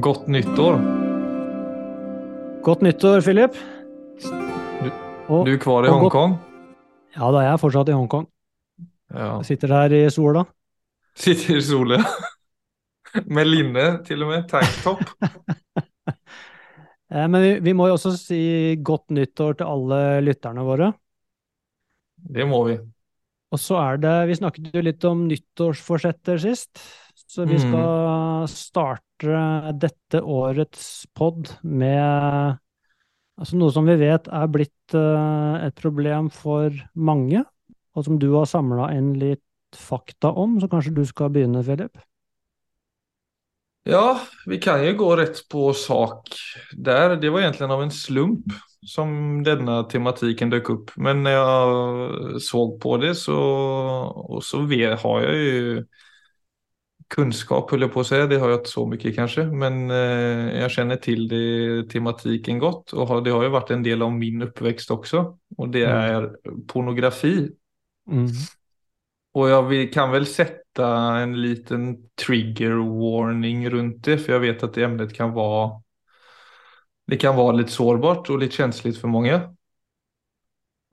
Godt 0.00 0.26
nyttår. 0.28 0.78
Godt 2.64 2.82
nyttår, 2.82 3.20
Philip. 3.24 3.56
Og, 5.28 5.46
Du 5.46 5.56
kvar 5.60 5.84
i 5.86 5.90
Hongkong? 5.92 6.36
Ja, 7.16 7.28
da 7.32 7.42
er 7.42 7.48
jeg 7.50 7.60
fortsatt 7.60 7.90
i 7.92 7.96
Hongkong. 7.96 8.26
Ja. 9.12 9.36
Jeg 9.42 9.48
sitter 9.50 9.74
her 9.74 9.92
i 9.96 10.02
sola. 10.12 10.44
Sitter 11.18 11.58
i 11.58 11.64
solen. 11.64 12.04
Med 13.36 13.44
linne, 13.50 13.86
til 14.06 14.22
og 14.24 14.30
med. 14.32 14.48
Tanktop. 14.52 15.02
Eh, 17.12 17.26
Men 17.28 17.42
vi, 17.44 17.48
vi 17.60 17.72
må 17.76 17.90
jo 17.90 17.98
også 17.98 18.14
si 18.16 18.38
godt 18.80 19.10
nyttår 19.12 19.58
til 19.58 19.68
alle 19.68 19.96
lytterne 20.24 20.62
våre. 20.64 20.86
Det 22.16 22.46
må 22.48 22.62
vi. 22.70 22.78
Og 23.52 23.60
så 23.60 23.76
er 23.82 23.98
det 24.00 24.12
Vi 24.30 24.36
snakket 24.38 24.70
jo 24.72 24.80
litt 24.80 25.04
om 25.04 25.26
nyttårsforsetter 25.28 26.40
sist, 26.40 26.80
så 27.28 27.44
vi 27.44 27.58
Mm. 27.58 27.66
skal 27.66 28.48
starte 28.48 29.11
dette 29.78 30.20
årets 30.22 31.06
pod 31.14 31.50
med 31.62 32.58
altså 33.40 33.58
noe 33.58 33.72
som 33.74 33.88
vi 33.88 33.96
vet 34.00 34.28
er 34.28 34.50
blitt 34.52 34.96
eh, 34.96 35.66
et 35.66 35.76
problem 35.78 36.30
for 36.32 36.74
mange, 36.94 37.44
og 37.92 38.06
som 38.06 38.20
du 38.20 38.30
har 38.36 38.48
samla 38.48 38.92
inn 38.96 39.14
litt 39.20 39.42
fakta 39.76 40.32
om, 40.36 40.58
så 40.60 40.68
kanskje 40.70 40.94
du 40.96 41.04
skal 41.08 41.32
begynne, 41.32 41.64
Philip? 41.64 41.96
Ja, 43.88 44.20
vi 44.46 44.60
kan 44.62 44.84
jo 44.84 44.92
gå 44.94 45.08
rett 45.18 45.40
på 45.50 45.72
sak 45.74 46.36
der. 46.70 47.16
Det 47.18 47.32
var 47.34 47.42
egentlig 47.42 47.66
av 47.66 47.82
en 47.82 47.90
slump 47.90 48.52
som 48.86 49.42
denne 49.42 49.80
tematikken 49.90 50.52
dök 50.52 50.70
opp. 50.70 50.92
Men 51.02 51.24
når 51.24 51.34
jeg 51.34 52.42
så 52.46 52.62
på 52.82 52.96
det 53.02 53.16
så, 53.18 53.40
så 54.42 54.62
har 54.62 55.26
jeg 55.26 55.42
ju 55.42 55.82
kunskap, 57.12 57.70
höll 57.70 57.80
jag 57.80 57.92
på 57.92 58.00
att 58.00 58.06
säga. 58.06 58.26
Det 58.26 58.38
har 58.38 58.50
jag 58.50 58.58
inte 58.58 58.70
så 58.70 58.86
mycket 58.86 59.14
kanske. 59.14 59.44
Men 59.44 59.90
eh, 59.90 60.60
jag 60.60 60.70
känner 60.70 60.96
till 60.96 61.28
det, 61.28 61.90
tematiken 61.90 62.58
godt, 62.58 62.92
og 62.92 63.06
har, 63.08 63.20
det 63.20 63.30
har 63.34 63.44
jo 63.44 63.52
vært 63.52 63.70
en 63.74 63.84
del 63.84 64.02
av 64.02 64.12
min 64.16 64.42
uppväxt 64.42 64.90
også, 64.90 65.22
og 65.58 65.72
det 65.72 65.84
Mm. 65.86 66.66
pornografi. 66.68 67.50
Mm. 68.10 68.28
Og 69.34 69.48
jeg 69.48 69.92
kan 69.92 70.10
vel 70.12 70.26
sette 70.26 70.84
en 71.22 71.36
liten 71.36 72.08
trigger 72.16 72.80
warning 72.80 73.68
rundt 73.70 74.04
det, 74.04 74.18
for 74.20 74.32
jeg 74.32 74.40
vet 74.40 74.64
at 74.64 74.74
det 74.74 74.84
emnet 74.84 75.14
kan 75.16 75.34
være 75.36 75.82
det 77.10 77.18
kan 77.20 77.36
være 77.36 77.58
litt 77.58 77.72
sårbart 77.72 78.30
og 78.30 78.40
litt 78.40 78.54
känsligt 78.54 78.96
for 78.96 79.10
mange. 79.12 79.34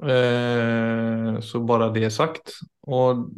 Eh, 0.03 1.39
så 1.39 1.59
bare 1.59 1.93
det 1.93 2.11
sagt. 2.11 2.53
Och 2.81 3.29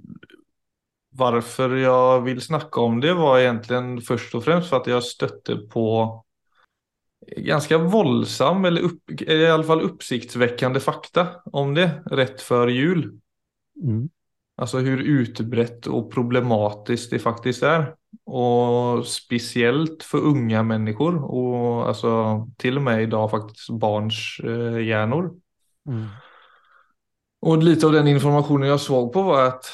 varför 1.12 1.76
jeg 1.76 2.24
vil 2.26 2.42
snakke 2.42 2.80
om 2.80 3.02
det 3.02 3.14
var 3.14 3.40
egentlig 3.40 4.04
først 4.08 4.36
og 4.36 4.46
fremst 4.46 4.70
for 4.72 4.80
at 4.80 4.88
jeg 4.88 5.04
støtte 5.04 5.58
på 5.72 5.86
ganske 7.46 7.78
voldsom, 7.78 8.66
eller 8.66 8.82
upp, 8.82 9.12
i 9.22 9.46
alle 9.46 9.68
fall 9.68 9.84
oppsiktsvekkende 9.86 10.82
fakta 10.82 11.28
om 11.54 11.76
det 11.78 11.88
rett 12.12 12.42
før 12.42 12.72
jul. 12.74 13.06
Mm. 13.82 14.10
Alltså 14.62 14.82
hvor 14.86 15.02
utbrett 15.02 15.88
og 15.90 16.10
problematisk 16.14 17.14
det 17.14 17.22
faktisk 17.24 17.66
er. 17.66 17.92
Og 18.28 19.06
spesielt 19.08 20.04
for 20.04 20.28
unge 20.32 20.64
mennesker, 20.68 21.22
og 21.24 21.88
altså, 21.88 22.12
til 22.60 22.78
og 22.78 22.86
med 22.86 23.08
dag 23.12 23.30
faktisk 23.32 23.72
barns 23.80 24.20
eh, 24.44 24.82
hjärnor. 24.86 25.32
Mm. 25.88 26.10
Og 27.42 27.64
litt 27.64 27.84
av 27.84 27.96
den 27.96 28.12
informasjonen 28.12 28.70
jeg 28.70 28.84
så 28.84 29.08
på 29.10 29.24
var 29.26 29.46
att 29.46 29.72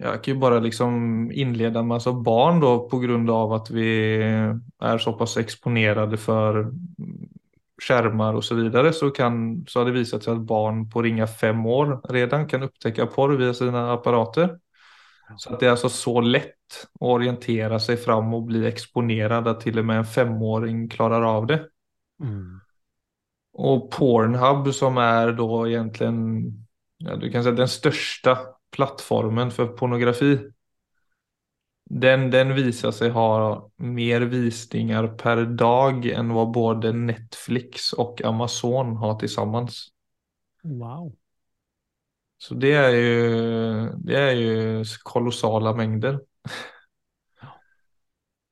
jag 0.00 0.24
kan 0.24 0.34
ju 0.34 0.40
bara 0.40 0.58
liksom 0.58 0.92
inleda 1.32 1.82
med 1.82 1.94
alltså 1.94 2.12
barn 2.12 2.60
då 2.60 2.88
på 2.88 2.98
grund 2.98 3.30
av 3.30 3.52
att 3.52 3.70
vi 3.70 4.16
är 4.82 4.98
så 4.98 5.12
pass 5.12 5.36
exponerade 5.36 6.16
för 6.16 6.72
skärmar 7.82 8.34
och 8.34 8.44
så 8.44 8.54
vidare 8.54 8.92
så, 8.92 9.10
kan, 9.10 9.64
så 9.68 9.80
har 9.80 9.86
det 9.86 9.92
visat 9.92 10.22
sig 10.22 10.32
att 10.32 10.40
barn 10.40 10.90
på 10.90 11.02
ringa 11.02 11.26
fem 11.26 11.66
år 11.66 12.00
redan 12.08 12.46
kan 12.46 12.62
upptäcka 12.62 13.06
porr 13.06 13.36
via 13.36 13.54
sina 13.54 13.92
apparater. 13.92 14.58
Så 15.36 15.52
att 15.52 15.60
det 15.60 15.66
är 15.66 15.70
alltså 15.70 15.88
så 15.88 16.20
lätt 16.20 16.44
att 16.44 17.00
orientera 17.00 17.80
sig 17.80 17.96
fram 17.96 18.34
och 18.34 18.42
bli 18.42 18.66
exponerad 18.66 19.48
att 19.48 19.60
till 19.60 19.78
och 19.78 19.84
med 19.84 19.98
en 19.98 20.04
femåring 20.04 20.88
klarar 20.88 21.22
av 21.22 21.46
det. 21.46 21.66
Mm. 22.22 22.60
Och 23.52 23.90
Pornhub 23.90 24.74
som 24.74 24.98
är 24.98 25.32
då 25.32 25.68
egentligen, 25.68 26.44
ja, 26.96 27.16
du 27.16 27.30
kan 27.30 27.42
säga 27.42 27.54
den 27.54 27.68
största 27.68 28.38
plattformen 28.76 29.50
för 29.50 29.66
pornografi. 29.66 30.38
Den, 31.90 32.30
den 32.30 32.54
visar 32.54 32.90
sig 32.90 33.10
ha 33.10 33.70
mer 33.76 34.20
visningar 34.20 35.08
per 35.08 35.44
dag 35.44 36.06
än 36.06 36.32
vad 36.32 36.50
både 36.50 36.92
Netflix 36.92 37.92
och 37.92 38.24
Amazon 38.24 38.96
har 38.96 39.18
tillsammans. 39.18 39.88
Wow. 40.62 41.14
Så 42.38 42.54
det 42.54 42.72
är 42.72 42.90
ju, 42.90 43.92
det 43.96 44.18
är 44.18 44.32
ju 44.32 44.84
kolossala 45.02 45.74
mängder. 45.74 46.20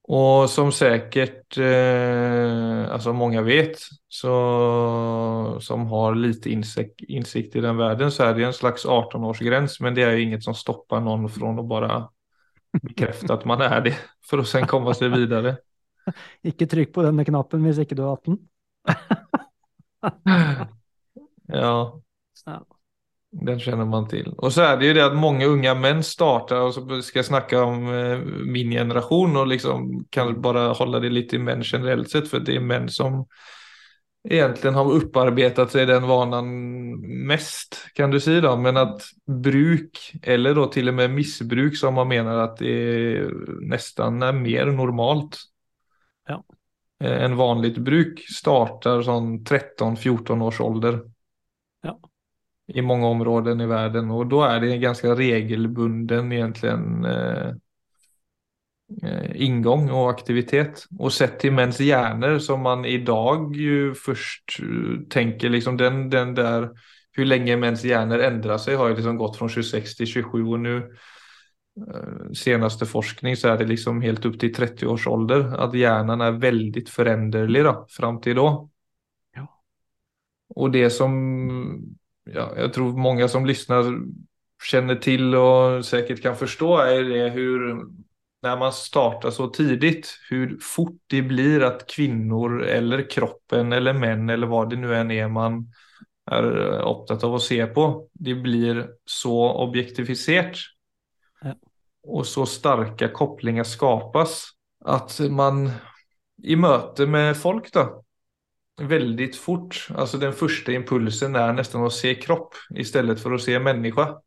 Och 0.09 0.51
som 0.51 0.73
säkert 0.73 1.59
eh, 1.59 2.93
alltså 2.93 3.13
många 3.13 3.43
vet 3.43 3.79
så 4.09 5.59
som 5.61 5.87
har 5.87 6.15
lite 6.15 6.51
insikt, 6.51 7.01
insikt 7.01 7.57
i 7.57 7.61
den 7.61 7.77
världen 7.77 8.13
så 8.13 8.23
är 8.23 8.35
det 8.35 8.45
en 8.45 8.53
slags 8.53 8.87
18-årsgräns 8.87 9.83
men 9.83 9.95
det 9.95 10.03
är 10.03 10.13
ju 10.13 10.23
inget 10.23 10.45
som 10.45 10.55
stoppar 10.55 11.01
någon 11.01 11.29
från 11.29 11.59
att 11.59 11.65
bara 11.65 12.09
bekräfta 12.83 13.35
att 13.35 13.45
man 13.45 13.61
är 13.61 13.81
det 13.81 13.95
för 14.31 14.39
att 14.39 14.49
sen 14.49 14.67
komma 14.67 14.95
sig 14.95 15.09
vidare. 15.09 15.57
Ikke 16.45 16.67
trykk 16.69 16.93
på 16.93 17.03
denne 17.03 17.25
knappen 17.25 17.65
hvis 17.65 17.81
ikke 17.81 17.97
du 17.97 18.03
er 18.05 18.13
18. 18.13 18.39
Ja. 21.49 22.01
Ja. 22.47 22.74
Den 23.35 23.59
kjenner 23.59 23.87
man 23.89 24.07
til. 24.07 24.29
Og 24.39 24.53
så 24.55 24.63
er 24.69 24.77
det 24.79 24.89
jo 24.89 24.95
det 24.95 25.03
at 25.09 25.17
mange 25.19 25.47
unga 25.51 25.73
menn 25.75 26.05
starter 26.07 26.69
og 26.69 26.75
så 26.77 26.85
skal 27.03 27.21
jeg 27.21 27.31
snakke 27.33 27.59
om 27.59 27.89
eh, 27.91 28.23
min 28.47 28.71
generation 28.71 29.35
og 29.41 29.49
liksom 29.51 29.89
kan 30.15 30.31
bare 30.43 30.69
holde 30.79 31.01
det 31.03 31.11
litt 31.11 31.35
i 31.35 31.41
menn 31.43 31.65
generelt 31.67 32.13
sett 32.13 32.31
for 32.31 32.45
det 32.45 32.61
er 32.61 32.65
menn 32.65 32.87
som 32.93 33.25
egentlig 34.25 34.73
har 34.73 34.93
opparbeidet 34.97 35.67
seg 35.75 35.89
den 35.91 36.07
vanen 36.09 36.53
mest 37.29 37.81
kan 37.97 38.15
du 38.15 38.21
si, 38.23 38.39
da. 38.41 38.55
Men 38.57 38.79
at 38.81 39.09
bruk 39.27 39.99
eller 40.23 40.55
da 40.57 40.69
til 40.73 40.93
og 40.93 40.97
med 41.01 41.17
missbruk 41.17 41.77
som 41.77 41.99
man 41.99 42.09
mener 42.15 42.45
at 42.47 42.63
det 42.63 43.27
nesten 43.67 44.23
er 44.25 44.39
mer 44.39 44.71
normalt. 44.73 45.41
Ja. 46.31 46.39
enn 47.03 47.35
En 47.35 47.37
vanligt 47.37 47.83
bruk 47.85 48.23
startar 48.31 49.03
sånn 49.05 49.41
13-14 49.43 50.47
års 50.47 50.63
ålder 50.65 51.03
Ja. 51.03 51.14
I 52.67 52.83
många 52.83 53.07
områden 53.07 53.61
i 53.61 53.67
världen 53.67 54.11
och 54.11 54.27
då 54.27 54.43
är 54.43 54.61
det 54.61 54.73
en 54.73 54.81
ganska 54.81 55.15
regelbunden 55.15 56.33
egentligen 56.33 57.05
eh, 57.05 57.49
eh, 59.03 59.43
ingång 59.43 59.91
och 59.91 60.11
aktivitet. 60.11 60.87
Och 60.99 61.13
sett 61.13 61.39
till 61.39 61.53
mäns 61.53 61.81
hjärnor 61.81 62.39
som 62.39 62.61
man 62.61 62.85
idag 62.85 63.57
ju 63.57 63.95
först 63.95 64.61
eh, 64.63 65.09
tänker 65.09 65.51
liksom 65.51 65.77
den, 65.77 66.11
den 66.11 66.35
där 66.35 66.71
hur 67.13 67.25
länge 67.25 67.57
mäns 67.57 67.85
hjärnor 67.85 68.19
ändrar 68.19 68.59
sig 68.59 68.77
har 68.77 68.89
ju 68.89 68.95
liksom 68.95 69.17
gått 69.17 69.37
från 69.37 69.49
26 69.49 69.97
till 69.97 70.07
27 70.07 70.47
och 70.47 70.61
nu 70.61 70.77
eh, 71.95 72.33
senaste 72.33 72.87
forskning 72.87 73.37
så 73.37 73.49
är 73.49 73.59
det 73.59 73.65
liksom 73.65 74.03
helt 74.03 74.25
upp 74.25 74.41
till 74.41 74.55
30 74.55 74.87
års 74.87 75.07
ålder 75.07 75.57
att 75.57 75.75
hjärnan 75.75 76.21
är 76.21 76.33
väldigt 76.33 76.89
föränderlig 76.89 77.65
då, 77.65 77.87
fram 77.91 78.21
till 78.21 78.37
då. 78.37 78.71
Ja. 79.35 79.63
Och 80.49 80.71
det 80.71 80.91
som 80.91 81.97
ja, 82.25 82.53
jag 82.57 82.73
tror 82.73 82.93
många 82.93 83.29
som 83.29 83.47
lyssnar 83.47 84.01
känner 84.63 84.95
till 84.95 85.35
och 85.35 85.85
säkert 85.85 86.23
kan 86.23 86.37
förstå 86.37 86.79
är 86.79 87.05
det 87.05 87.29
hur 87.29 87.87
när 88.43 88.57
man 88.57 88.73
startar 88.73 89.31
så 89.31 89.49
tidigt 89.49 90.19
hur 90.31 90.59
fort 90.61 91.01
det 91.07 91.23
blir 91.23 91.63
att 91.63 91.87
kvinnor 91.87 92.63
eller 92.63 93.11
kroppen 93.11 93.73
eller 93.73 93.93
män 93.93 94.31
eller 94.31 94.47
vad 94.47 94.71
det 94.71 94.77
nu 94.77 94.95
än 94.95 95.11
är 95.11 95.29
man 95.29 95.73
er 96.31 96.83
opptatt 96.83 97.25
av 97.25 97.35
å 97.35 97.41
se 97.41 97.67
på. 97.67 98.09
Det 98.13 98.35
blir 98.35 98.87
så 99.05 99.53
objektifisert. 99.65 100.59
Ja. 101.43 101.55
Og 102.05 102.27
så 102.27 102.47
starka 102.49 103.09
koblinger 103.09 103.65
skapas 103.65 104.45
at 104.85 105.17
man 105.31 105.71
i 106.43 106.57
møte 106.57 107.07
med 107.09 107.37
folk 107.37 107.71
då 107.73 108.04
väldigt 108.83 109.37
fort, 109.37 109.89
alltså 109.95 110.19
den 110.19 110.33
första 110.33 110.73
impulsen 110.73 111.37
är 111.37 111.53
nästan 111.53 111.85
att 111.85 111.93
se 111.93 112.15
kropp 112.15 112.55
istället 112.75 113.21
för 113.21 113.33
att 113.33 113.43
se 113.43 113.59
människa. 113.59 114.21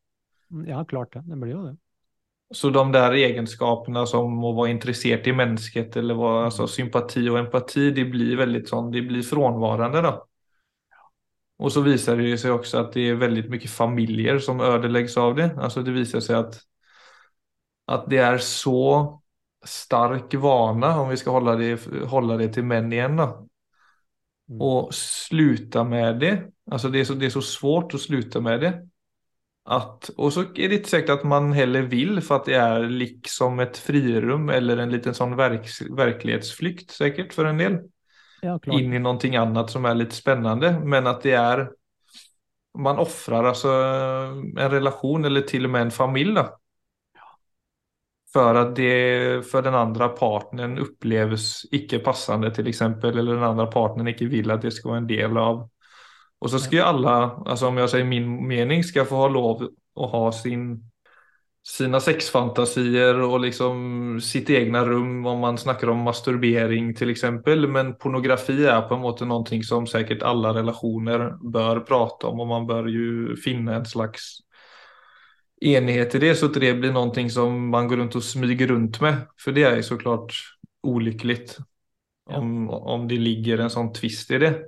Ja, 0.67 0.85
klart 0.85 1.13
det. 1.13 1.23
Det 1.25 1.35
blir 1.35 1.51
jo 1.51 1.65
det. 1.65 1.77
Så 2.51 2.69
de 2.69 2.91
där 2.91 3.11
egenskaperna 3.11 4.05
som 4.07 4.37
å 4.45 4.53
være 4.55 4.71
interessert 4.71 5.27
i 5.27 5.33
mennesket, 5.35 5.97
eller 5.99 6.15
hva, 6.15 6.29
altså 6.45 6.63
sympati 6.71 7.25
og 7.27 7.41
empati, 7.41 7.89
de 7.91 8.05
blir 8.07 8.37
veldig 8.39 8.61
sånn, 8.69 8.87
de 8.93 9.01
blir 9.03 9.25
fraværende, 9.27 10.03
da. 10.05 10.13
Og 11.59 11.73
så 11.73 11.81
viser 11.83 12.21
det 12.21 12.37
seg 12.39 12.53
også 12.53 12.85
at 12.85 12.95
det 12.95 13.09
er 13.09 13.19
veldig 13.19 13.47
mye 13.51 13.67
familjer 13.67 14.39
som 14.45 14.63
ødelegges 14.63 15.17
av 15.19 15.35
det. 15.35 15.49
Altså 15.57 15.83
det 15.83 15.95
viser 15.95 16.23
seg 16.23 16.39
at, 16.39 16.57
at 17.91 18.07
det 18.07 18.21
er 18.23 18.39
så 18.45 18.79
stark 19.67 20.31
vana, 20.39 20.93
om 21.01 21.11
vi 21.11 21.17
skal 21.19 21.39
holde 21.41 21.57
det, 21.59 21.71
holde 22.07 22.37
det 22.39 22.51
til 22.55 22.67
menn 22.69 22.93
igjen, 22.93 23.19
då. 23.19 23.27
Mm. 24.49 24.61
Och 24.61 24.93
sluta 24.93 25.83
med 25.83 26.19
det. 26.19 26.43
Alltså 26.71 26.89
det 26.89 26.99
är, 26.99 27.05
så, 27.05 27.13
det 27.13 27.25
är 27.25 27.29
så 27.29 27.41
svårt 27.41 27.93
att 27.93 28.01
sluta 28.01 28.41
med 28.41 28.61
det. 28.61 28.87
Att, 29.69 30.09
och 30.09 30.33
så 30.33 30.41
är 30.41 30.69
det 30.69 30.75
inte 30.75 30.89
säkert 30.89 31.09
att 31.09 31.23
man 31.23 31.53
heller 31.53 31.81
vill 31.81 32.21
för 32.21 32.35
att 32.35 32.45
det 32.45 32.55
är 32.55 32.83
liksom 32.83 33.59
ett 33.59 33.77
frirum 33.77 34.49
eller 34.49 34.77
en 34.77 34.89
liten 34.89 35.13
sån 35.13 35.35
verk, 35.35 35.67
verklighetsflykt 35.97 36.91
säkert 36.91 37.33
för 37.33 37.45
en 37.45 37.57
del. 37.57 37.77
Ja. 38.41 38.59
In 38.71 38.93
i 38.93 38.99
någonting 38.99 39.35
annat 39.35 39.71
som 39.71 39.85
är 39.85 39.95
lite 39.95 40.15
spännande. 40.15 40.79
Men 40.83 41.07
att 41.07 41.21
det 41.21 41.31
är, 41.31 41.71
man 42.77 42.97
offrar 42.97 43.43
alltså 43.43 43.69
en 44.57 44.71
relation 44.71 45.25
eller 45.25 45.41
till 45.41 45.65
och 45.65 45.71
med 45.71 45.81
en 45.81 45.91
familj 45.91 46.33
då. 46.33 46.57
För 48.33 48.55
att 48.55 48.75
det 48.75 49.51
för 49.51 49.61
den 49.61 49.75
andra 49.75 50.09
partnern 50.09 50.77
upplevs 50.77 51.65
icke 51.71 51.99
passande 51.99 52.55
till 52.55 52.67
exempel. 52.67 53.17
Eller 53.17 53.33
den 53.33 53.43
andra 53.43 53.65
partnern 53.65 54.07
ikke 54.07 54.25
vill 54.25 54.51
att 54.51 54.61
det 54.61 54.71
ska 54.71 54.89
vara 54.89 54.97
en 54.97 55.07
del 55.07 55.37
av. 55.37 55.69
Och 56.39 56.51
så 56.51 56.59
ska 56.59 56.75
ju 56.75 56.81
alla, 56.81 57.43
alltså 57.45 57.67
om 57.67 57.77
jag 57.77 57.89
säger 57.89 58.05
min 58.05 58.47
mening, 58.47 58.83
ska 58.83 59.05
få 59.05 59.15
ha 59.15 59.27
lov 59.27 59.69
att 59.95 60.11
ha 60.11 60.31
sin, 60.31 60.91
sina 61.67 61.99
sexfantasier 61.99 63.21
och 63.21 63.39
liksom 63.39 64.19
sitt 64.21 64.49
egna 64.49 64.85
rum 64.85 65.25
om 65.25 65.39
man 65.39 65.57
snackar 65.57 65.89
om 65.89 65.97
masturbering 65.97 66.95
till 66.95 67.09
exempel. 67.09 67.67
Men 67.67 67.95
pornografi 67.95 68.65
är 68.65 68.81
på 68.81 68.95
en 68.95 69.01
måte 69.01 69.25
någonting 69.25 69.63
som 69.63 69.87
säkert 69.87 70.23
alla 70.23 70.53
relationer 70.53 71.51
bör 71.51 71.79
prata 71.79 72.27
om 72.27 72.39
och 72.39 72.47
man 72.47 72.67
bör 72.67 72.87
ju 72.87 73.35
finna 73.35 73.75
en 73.75 73.85
slags 73.85 74.46
enighet 75.61 76.15
i 76.15 76.19
det 76.19 76.35
så 76.35 76.45
att 76.45 76.53
det 76.53 76.73
blir 76.73 76.91
någonting 76.91 77.29
som 77.29 77.69
man 77.69 77.87
går 77.87 77.97
runt 77.97 78.15
och 78.15 78.23
smyger 78.23 78.67
runt 78.67 79.01
med. 79.01 79.15
För 79.43 79.51
det 79.51 79.63
är 79.63 79.75
ju 79.75 79.83
såklart 79.83 80.33
olyckligt 80.83 81.57
om, 82.25 82.69
om 82.69 83.07
det 83.07 83.15
ligger 83.17 83.57
en 83.57 83.69
sånn 83.69 83.93
twist 83.93 84.31
i 84.31 84.37
det. 84.37 84.59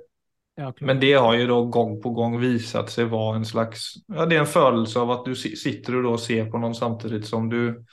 Ja. 0.54 0.74
Men 0.80 1.00
det 1.00 1.12
har 1.12 1.34
ju 1.34 1.46
då 1.46 1.64
gång 1.64 2.02
på 2.02 2.10
gång 2.10 2.40
visat 2.40 2.90
sig 2.90 3.04
vara 3.04 3.36
en 3.36 3.44
slags, 3.44 3.94
ja 4.06 4.26
det 4.26 4.36
är 4.36 4.40
en 4.40 4.46
følelse 4.46 4.98
av 4.98 5.10
at 5.10 5.24
du 5.24 5.34
sitter 5.36 5.96
och 5.96 6.02
då 6.02 6.18
ser 6.18 6.50
på 6.50 6.58
noen 6.58 6.74
samtidig 6.74 7.24
som 7.24 7.48
du 7.48 7.84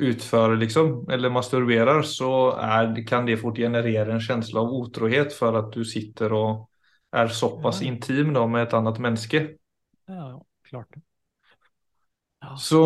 utför 0.00 0.56
liksom, 0.56 1.08
eller 1.10 1.30
masturberar 1.30 2.02
så 2.02 2.52
är, 2.56 3.06
kan 3.06 3.26
det 3.26 3.36
fort 3.36 3.56
generere 3.56 4.12
en 4.12 4.20
känsla 4.20 4.60
av 4.60 4.68
otrohet 4.72 5.32
för 5.32 5.54
att 5.54 5.72
du 5.72 5.84
sitter 5.84 6.32
och 6.32 6.70
är 7.12 7.28
så 7.28 7.60
pass 7.60 7.82
Ja. 7.82 7.88
intim 7.88 8.32
då 8.32 8.46
med 8.46 8.62
ett 8.62 8.74
annat 8.74 8.98
menneske. 8.98 9.48
Ja, 10.06 10.14
ja, 10.14 10.44
klart. 10.62 10.88
Ja. 12.44 12.56
Så, 12.56 12.82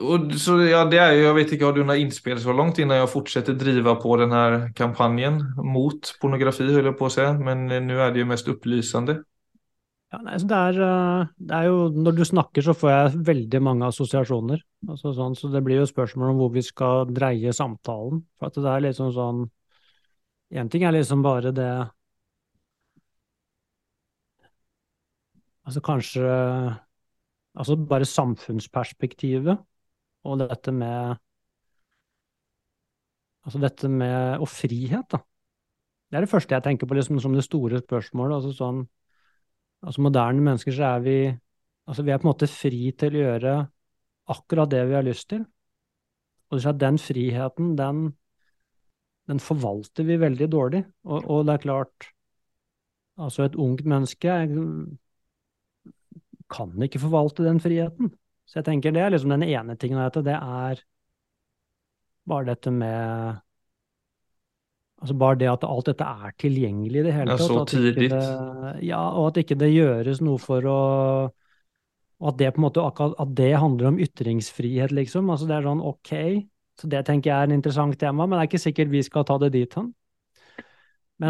och, 0.00 0.34
så 0.34 0.62
ja, 0.62 0.84
det 0.84 0.98
är 0.98 1.12
ju, 1.12 1.22
jag 1.22 1.34
vet 1.34 1.52
inte, 1.52 1.64
har 1.64 1.72
du 1.72 1.84
några 1.84 1.96
inspel 1.96 2.40
så 2.40 2.52
långt 2.52 2.78
innan 2.78 2.96
jag 2.96 3.12
fortsätter 3.12 3.52
driva 3.52 3.94
på 3.94 4.16
den 4.16 4.32
här 4.32 4.72
kampanjen 4.74 5.54
mot 5.56 6.18
pornografi 6.20 6.72
höll 6.72 6.84
jag 6.84 6.98
på 6.98 7.06
att 7.06 7.12
säga, 7.12 7.32
men 7.32 7.66
nu 7.66 8.00
är 8.00 8.12
det 8.12 8.18
ju 8.18 8.24
mest 8.24 8.48
upplysande. 8.48 9.22
Ja, 10.14 10.20
nei, 10.22 10.36
så 10.38 10.46
det, 10.46 10.58
er, 10.68 10.76
eh, 10.86 11.30
det 11.38 11.56
er 11.58 11.64
jo, 11.66 11.78
Når 11.90 12.12
du 12.14 12.24
snakker, 12.24 12.62
så 12.62 12.74
får 12.74 12.90
jeg 12.90 13.24
veldig 13.26 13.60
mange 13.62 13.86
assosiasjoner. 13.88 14.60
Altså 14.88 15.10
sånn, 15.16 15.34
så 15.34 15.50
det 15.50 15.62
blir 15.66 15.80
jo 15.80 15.90
spørsmål 15.90 16.30
om 16.30 16.42
hvor 16.42 16.52
vi 16.54 16.62
skal 16.62 17.10
dreie 17.10 17.54
samtalen. 17.56 18.22
For 18.38 18.50
at 18.50 18.58
det 18.62 18.70
er 18.70 18.88
liksom 18.88 19.12
sånn 19.14 19.44
Én 20.54 20.68
ting 20.70 20.84
er 20.86 20.92
liksom 20.94 21.22
bare 21.24 21.50
det 21.56 21.70
Altså 25.64 25.80
kanskje 25.80 26.24
Altså 27.54 27.76
bare 27.78 28.08
samfunnsperspektivet 28.08 29.60
og 30.24 30.40
dette 30.42 30.72
med 30.74 31.20
Altså 33.44 33.60
dette 33.60 33.88
med 33.92 34.40
Og 34.40 34.48
frihet, 34.48 35.04
da. 35.12 35.18
Det 36.08 36.16
er 36.16 36.24
det 36.24 36.30
første 36.30 36.54
jeg 36.54 36.64
tenker 36.64 36.88
på 36.88 36.96
liksom 36.96 37.18
som 37.20 37.34
det 37.34 37.44
store 37.44 37.80
spørsmålet. 37.82 38.36
altså 38.36 38.52
sånn 38.56 38.84
altså 39.84 40.00
moderne 40.00 40.40
mennesker 40.40 40.72
så 40.72 40.84
er 40.94 41.00
vi 41.04 41.16
altså 41.84 42.02
vi 42.02 42.12
er 42.12 42.20
på 42.20 42.24
en 42.24 42.30
måte 42.30 42.48
fri 42.48 42.92
til 42.96 43.16
å 43.18 43.24
gjøre 43.24 43.54
akkurat 44.32 44.70
det 44.70 44.84
vi 44.88 44.94
har 44.96 45.04
lyst 45.04 45.28
til. 45.28 45.44
Og 46.50 46.80
den 46.80 46.98
friheten, 46.98 47.74
den, 47.76 48.14
den 49.28 49.40
forvalter 49.40 50.04
vi 50.04 50.20
veldig 50.20 50.48
dårlig. 50.52 50.84
Og, 51.04 51.24
og 51.30 51.46
det 51.46 51.54
er 51.54 51.64
klart, 51.64 52.08
altså 53.18 53.44
et 53.44 53.56
ungt 53.56 53.84
menneske 53.84 54.38
kan 56.54 56.86
ikke 56.86 57.02
forvalte 57.02 57.46
den 57.46 57.60
friheten. 57.62 58.12
Så 58.46 58.60
jeg 58.60 58.68
tenker 58.68 58.94
det 58.94 59.02
er 59.02 59.14
liksom 59.14 59.32
den 59.34 59.46
ene 59.46 59.76
tingen 59.80 59.98
av 60.00 60.10
dette, 60.10 60.24
det 60.26 60.36
er 60.38 60.82
bare 62.28 62.52
dette 62.54 62.72
med 62.72 63.40
Altså 65.04 65.14
bare 65.20 65.36
det 65.36 65.48
at 65.50 65.64
alt 65.68 65.88
dette 65.90 66.06
er 66.06 66.34
tilgjengelig 66.40 67.00
i 67.02 67.04
det 67.04 67.12
hele 67.12 67.34
Ja, 67.34 67.36
tatt. 67.36 67.48
så 67.50 67.62
at 67.64 67.72
tidlig. 67.74 68.08
Ja, 68.86 69.00
og 69.10 69.26
at 69.32 69.40
ikke 69.42 69.56
det 69.60 69.72
gjøres 69.74 70.22
noe 70.24 70.40
for 70.40 70.64
å 70.70 70.76
Og 72.22 72.28
at 72.30 72.38
det 72.40 72.52
på 72.54 72.62
en 72.62 72.64
måte 72.68 72.80
akkurat 72.80 73.16
at 73.20 73.34
det 73.36 73.50
handler 73.58 73.90
om 73.90 73.98
ytringsfrihet, 74.00 74.94
liksom. 74.96 75.28
Altså 75.34 75.48
det 75.50 75.56
er 75.58 75.66
sånn 75.66 75.82
ok, 75.84 76.12
så 76.80 76.88
det 76.88 77.02
tenker 77.08 77.30
jeg 77.30 77.36
er 77.36 77.50
en 77.50 77.56
interessant 77.58 77.98
tema, 78.00 78.24
men 78.24 78.38
det 78.38 78.44
er 78.44 78.48
ikke 78.52 78.62
sikkert 78.64 78.92
vi 78.94 79.02
skal 79.04 79.26
ta 79.28 79.36
det 79.42 79.50
dit 79.52 79.76
hen. 79.76 79.90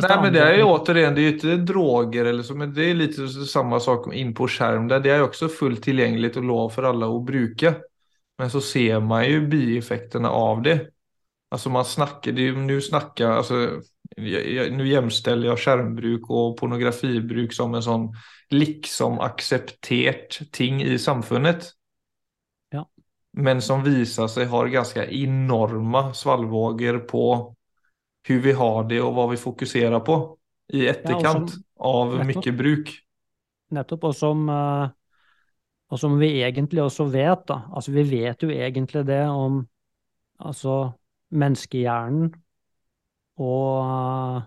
Nej 0.03 0.23
men 0.23 0.33
det 0.33 0.41
är 0.41 0.57
ju 0.57 0.63
återigen, 0.63 1.15
det 1.15 1.21
är 1.21 1.23
ju 1.23 1.33
inte 1.33 1.57
droger 1.57 2.25
eller 2.25 2.43
så, 2.43 2.55
men 2.55 2.75
det 2.75 2.91
är 2.91 2.95
lite 2.95 3.29
samma 3.29 3.81
sak 3.81 4.15
in 4.15 4.35
på 4.35 4.49
skärm 4.49 4.89
där. 4.89 5.01
Det 5.01 5.11
är 5.11 5.23
också 5.23 5.49
fullt 5.49 5.83
tillgängligt 5.83 6.37
och 6.37 6.45
lov 6.45 6.71
för 6.71 6.83
alla 6.83 7.07
att 7.07 7.25
bruka. 7.25 7.75
Men 8.39 8.51
så 8.51 8.61
ser 8.61 9.01
man 9.01 9.27
ju 9.27 9.47
bieffekterna 9.47 10.31
av 10.31 10.63
det. 10.63 10.87
Alltså 11.49 11.71
man 11.71 11.85
snackar, 11.85 12.33
det 12.33 12.41
är 12.41 12.45
ju 12.45 12.57
nu 12.57 12.81
snackar, 12.81 13.31
alltså 13.31 13.71
jag, 14.17 14.51
jag, 14.51 14.73
nu 14.73 14.89
jämställer 14.89 15.49
jag 15.49 15.59
skärmbruk 15.59 16.31
och 16.31 16.57
pornografibruk 16.57 17.53
som 17.53 17.75
en 17.75 17.83
sån 17.83 18.17
liksom 18.51 19.21
acceptert 19.21 20.53
ting 20.53 20.83
i 20.83 20.99
samfundet. 20.99 21.65
Ja. 22.71 22.89
Men 23.33 23.63
som 23.63 23.85
visar 23.85 24.29
sig 24.29 24.45
har 24.45 24.67
ganska 24.67 25.07
enorma 25.07 26.15
svallvågor 26.15 26.99
på 26.99 27.55
hur 28.29 28.41
vi 28.41 28.53
har 28.57 28.85
det 28.89 29.01
og 29.05 29.13
hva 29.17 29.29
vi 29.31 29.41
fokuserer 29.41 30.01
på 30.05 30.19
i 30.73 30.87
efterkant 30.89 31.51
som- 31.51 31.65
av 31.85 32.15
Nettopp. 32.19 32.45
mye 32.47 32.57
bruk. 32.57 32.93
Nettopp, 33.75 34.05
og 34.05 34.15
som, 34.15 34.49
eh, 34.49 34.89
og 35.91 35.99
som 35.99 36.19
vi 36.19 36.41
egentlig 36.43 36.81
også 36.83 37.11
vet, 37.11 37.47
da. 37.47 37.65
Altså, 37.75 37.93
vi 37.93 38.03
vet 38.03 38.41
jo 38.41 38.49
egentlig 38.49 39.05
det 39.07 39.23
om 39.29 39.67
altså, 40.41 40.95
menneskehjernen, 41.33 42.33
og, 43.39 44.43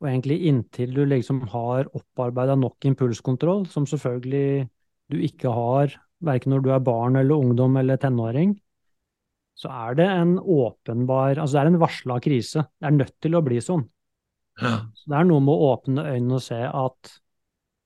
og 0.00 0.08
egentlig 0.08 0.40
inntil 0.46 0.94
du 0.94 1.04
liksom 1.04 1.42
har 1.50 1.88
opparbeida 1.94 2.54
nok 2.56 2.78
impulskontroll, 2.84 3.66
som 3.66 3.86
selvfølgelig 3.86 4.68
du 5.10 5.18
ikke 5.18 5.52
har 5.52 5.94
verken 6.24 6.54
når 6.54 6.62
du 6.64 6.70
er 6.70 6.84
barn 6.84 7.16
eller 7.16 7.34
ungdom 7.36 7.76
eller 7.76 7.98
tenåring, 8.00 8.54
så 9.54 9.70
er 9.70 9.98
det 9.98 10.06
en 10.10 10.36
åpenbar 10.38 11.38
Altså, 11.38 11.56
det 11.56 11.62
er 11.62 11.70
en 11.72 11.82
varsla 11.82 12.18
krise. 12.22 12.66
Det 12.74 12.88
er 12.88 12.96
nødt 12.96 13.14
til 13.22 13.36
å 13.38 13.42
bli 13.46 13.60
sånn. 13.62 13.84
Så 14.58 15.10
det 15.10 15.18
er 15.18 15.26
noe 15.26 15.42
med 15.42 15.54
å 15.54 15.72
åpne 15.72 16.06
øynene 16.12 16.38
og 16.38 16.42
se 16.44 16.60
at 16.62 17.10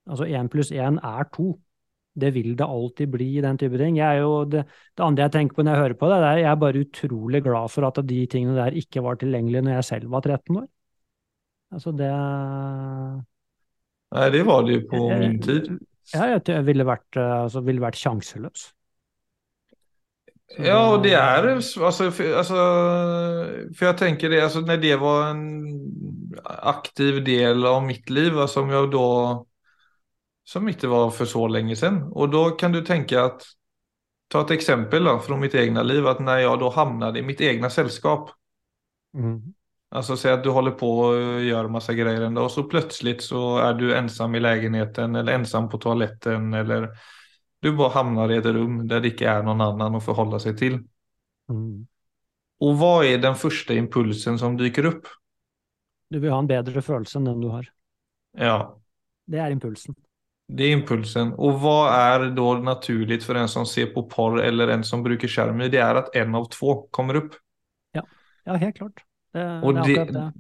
altså 0.09 0.29
én 0.29 0.49
pluss 0.53 0.73
én 0.73 1.01
er 1.05 1.29
to. 1.33 1.53
Det 2.19 2.33
vil 2.35 2.57
det 2.59 2.67
alltid 2.67 3.13
bli 3.13 3.29
i 3.37 3.45
den 3.45 3.61
type 3.61 3.79
ting. 3.79 4.01
Jeg 4.01 4.23
jo, 4.25 4.33
det, 4.51 4.65
det 4.97 5.05
andre 5.05 5.27
jeg 5.27 5.35
tenker 5.37 5.59
på 5.59 5.65
når 5.65 5.77
jeg 5.77 5.85
hører 5.85 5.99
på 6.01 6.09
det, 6.11 6.19
det 6.19 6.31
er 6.31 6.41
jeg 6.43 6.51
er 6.51 6.63
bare 6.65 6.83
utrolig 6.83 7.43
glad 7.45 7.73
for 7.73 7.89
at 7.89 8.01
de 8.09 8.19
tingene 8.33 8.57
der 8.59 8.79
ikke 8.81 9.05
var 9.07 9.21
tilgjengelige 9.21 9.65
når 9.69 9.79
jeg 9.79 9.89
selv 9.93 10.17
var 10.17 10.27
13 10.27 10.61
år. 10.63 10.67
Altså 11.77 11.93
det 11.93 12.11
Nei, 14.17 14.27
det 14.33 14.41
var 14.49 14.65
det 14.65 14.75
jo 14.79 14.83
på 14.89 15.05
min 15.21 15.37
tid. 15.45 15.69
Ja, 16.15 16.25
jeg, 16.33 16.41
jeg 16.49 16.65
ville 16.65 16.87
vært, 16.89 17.19
altså, 17.21 17.61
ville 17.61 17.85
vært 17.85 18.01
sjanseløs. 18.01 18.71
Ja, 20.57 20.97
och 20.97 21.03
det 21.03 21.13
är 21.13 21.47
alltså 21.47 22.11
för, 22.11 22.35
alltså, 22.35 22.55
för 23.79 23.87
jag 23.87 23.99
tänker 23.99 24.31
det, 24.31 24.41
alltså 24.41 24.61
när 24.61 24.77
det 24.77 24.97
var 24.97 25.31
en 25.31 25.63
aktiv 26.45 27.25
del 27.25 27.67
av 27.67 27.83
mitt 27.83 28.11
liv, 28.11 28.39
alltså 28.39 28.61
som 28.61 28.71
jag 28.71 28.91
då, 28.91 29.47
som 30.45 30.69
inte 30.69 30.87
var 30.87 31.11
för 31.11 31.25
så 31.25 31.49
länge 31.49 31.77
sedan. 31.77 32.03
Och 32.03 32.29
då 32.29 32.51
kan 32.51 32.73
du 32.73 32.85
tänka 32.85 33.25
att, 33.25 33.43
ta 34.29 34.41
ett 34.41 34.51
exempel 34.51 35.05
då 35.05 35.19
från 35.19 35.41
mitt 35.41 35.55
egna 35.55 35.83
liv, 35.83 36.07
att 36.07 36.21
när 36.21 36.39
jag 36.39 36.59
då 36.59 36.71
hamnade 36.71 37.19
i 37.19 37.23
mitt 37.23 37.41
egna 37.41 37.71
sällskap, 37.71 38.31
Mm. 39.15 39.43
Alltså 39.91 40.17
säg 40.17 40.33
att 40.33 40.43
du 40.43 40.51
håller 40.51 40.71
på 40.71 41.01
och 41.01 41.43
gör 41.43 41.69
massa 41.69 41.95
grejer 41.95 42.21
ändå 42.21 42.43
och 42.43 42.51
så 42.51 42.63
plötsligt 42.63 43.23
så 43.23 43.59
är 43.59 43.75
du 43.75 43.97
ensam 43.97 44.35
i 44.35 44.41
lägenheten 44.41 45.15
eller 45.15 45.33
ensam 45.33 45.69
på 45.69 45.79
toaletten 45.79 46.55
eller 46.55 46.89
du 47.61 47.73
bara 47.77 47.89
hamnar 47.89 48.31
i 48.33 48.37
ett 48.37 48.47
rum 48.47 48.89
där 48.89 49.01
det 49.01 49.09
inte 49.09 49.27
är 49.27 49.43
någon 49.43 49.61
annan 49.61 49.95
att 49.95 50.05
förhålla 50.05 50.39
sig 50.39 50.57
till. 50.57 50.75
Mm. 51.51 51.87
Och 52.61 52.79
vad 52.79 53.05
är 53.07 53.19
den 53.19 53.35
första 53.35 53.75
impulsen 53.75 54.39
som 54.39 54.57
dyker 54.57 54.85
upp? 54.85 55.07
Du 56.11 56.19
vil 56.19 56.31
ha 56.31 56.39
en 56.39 56.47
bedre 56.47 56.83
følelse 56.83 57.19
enn 57.19 57.25
den 57.25 57.41
du 57.41 57.49
har. 57.49 57.69
Ja, 58.37 58.79
Det 59.27 59.39
er 59.39 59.51
impulsen. 59.51 59.95
Det 60.49 60.65
är 60.65 60.73
impulsen. 60.73 61.33
Och 61.33 61.61
vad 61.61 61.93
är 61.95 62.31
då 62.31 62.55
naturligt 62.55 63.25
för 63.25 63.35
en 63.35 63.49
som 63.49 63.67
ser 63.67 63.87
på 63.87 64.03
porr 64.03 64.41
eller 64.41 64.69
en 64.69 64.85
som 64.85 65.03
bruker 65.03 65.29
skjerm? 65.29 65.59
Det 65.59 65.79
är 65.79 65.95
att 65.95 66.17
en 66.17 66.35
av 66.35 66.45
två 66.49 66.89
kommer 66.91 67.15
upp. 67.15 67.33
Ja, 67.93 68.07
ja 68.45 68.55
helt 68.55 68.77
klart. 68.77 69.05
Det, 69.33 69.61
Och 69.63 69.75
det 69.75 69.81
er 69.93 70.07
det- 70.07 70.13
det. 70.13 70.33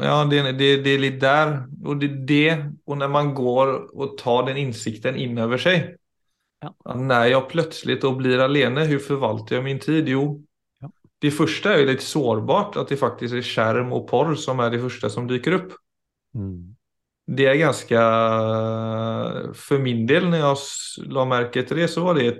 Ja, 0.00 0.24
det, 0.24 0.52
det, 0.52 0.76
det 0.82 0.90
är 0.90 0.98
lite 0.98 1.16
där. 1.26 1.66
Och 1.84 1.96
det 1.96 2.08
det. 2.08 2.72
Och 2.84 2.98
när 2.98 3.08
man 3.08 3.34
går 3.34 3.96
och 3.96 4.18
tar 4.18 4.46
den 4.46 4.56
insikten 4.56 5.16
in 5.16 5.38
över 5.38 5.58
sig. 5.58 5.96
Ja. 6.60 6.94
När 6.94 7.26
jag 7.26 7.48
plötsligt 7.48 8.02
då 8.02 8.14
blir 8.14 8.38
alene, 8.38 8.84
hur 8.84 8.98
förvaltar 8.98 9.56
jag 9.56 9.64
min 9.64 9.78
tid? 9.78 10.08
Jo, 10.08 10.42
Ja. 10.80 10.90
det 11.18 11.30
första 11.30 11.74
är 11.74 11.78
ju 11.78 11.86
lite 11.86 12.04
sårbart 12.04 12.76
att 12.76 12.88
det 12.88 12.96
faktiskt 12.96 13.34
är 13.34 13.42
skärm 13.42 13.92
och 13.92 14.08
porr 14.08 14.34
som 14.34 14.60
är 14.60 14.70
det 14.70 14.80
första 14.80 15.10
som 15.10 15.26
dyker 15.26 15.52
upp. 15.52 15.72
Mm. 16.34 16.76
Det 17.26 17.46
är 17.46 17.54
ganska, 17.54 18.00
för 19.54 19.78
min 19.78 20.06
del 20.06 20.28
när 20.28 20.38
jag 20.38 20.56
la 21.06 21.24
märke 21.24 21.62
till 21.62 21.76
det 21.76 21.88
så 21.88 22.04
var 22.04 22.14
det 22.14 22.38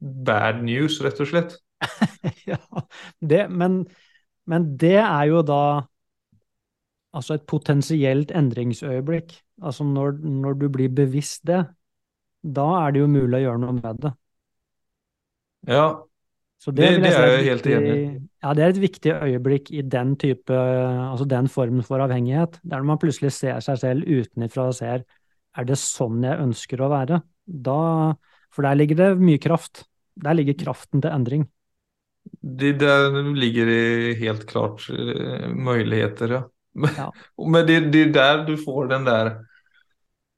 bad 0.00 0.64
news 0.64 1.00
rett 1.00 1.20
og 1.20 1.28
slett. 1.28 1.56
ja, 2.44 2.58
det, 3.20 3.48
men, 3.48 3.86
men 4.46 4.76
det 4.76 4.98
er 5.00 5.30
jo 5.30 5.42
da 5.42 5.62
altså 7.16 7.38
et 7.38 7.46
potensielt 7.48 8.30
endringsøyeblikk. 8.30 9.32
Altså 9.62 9.84
når, 9.84 10.20
når 10.20 10.60
du 10.60 10.68
blir 10.68 10.92
bevisst 10.92 11.46
det, 11.48 11.64
da 12.42 12.86
er 12.86 12.92
det 12.92 13.00
jo 13.02 13.06
mulig 13.10 13.40
å 13.40 13.44
gjøre 13.44 13.60
noe 13.60 13.72
med 13.78 14.00
det. 14.00 14.12
Ja, 15.68 16.02
Så 16.60 16.74
Det- 16.74 16.90
vil 16.90 17.00
det 17.02 17.14
er 17.14 17.38
jeg 17.38 17.44
helt 17.44 17.66
enig 17.66 17.94
i. 17.96 18.20
Ja, 18.42 18.52
det 18.52 18.62
er 18.62 18.68
et 18.68 18.76
viktig 18.76 19.12
øyeblikk 19.16 19.70
i 19.72 19.80
den 19.80 20.14
type, 20.16 20.52
altså 20.52 21.26
den 21.26 21.48
formen 21.48 21.82
for 21.82 22.00
avhengighet. 22.00 22.60
Der 22.68 22.82
man 22.82 22.98
plutselig 22.98 23.32
ser 23.32 23.60
seg 23.60 23.78
selv 23.78 24.04
utenfra 24.04 24.68
og 24.68 24.74
ser 24.74 25.04
er 25.56 25.64
det 25.64 25.78
sånn 25.78 26.22
jeg 26.22 26.38
ønsker 26.38 26.76
å 26.84 26.90
være? 26.90 27.22
Da, 27.48 28.14
for 28.52 28.62
der 28.62 28.76
ligger 28.76 28.94
det 28.96 29.18
mye 29.18 29.38
kraft. 29.40 29.86
Der 30.22 30.34
ligger 30.34 30.52
kraften 30.54 31.00
til 31.00 31.10
endring. 31.10 31.48
det 32.42 32.78
där 32.78 33.34
ligger 33.34 33.66
det 33.66 34.18
helt 34.18 34.46
klart 34.46 34.86
muligheter, 34.90 35.48
möjligheter. 35.54 36.30
Ja. 36.30 36.44
Ja. 36.96 37.10
Men 37.46 37.66
det, 37.66 37.80
det 37.90 38.12
der 38.12 38.12
där 38.12 38.44
du 38.46 38.56
får 38.56 38.86
den 38.86 39.04
där, 39.04 39.44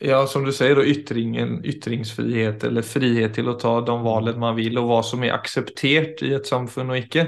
ja 0.03 0.27
som 0.27 0.45
du 0.45 0.53
sier, 0.53 0.75
då, 0.77 0.85
yttringen, 0.85 1.61
ytringsfrihet 1.65 2.65
eller 2.67 2.83
frihet 2.83 3.35
til 3.39 3.49
å 3.53 3.55
ta 3.61 3.81
de 3.87 3.95
valgene 4.03 4.43
man 4.43 4.57
vil, 4.59 4.79
og 4.81 4.89
hva 4.91 5.01
som 5.07 5.23
er 5.25 5.37
akseptert 5.37 6.23
i 6.27 6.35
et 6.37 6.47
samfunn 6.49 6.91
og 6.91 6.99
ikke. 7.05 7.25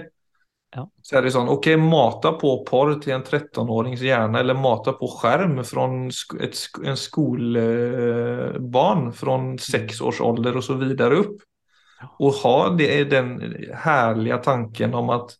Ja. 0.74 0.88
Så 1.06 1.16
er 1.16 1.22
det 1.22 1.30
sånn, 1.36 1.48
ok, 1.52 1.66
mata 1.78 2.32
på 2.38 2.50
porr 2.66 2.96
til 3.02 3.12
en 3.14 3.22
13-årings 3.22 4.02
hjerne, 4.02 4.40
eller 4.42 4.56
mata 4.58 4.92
på 4.98 5.06
skjerm 5.20 5.60
fra 5.66 5.84
sk- 6.10 6.82
en 6.82 6.98
skolbarn 6.98 7.52
fra 9.14 9.36
seks 9.62 10.00
års 10.02 10.20
ålder 10.24 10.58
og 10.58 10.64
så 10.66 10.74
videre 10.80 11.20
opp. 11.22 11.36
Og 12.18 12.34
ha 12.42 12.56
det, 12.76 12.90
den 13.14 13.36
herlige 13.84 14.38
tanken 14.44 14.94
om 14.98 15.14
at 15.14 15.36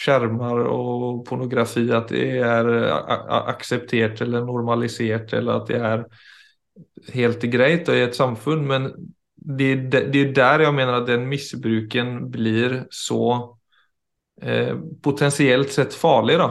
skjermer 0.00 0.66
og 0.68 1.24
pornografi 1.26 1.86
at 1.94 2.08
det 2.12 2.28
er 2.44 2.64
a- 2.92 3.24
a- 3.40 3.56
eller 4.20 4.44
normalisert, 4.44 5.32
eller 5.32 5.52
at 5.62 5.66
det 5.66 5.80
är 5.80 6.04
helt 7.14 7.44
greit 7.52 7.90
i 7.92 8.02
et 8.02 8.16
samfunn, 8.16 8.64
Men 8.66 8.90
det, 9.36 9.94
er 9.94 10.32
der 10.32 10.58
det 10.62 10.74
mener 10.74 11.00
at 11.00 11.08
den 11.08 11.26
misbruken 11.28 12.30
blir 12.32 12.86
så 12.90 13.56
eh, 14.40 14.74
potensielt 15.02 15.72
sett 15.72 15.94
farlig 15.94 16.38
da. 16.40 16.48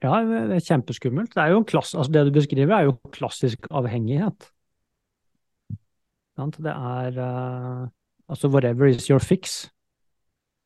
Ja, 0.00 0.22
det 0.24 0.56
er 0.56 0.64
kjempeskummelt. 0.64 1.34
Det 1.34 1.42
er 1.42 1.52
jo 1.52 1.60
en 1.60 1.68
klass, 1.68 1.92
altså 1.94 2.12
det 2.12 2.24
du 2.26 2.32
beskriver 2.32 2.72
er 2.74 2.88
jo 2.88 2.96
klassisk 3.12 3.68
avhengighet. 3.70 4.48
Det 6.40 6.72
er 6.72 7.18
uh, 7.20 7.88
altså 8.32 8.48
whatever 8.48 8.88
is 8.88 9.10
your 9.10 9.20
fix, 9.20 9.68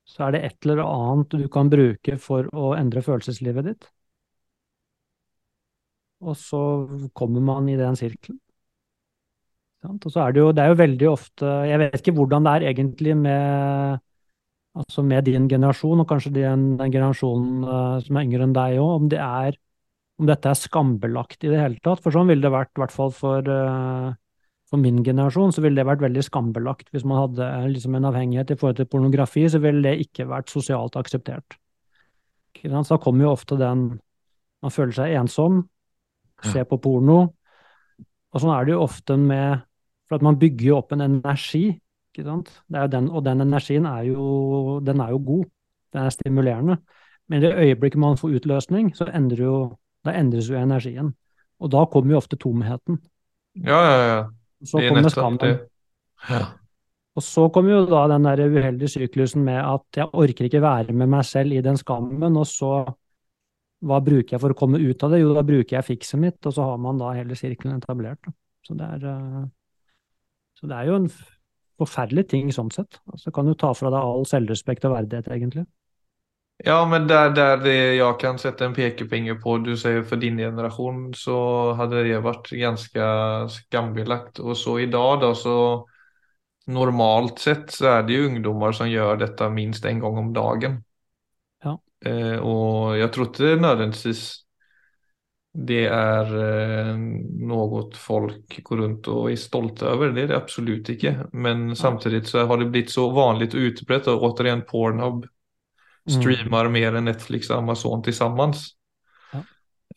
så 0.07 0.29
er 0.29 0.37
det 0.37 0.45
et 0.45 0.67
eller 0.69 0.85
annet 0.85 1.35
du 1.35 1.49
kan 1.51 1.71
bruke 1.73 2.15
for 2.23 2.47
å 2.55 2.77
endre 2.79 3.03
følelseslivet 3.03 3.67
ditt. 3.67 3.89
Og 6.23 6.39
så 6.39 6.63
kommer 7.13 7.43
man 7.43 7.69
i 7.69 7.77
den 7.77 7.99
sirkelen. 7.99 8.39
Og 9.85 10.09
så 10.09 10.23
er 10.25 10.33
det 10.33 10.41
jo, 10.41 10.51
det 10.57 10.63
er 10.65 10.71
jo 10.73 10.81
veldig 10.81 11.09
ofte 11.11 11.49
Jeg 11.69 11.81
vet 11.83 11.99
ikke 11.99 12.15
hvordan 12.17 12.47
det 12.47 12.53
er 12.55 12.67
egentlig 12.71 13.17
med 13.21 14.01
altså 14.75 15.05
med 15.07 15.27
din 15.29 15.49
generasjon, 15.49 16.01
og 16.03 16.09
kanskje 16.09 16.33
den, 16.35 16.65
den 16.81 16.93
generasjonen 16.93 17.63
eh, 17.63 17.99
som 18.03 18.17
er 18.19 18.27
yngre 18.27 18.47
enn 18.49 18.57
deg 18.57 18.81
òg, 18.83 18.91
om 18.97 19.11
det 19.13 19.21
er 19.23 19.59
om 20.21 20.29
dette 20.29 20.51
er 20.51 20.59
skambelagt 20.59 21.43
i 21.43 21.51
det 21.51 21.59
hele 21.59 21.81
tatt. 21.83 22.03
For 22.03 22.15
sånn 22.15 22.29
ville 22.31 22.45
det 22.45 22.53
vært, 22.55 22.73
i 22.77 22.83
hvert 22.83 22.95
fall 22.95 23.11
for, 23.15 23.49
eh, 23.51 24.09
for 24.71 24.83
min 24.83 25.03
generasjon, 25.07 25.55
så 25.55 25.65
ville 25.65 25.81
det 25.81 25.89
vært 25.89 26.05
veldig 26.05 26.23
skambelagt. 26.23 26.91
Hvis 26.95 27.07
man 27.07 27.21
hadde 27.23 27.47
eh, 27.47 27.69
liksom 27.73 27.99
en 27.99 28.09
avhengighet 28.11 28.55
i 28.55 28.59
forhold 28.59 28.79
til 28.79 28.91
pornografi, 28.91 29.47
så 29.51 29.61
ville 29.63 29.83
det 29.83 30.07
ikke 30.07 30.29
vært 30.31 30.55
sosialt 30.55 30.99
akseptert. 31.01 31.59
Så 32.65 32.85
da 32.87 32.99
kommer 33.03 33.27
jo 33.27 33.35
ofte 33.35 33.59
den 33.61 34.01
Man 34.65 34.73
føler 34.73 34.95
seg 34.97 35.13
ensom, 35.19 35.59
ser 36.41 36.65
på 36.65 36.79
porno. 36.81 37.19
Og 38.33 38.41
sånn 38.41 38.53
er 38.55 38.65
det 38.65 38.73
jo 38.73 38.79
ofte 38.81 39.19
med 39.21 39.61
For 40.09 40.19
at 40.19 40.25
man 40.27 40.39
bygger 40.39 40.67
jo 40.69 40.79
opp 40.79 40.93
en 40.93 41.05
energi, 41.05 41.67
ikke 42.13 42.27
sant. 42.27 42.51
Det 42.69 42.79
er 42.79 42.87
jo 42.87 42.93
den, 42.93 43.11
og 43.11 43.25
den 43.27 43.45
energien 43.45 43.87
er 43.91 44.05
jo, 44.11 44.27
den 44.85 45.01
er 45.01 45.15
jo 45.15 45.21
god. 45.27 45.45
Den 45.95 46.03
er 46.05 46.15
stimulerende. 46.15 46.77
Men 47.29 47.39
i 47.39 47.47
det 47.47 47.55
øyeblikket 47.57 48.01
man 48.01 48.19
får 48.21 48.37
utløsning, 48.39 48.93
så 48.97 49.09
endrer 49.09 49.45
jo, 49.47 49.59
da 50.05 50.13
endres 50.19 50.51
jo 50.51 50.59
energien. 50.61 51.15
Og 51.61 51.71
da 51.73 51.85
kommer 51.91 52.15
jo 52.15 52.21
ofte 52.21 52.37
tomheten. 52.37 52.99
Ja, 53.55 53.81
ja, 53.81 53.97
ja. 54.11 54.21
Så 54.65 54.81
er 54.81 54.91
kommer 54.91 55.09
skammen. 55.09 55.59
Ja. 56.29 56.43
Og 57.15 57.23
så 57.23 57.47
kommer 57.55 57.77
jo 57.77 57.81
da 57.87 58.07
den 58.11 58.27
der 58.27 58.43
uheldige 58.51 58.91
syklusen 58.97 59.45
med 59.47 59.61
at 59.63 59.99
jeg 60.01 60.11
orker 60.13 60.49
ikke 60.49 60.63
være 60.63 60.93
med 60.93 61.11
meg 61.13 61.25
selv 61.25 61.55
i 61.55 61.63
den 61.63 61.79
skammen, 61.79 62.37
og 62.37 62.47
så 62.51 62.73
hva 63.85 64.01
bruker 64.03 64.35
jeg 64.35 64.43
for 64.43 64.55
å 64.55 64.57
komme 64.59 64.81
ut 64.81 65.03
av 65.05 65.13
det? 65.13 65.21
Jo, 65.21 65.35
da 65.37 65.45
bruker 65.47 65.77
jeg 65.77 65.87
fikset 65.87 66.21
mitt, 66.21 66.41
og 66.49 66.57
så 66.57 66.71
har 66.71 66.81
man 66.81 66.99
da 66.99 67.13
hele 67.15 67.37
sirkelen 67.39 67.79
etablert. 67.79 68.33
Så 68.65 68.77
det 68.79 68.89
er, 68.97 69.05
eh, 69.11 69.45
så 70.59 70.69
det 70.71 70.77
er 70.77 70.91
jo 70.91 70.99
en 71.03 71.09
forferdelig 71.81 72.29
ting 72.31 72.53
sånn 72.55 72.71
sett. 72.75 73.01
Altså, 73.11 73.33
kan 73.35 73.49
jo 73.51 73.57
ta 73.59 73.73
fra 73.75 73.91
deg 73.93 73.99
all 74.01 74.29
selvrespekt 74.29 74.87
og 74.89 74.95
verdighet, 74.95 75.31
egentlig. 75.35 75.67
Ja, 76.65 76.85
men 76.87 77.09
der, 77.11 77.33
der 77.35 77.67
jag 77.67 78.21
kan 78.21 78.39
sette 78.39 78.65
en 78.65 78.77
pekefinger 78.77 79.35
på, 79.43 79.57
du 79.59 79.73
sier 79.77 80.05
for 80.07 80.23
din 80.23 80.39
generasjon, 80.39 81.09
så 81.19 81.39
hadde 81.75 82.05
det 82.07 82.21
vært 82.23 82.53
ganske 82.55 83.09
skambelagt. 83.51 84.39
Og 84.39 84.55
så 84.57 84.79
i 84.85 84.87
dag, 84.91 85.19
da, 85.25 85.33
så 85.35 85.57
normalt 86.71 87.43
sett 87.43 87.75
så 87.75 87.91
er 87.97 88.07
det 88.07 88.17
jo 88.21 88.29
ungdommer 88.31 88.73
som 88.77 88.89
gjør 88.89 89.19
dette 89.21 89.51
minst 89.53 89.85
en 89.85 90.01
gang 90.01 90.23
om 90.23 90.31
dagen. 90.37 90.79
Ja. 91.65 91.75
Eh, 92.07 92.39
og 92.39 92.95
jeg 93.01 93.11
tror 93.13 93.29
ikke 93.33 93.57
nödvändigtvis 93.61 94.44
det 95.55 95.85
er 95.87 96.31
eh, 96.35 96.97
noe 97.47 97.83
folk 97.95 98.57
går 98.67 98.81
rundt 98.81 99.09
og 99.13 99.29
er 99.31 99.39
stolte 99.39 99.87
over. 99.87 100.11
Det 100.11 100.25
er 100.25 100.33
det 100.33 100.39
absolut 100.39 100.89
ikke. 100.91 101.13
Men 101.33 101.77
samtidig 101.79 102.25
så 102.27 102.43
har 102.51 102.59
det 102.59 102.73
blitt 102.75 102.91
så 102.91 103.11
vanlig 103.11 103.49
och 103.49 103.55
utbrett 103.55 104.07
och 104.07 104.23
återigen 104.23 104.63
Pornhub 104.63 105.27
streamar 106.11 106.69
mer 106.69 106.99
enn 106.99 107.07
Netflix 107.07 107.51
og 107.51 107.63
Amazon 107.63 108.03
tillsammans. 108.03 108.67
Ja. 109.33 109.45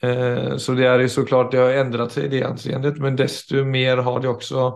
Eh, 0.07 0.57
så 0.57 0.77
det 0.77 0.85
er 0.85 1.01
jo 1.01 1.09
så 1.09 1.25
klart 1.25 1.51
det 1.51 1.63
har 1.63 1.81
endret 1.81 2.13
seg 2.13 2.29
i 2.29 2.37
det 2.37 2.45
anseendet, 2.47 3.01
men 3.01 3.17
desto 3.17 3.65
mer 3.65 4.05
har 4.05 4.21
det 4.21 4.29
også 4.29 4.69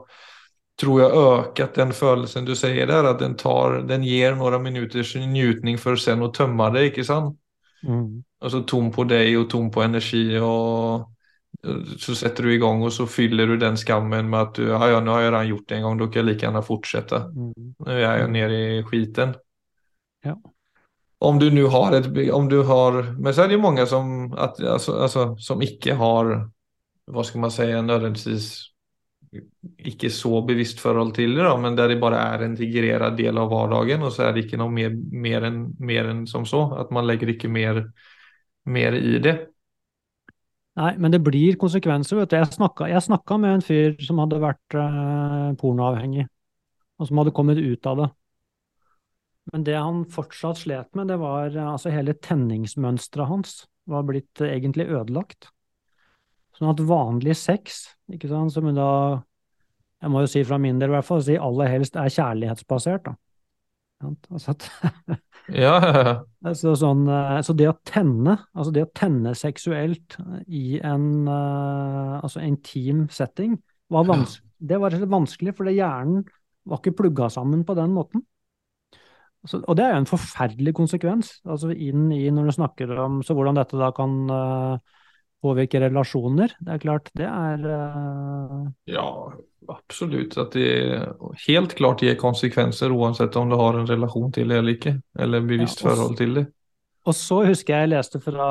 tror 0.81 1.01
jeg 1.01 1.21
økt 1.21 1.77
den 1.77 1.93
følelsen 1.93 2.47
du 2.47 2.55
sier 2.57 2.89
der, 2.89 3.05
at 3.05 3.21
den 3.21 3.35
tar, 3.37 3.83
den 3.85 4.01
gir 4.07 4.33
noen 4.35 4.63
minutters 4.63 5.13
njutning 5.13 5.77
for 5.77 5.99
sen 5.99 6.23
å 6.25 6.31
tømme 6.33 6.71
det, 6.73 6.87
ikke 6.89 7.05
sant? 7.05 7.37
Mm. 7.83 8.23
Altså 8.41 8.59
så 8.61 8.65
tom 8.67 8.91
på 8.93 9.03
deg 9.09 9.35
og 9.39 9.49
tom 9.49 9.71
på 9.71 9.81
energi 9.83 10.37
och 10.39 11.09
eh, 11.65 11.83
så 11.97 12.15
setter 12.15 12.43
du 12.43 12.53
i 12.53 12.57
gang, 12.57 12.83
og 12.83 12.93
så 12.93 13.07
fyller 13.07 13.47
du 13.47 13.57
den 13.57 13.77
skammen 13.77 14.29
med 14.29 14.39
at 14.39 14.55
du, 14.55 14.67
ja, 14.67 14.79
ja, 14.89 14.99
nå 14.99 15.11
har 15.11 15.21
jeg 15.21 15.51
gjort 15.51 15.67
det 15.69 15.77
en 15.77 15.83
gang, 15.83 15.99
da 15.99 16.07
kan 16.07 16.21
jeg 16.21 16.29
lika 16.29 16.47
gjerne 16.47 16.63
fortsette. 16.65 17.21
Mm. 17.35 17.73
Nå 17.79 17.91
er 17.91 17.99
jeg 17.99 18.27
Mm. 18.27 18.33
nere 18.33 18.57
i 18.79 18.83
skiten. 18.83 19.35
Ja. 20.25 20.35
Om 21.21 21.39
du 21.39 21.49
nu 21.49 21.67
har 21.67 21.93
et 21.93 22.29
om 22.33 22.49
du 22.49 22.63
har, 22.63 23.13
men 23.19 23.33
så 23.33 23.43
er 23.43 23.47
det 23.47 23.53
jo 23.59 23.61
mange 23.61 23.85
som, 23.85 24.33
at, 24.33 24.59
altså, 24.59 24.95
altså, 25.01 25.35
som 25.39 25.61
ikke 25.61 25.95
har, 25.95 26.49
hva 27.11 27.23
skal 27.23 27.41
man 27.41 27.51
si, 27.51 27.63
nödvändigtvis 27.63 28.47
icke 29.31 30.09
så 30.11 30.41
bevisst 30.43 30.81
forhold 30.83 31.13
til 31.15 31.37
det 31.37 31.45
da, 31.45 31.53
men 31.59 31.75
der 31.77 31.93
det 31.93 32.01
bare 32.01 32.19
er 32.19 32.43
en 32.43 32.51
integrerad 32.51 33.15
del 33.17 33.39
av 33.39 33.51
hverdagen. 33.51 34.03
Og 34.03 34.11
så 34.15 34.27
er 34.27 34.35
det 34.35 34.45
ikke 34.45 34.59
noe 34.59 34.73
mer, 34.73 34.91
mer, 35.11 35.47
enn 35.47 35.61
än 36.11 36.27
som 36.27 36.45
så, 36.45 36.65
At 36.79 36.91
man 36.91 37.07
legger 37.07 37.31
ikke 37.31 37.49
mer, 37.49 37.85
mer 38.65 38.93
i 38.93 39.19
det. 39.19 39.37
Nei, 40.79 40.95
men 40.97 41.11
det 41.11 41.23
blir 41.23 41.57
konsekvenser, 41.59 42.17
vet 42.17 42.31
du. 42.31 42.35
Jeg 42.87 43.03
snakka 43.03 43.37
med 43.37 43.57
en 43.57 43.61
fyr 43.65 43.95
som 44.03 44.19
hadde 44.23 44.39
vært 44.39 44.75
eh, 44.75 45.51
pornoavhengig, 45.59 46.27
og 46.97 47.07
som 47.07 47.17
hadde 47.19 47.35
kommet 47.35 47.59
ut 47.59 47.85
av 47.85 47.97
det. 47.97 48.09
Men 49.51 49.65
det 49.67 49.75
han 49.75 50.05
fortsatt 50.05 50.61
slet 50.61 50.95
med, 50.95 51.09
det 51.11 51.19
var 51.19 51.51
eh, 51.51 51.71
altså 51.73 51.91
hele 51.91 52.15
tenningsmønsteret 52.15 53.27
hans 53.27 53.65
var 53.91 54.07
blitt 54.07 54.43
eh, 54.43 54.55
egentlig 54.55 54.87
ødelagt. 54.87 55.51
Sånn 56.61 56.75
at 56.75 56.81
vanlig 56.85 57.33
sex, 57.39 57.87
ikke 58.13 58.29
sant, 58.29 58.53
som 58.53 58.67
da 58.77 58.91
jeg 60.01 60.13
må 60.13 60.21
jo 60.23 60.29
si 60.29 60.41
fra 60.45 60.59
min 60.61 60.77
del 60.81 60.91
i 60.91 60.95
hvert 60.95 61.07
fall, 61.07 61.21
si 61.25 61.37
aller 61.37 61.69
helst 61.69 61.97
er 61.97 62.13
kjærlighetsbasert. 62.13 63.09
da. 63.09 63.15
Altså 64.33 64.55
at, 64.55 64.67
Ja, 65.51 65.73
ja, 65.81 65.91
ja. 66.05 66.13
altså 66.47 66.73
sånn, 66.77 67.03
eh, 67.09 67.39
så 67.45 67.53
det 67.57 67.67
å 67.69 67.77
tenne, 67.85 68.37
altså 68.53 68.73
det 68.73 68.85
å 68.85 68.91
tenne 68.97 69.33
seksuelt 69.37 70.17
i 70.47 70.79
en 70.85 71.27
eh, 71.29 72.15
altså 72.21 72.41
intim 72.45 73.07
setting, 73.13 73.57
var 73.91 74.05
vanskelig. 74.07 74.47
det 74.69 74.79
var 74.79 74.95
vanskelig, 75.11 75.53
fordi 75.57 75.75
hjernen 75.75 76.25
var 76.69 76.79
ikke 76.79 76.95
plugga 77.01 77.27
sammen 77.33 77.65
på 77.67 77.75
den 77.77 77.93
måten. 77.97 78.23
Så, 79.49 79.57
og 79.65 79.73
det 79.77 79.87
er 79.87 79.95
jo 79.95 80.03
en 80.03 80.09
forferdelig 80.09 80.75
konsekvens, 80.77 81.33
altså 81.49 81.73
inn 81.73 82.11
i 82.13 82.27
når 82.29 82.51
du 82.51 82.55
snakker 82.59 82.93
om 83.01 83.21
så 83.25 83.33
hvordan 83.37 83.57
dette 83.57 83.79
da 83.81 83.89
kan 83.97 84.17
eh, 84.29 84.99
påvirke 85.41 85.79
relasjoner. 85.81 86.53
Det 86.61 86.75
er 86.75 86.81
klart, 86.83 87.09
det 87.17 87.27
er 87.27 87.63
uh... 87.65 88.67
Ja, 88.89 89.05
absolutt. 89.69 90.37
At 90.37 90.53
det 90.53 90.67
helt 91.47 91.75
klart 91.79 92.03
gir 92.05 92.17
konsekvenser 92.19 92.93
uansett 92.93 93.35
om 93.39 93.49
du 93.49 93.57
har 93.59 93.79
en 93.79 93.89
relasjon 93.89 94.31
til 94.35 94.51
det 94.51 94.57
eller 94.61 94.77
ikke. 94.77 94.95
Eller 95.19 95.41
bevisst 95.45 95.81
Ja, 95.81 95.89
forhold 95.89 96.17
til 96.19 96.35
det. 96.39 96.45
Og 97.09 97.15
så 97.17 97.39
husker 97.47 97.73
jeg 97.73 97.87
jeg 97.87 97.95
leste 97.95 98.19
fra 98.21 98.47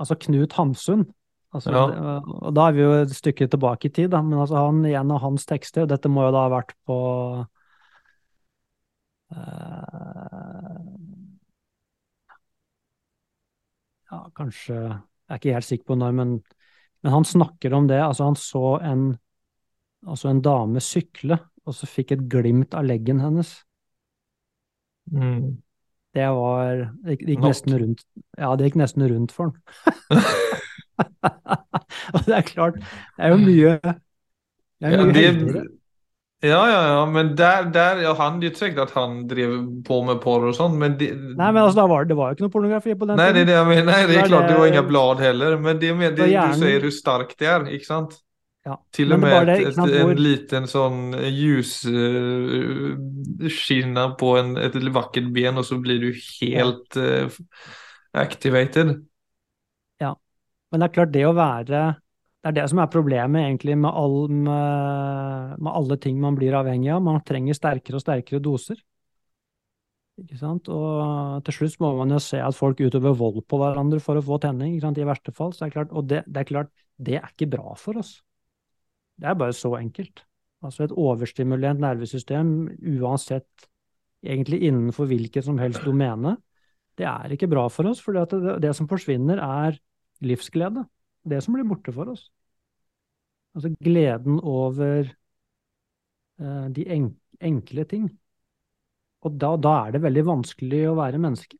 altså 0.00 0.16
Knut 0.18 0.52
Hamsun. 0.58 1.06
Altså, 1.54 1.70
Ja. 1.72 1.86
det- 1.86 2.24
Og 2.42 2.54
da 2.54 2.68
er 2.68 2.72
vi 2.72 2.82
jo 2.82 2.92
et 3.02 3.10
stykke 3.14 3.46
tilbake 3.48 3.86
i 3.86 3.88
tid, 3.88 4.10
da. 4.10 4.20
Men 4.22 4.38
altså 4.38 4.56
han, 4.66 4.84
en 4.84 5.10
av 5.10 5.20
hans 5.20 5.46
tekster, 5.46 5.82
og 5.82 5.88
dette 5.88 6.08
må 6.08 6.26
jo 6.26 6.32
da 6.32 6.48
ha 6.48 6.48
vært 6.58 6.74
på 6.86 6.98
uh, 9.32 10.80
Ja, 14.10 14.30
kanskje 14.34 14.78
er 15.28 15.40
ikke 15.40 15.54
helt 15.56 15.68
sikker 15.68 15.86
på 15.90 15.96
når, 16.00 16.16
men, 16.18 16.34
men 17.04 17.14
han 17.14 17.26
snakker 17.28 17.76
om 17.76 17.88
det. 17.90 18.00
Altså, 18.02 18.28
han 18.28 18.38
så 18.38 18.64
en, 18.84 19.06
altså 20.06 20.32
en 20.32 20.42
dame 20.44 20.82
sykle, 20.84 21.36
og 21.68 21.76
så 21.76 21.88
fikk 21.88 22.14
et 22.16 22.26
glimt 22.32 22.76
av 22.76 22.86
leggen 22.88 23.20
hennes. 23.22 23.50
Mm. 25.12 25.58
Det 26.16 26.28
var 26.34 26.80
Det 27.04 27.18
gikk, 27.20 27.40
nesten 27.44 27.76
rundt 27.80 28.00
Ja, 28.36 28.50
det 28.56 28.68
gikk 28.68 28.78
nesten 28.80 29.04
rundt 29.08 29.32
for 29.32 29.48
han. 29.48 29.54
Og 32.14 32.20
det 32.26 32.34
er 32.34 32.46
klart, 32.48 32.74
det 32.80 33.24
er 33.28 33.32
jo 33.32 33.38
mye 33.40 33.72
Det 33.84 34.88
er 34.88 34.96
Ja, 34.96 35.02
det. 35.12 35.64
Ja, 36.44 36.70
ja, 36.70 36.82
ja, 36.86 37.06
men 37.10 37.36
der, 37.38 37.66
der 37.74 37.98
ja, 38.04 38.12
Han 38.14 38.38
det 38.38 38.46
er 38.46 38.50
ikke 38.52 38.60
sikkert 38.60 38.82
at 38.88 38.94
han 38.94 39.28
drev 39.30 39.50
på 39.86 39.96
med 40.06 40.20
porr 40.22 40.46
og 40.50 40.54
sånn, 40.54 40.76
men 40.78 40.94
det, 41.00 41.08
Nei, 41.16 41.50
men 41.50 41.62
altså, 41.64 41.80
da 41.80 41.86
var, 41.90 42.04
det 42.06 42.16
var 42.18 42.26
jo 42.30 42.34
ikke 42.36 42.44
noe 42.46 42.54
pornografi 42.54 42.94
på 42.94 43.06
den 43.08 43.16
Nei, 43.18 43.28
det 43.30 43.30
er 43.30 43.34
tiden. 43.34 43.48
det 43.50 43.56
jeg 43.56 43.66
mener. 43.72 43.88
Nei, 43.90 44.02
det 44.02 44.08
Det 44.12 44.18
er 44.22 44.30
klart, 44.30 44.48
det 44.48 44.58
var 44.58 44.66
ingen 44.68 44.78
inga 44.78 44.90
blad 44.92 45.16
heller. 45.24 45.50
Men 45.64 45.74
det 45.82 45.90
med 45.98 46.10
det 46.18 46.28
du 46.30 46.52
sier 46.62 46.80
hvor 46.86 46.94
sterkt 46.94 47.36
det 47.42 47.48
er, 47.50 47.60
ikke 47.74 47.88
sant? 47.88 48.12
Ja. 48.68 48.74
Til 48.92 49.06
og 49.08 49.12
det 49.16 49.20
med 49.24 49.32
det, 49.48 49.56
et, 49.70 49.76
en 49.78 50.20
liten 50.20 50.64
sånn 50.68 51.00
ljusskinna 51.32 52.84
på 54.20 54.28
en, 54.38 54.48
et 54.60 54.74
vakkert 54.92 55.28
ben, 55.32 55.56
og 55.56 55.64
så 55.64 55.74
blir 55.80 55.98
du 56.02 56.10
helt 56.12 56.90
uh, 57.00 57.26
activated. 58.12 58.88
Men 60.68 60.82
det 60.82 60.88
er 60.88 60.94
klart, 60.94 61.14
det 61.14 61.24
å 61.24 61.34
være 61.36 61.82
Det 62.48 62.54
er 62.54 62.62
det 62.62 62.70
som 62.72 62.78
er 62.80 62.88
problemet 62.88 63.42
egentlig 63.44 63.74
med, 63.76 63.90
all, 63.92 64.30
med, 64.32 65.56
med 65.60 65.68
alle 65.68 65.96
ting 66.00 66.16
man 66.22 66.36
blir 66.38 66.54
avhengig 66.56 66.88
av. 66.94 67.02
Man 67.04 67.18
trenger 67.20 67.52
sterkere 67.52 67.98
og 67.98 68.00
sterkere 68.00 68.40
doser. 68.40 68.78
Ikke 70.22 70.38
sant? 70.40 70.70
Og 70.72 71.42
til 71.44 71.58
slutt 71.58 71.76
må 71.84 71.90
man 71.98 72.14
jo 72.14 72.20
se 72.24 72.40
at 72.40 72.56
folk 72.56 72.80
utøver 72.80 73.18
vold 73.18 73.42
på 73.44 73.58
hverandre 73.60 74.00
for 74.00 74.16
å 74.16 74.22
få 74.24 74.38
tenning, 74.40 74.72
ikke 74.72 74.86
sant? 74.86 75.00
i 75.02 75.04
verste 75.10 75.34
fall. 75.36 75.52
Så 75.52 75.66
det 75.66 75.68
er 75.68 75.74
klart, 75.74 75.92
og 75.92 76.08
det, 76.08 76.22
det 76.24 76.40
er 76.40 76.48
klart, 76.48 76.72
det 76.96 77.18
er 77.20 77.28
ikke 77.28 77.50
bra 77.52 77.76
for 77.76 78.00
oss. 78.00 78.14
Det 79.20 79.28
er 79.28 79.36
bare 79.44 79.58
så 79.58 79.74
enkelt. 79.76 80.24
Altså 80.64 80.86
et 80.86 80.96
overstimulert 80.96 81.84
nervesystem, 81.84 82.54
uansett 82.96 83.68
egentlig 84.24 84.62
innenfor 84.70 85.12
hvilket 85.12 85.44
som 85.44 85.60
helst 85.60 85.84
domene, 85.84 86.38
det 86.96 87.12
er 87.12 87.36
ikke 87.36 87.52
bra 87.52 87.68
for 87.68 87.92
oss, 87.92 88.00
for 88.00 88.16
det, 88.16 88.56
det 88.64 88.72
som 88.74 88.88
forsvinner 88.88 89.36
er 89.36 89.76
livsglede. 90.24 90.88
Det 91.28 91.44
som 91.44 91.52
blir 91.52 91.68
borte 91.68 91.92
for 91.92 92.16
oss. 92.16 92.30
Altså 93.58 93.72
gleden 93.82 94.38
over 94.46 95.08
eh, 96.38 96.66
de 96.74 96.84
en 96.94 97.08
enkle 97.42 97.84
ting. 97.90 98.04
Og 99.26 99.34
da, 99.34 99.56
da 99.58 99.72
er 99.86 99.96
det 99.96 100.04
veldig 100.04 100.22
vanskelig 100.28 100.84
å 100.86 100.98
være 100.98 101.18
menneske. 101.22 101.58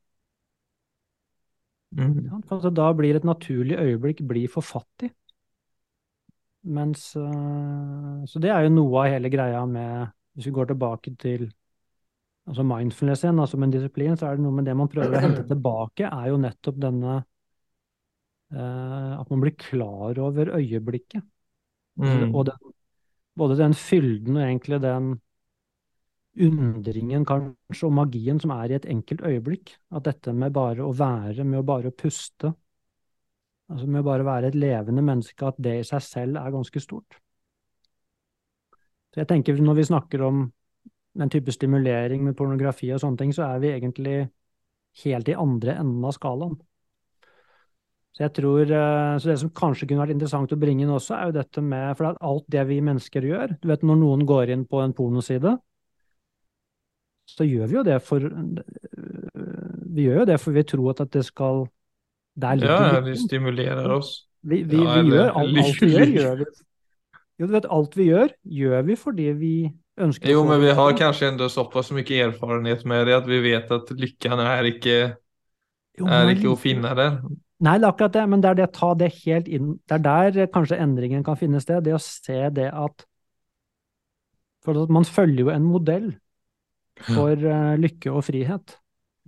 Mm. 1.97 2.29
Ja, 2.29 2.39
altså, 2.53 2.71
da 2.71 2.91
blir 2.95 3.17
et 3.17 3.27
naturlig 3.27 3.79
øyeblikk 3.81 4.21
bli 4.29 4.45
for 4.53 4.63
fattig. 4.63 5.11
Mens 6.69 7.15
eh, 7.17 8.27
Så 8.29 8.43
det 8.43 8.51
er 8.53 8.67
jo 8.67 8.75
noe 8.75 9.05
av 9.05 9.13
hele 9.15 9.31
greia 9.33 9.63
med 9.67 10.11
Hvis 10.37 10.49
vi 10.51 10.55
går 10.55 10.71
tilbake 10.73 11.15
til 11.19 11.49
altså 12.49 12.65
mindfulness 12.65 13.23
igjen, 13.25 13.41
altså 13.43 13.59
en 13.61 13.73
disiplin, 13.73 14.15
så 14.17 14.29
er 14.29 14.39
det 14.39 14.45
noe 14.45 14.57
med 14.57 14.65
det 14.65 14.75
man 14.77 14.89
prøver 14.89 15.19
å 15.19 15.21
hente 15.21 15.43
tilbake, 15.51 16.09
er 16.09 16.31
jo 16.31 16.39
nettopp 16.41 16.79
denne 16.81 17.17
eh, 18.55 19.11
At 19.19 19.35
man 19.35 19.43
blir 19.43 19.57
klar 19.59 20.23
over 20.25 20.55
øyeblikket. 20.57 21.27
Altså, 21.99 22.27
Mm. 22.27 22.35
Og 22.35 22.45
den, 22.47 22.75
både 23.37 23.57
den 23.59 23.75
fylden 23.75 24.37
og 24.37 24.43
egentlig 24.43 24.81
den 24.83 25.21
undringen 26.39 27.25
kanskje 27.27 27.89
og 27.89 27.93
magien 27.93 28.39
som 28.41 28.53
er 28.55 28.71
i 28.71 28.77
et 28.79 28.87
enkelt 28.87 29.23
øyeblikk. 29.27 29.75
At 29.91 30.05
dette 30.05 30.33
med 30.33 30.53
bare 30.53 30.85
å 30.87 30.93
være, 30.95 31.45
med 31.45 31.59
å 31.59 31.67
bare 31.67 31.91
puste, 31.91 32.53
altså 33.69 33.87
med 33.87 34.01
å 34.01 34.09
bare 34.09 34.25
være 34.25 34.53
et 34.53 34.59
levende 34.59 35.03
menneske, 35.03 35.47
at 35.47 35.59
det 35.59 35.81
i 35.81 35.89
seg 35.89 36.05
selv 36.05 36.39
er 36.41 36.55
ganske 36.55 36.81
stort. 36.81 37.19
Så 39.13 39.23
jeg 39.23 39.29
tenker 39.29 39.59
når 39.59 39.75
vi 39.81 39.89
snakker 39.89 40.23
om 40.23 40.53
den 41.19 41.31
type 41.33 41.53
stimulering 41.53 42.23
med 42.25 42.37
pornografi 42.37 42.93
og 42.95 43.01
sånne 43.03 43.19
ting, 43.19 43.33
så 43.35 43.49
er 43.49 43.63
vi 43.63 43.73
egentlig 43.73 44.19
helt 45.03 45.29
i 45.29 45.37
andre 45.39 45.79
enden 45.81 46.05
av 46.05 46.15
skalaen. 46.15 46.59
Så 48.19 48.25
jeg 48.25 48.35
tror, 48.35 48.67
eh, 48.67 49.17
så 49.23 49.31
det 49.31 49.37
som 49.39 49.51
kanskje 49.55 49.87
kunne 49.87 50.03
vært 50.03 50.17
interessant 50.17 50.51
å 50.51 50.59
bringe 50.59 50.83
inn 50.83 50.91
også, 50.91 51.15
er 51.15 51.29
jo 51.29 51.37
dette 51.37 51.63
med 51.63 51.93
For 51.95 52.09
at 52.09 52.17
alt 52.27 52.49
det 52.51 52.65
vi 52.67 52.81
mennesker 52.83 53.23
gjør. 53.23 53.55
Du 53.63 53.69
vet 53.71 53.85
når 53.87 54.01
noen 54.01 54.25
går 54.27 54.51
inn 54.57 54.65
på 54.67 54.81
en 54.83 54.95
pornoside, 54.97 55.55
så 57.31 57.47
gjør 57.47 57.71
vi 57.71 57.79
jo 57.79 57.85
det 57.87 58.01
for 58.03 58.27
Vi 59.95 60.09
gjør 60.09 60.25
jo 60.25 60.29
det 60.33 60.41
for 60.43 60.57
vi 60.57 60.67
tror 60.67 60.91
at 60.97 61.13
det 61.15 61.27
skal 61.29 61.69
Der 62.35 62.59
ligger 62.59 62.75
Ja, 62.75 62.93
ja, 62.97 63.01
de 63.07 63.15
stimulerer 63.23 63.95
oss. 64.01 64.27
Vi, 64.43 64.65
vi, 64.67 64.83
Ja, 64.83 64.99
vi 64.99 65.15
gjør 65.15 65.31
alt, 65.39 65.59
alt 65.63 65.83
vi 65.83 65.93
gjør, 65.93 66.13
gjør 66.19 66.37
vi. 66.43 66.51
Jo, 67.39 67.47
du 67.47 67.53
vet, 67.55 67.67
alt 67.71 67.97
vi 67.99 68.11
gjør, 68.11 68.33
gjør 68.43 68.87
vi 68.87 68.95
fordi 68.99 69.33
vi 69.39 69.57
ønsker 69.99 70.33
Jo, 70.33 70.43
men 70.47 70.59
vi 70.63 70.75
har 70.75 70.95
kanskje 70.99 71.31
enda 71.31 71.47
såpass 71.53 71.93
mye 71.95 72.23
erfarenhet 72.27 72.83
med 72.83 73.07
det 73.07 73.21
at 73.21 73.29
vi 73.31 73.45
vet 73.47 73.71
at 73.79 73.93
lykken 73.95 74.43
er 74.43 74.75
ikke, 74.75 74.97
er 76.03 76.33
ikke 76.35 76.51
å 76.51 76.59
finne 76.59 76.99
der. 76.99 77.21
Nei, 77.59 77.75
det 77.79 77.87
er 77.89 77.91
akkurat 77.91 78.15
det, 78.15 78.25
men 78.31 78.43
det 78.43 78.51
er 78.51 78.59
det 78.59 78.67
å 78.69 78.75
ta 78.75 78.89
det 78.95 79.09
helt 79.25 79.49
inn 79.51 79.73
Det 79.83 79.97
er 79.97 80.03
der 80.05 80.43
eh, 80.45 80.51
kanskje 80.55 80.79
endringen 80.79 81.25
kan 81.27 81.39
finne 81.39 81.61
sted. 81.63 81.83
Det 81.87 81.97
å 81.97 82.03
se 82.03 82.39
det 82.55 82.69
at 82.71 83.07
For 84.65 84.87
man 84.93 85.07
følger 85.07 85.47
jo 85.47 85.53
en 85.55 85.67
modell 85.67 86.09
for 87.07 87.31
uh, 87.39 87.79
lykke 87.79 88.11
og 88.11 88.25
frihet, 88.27 88.79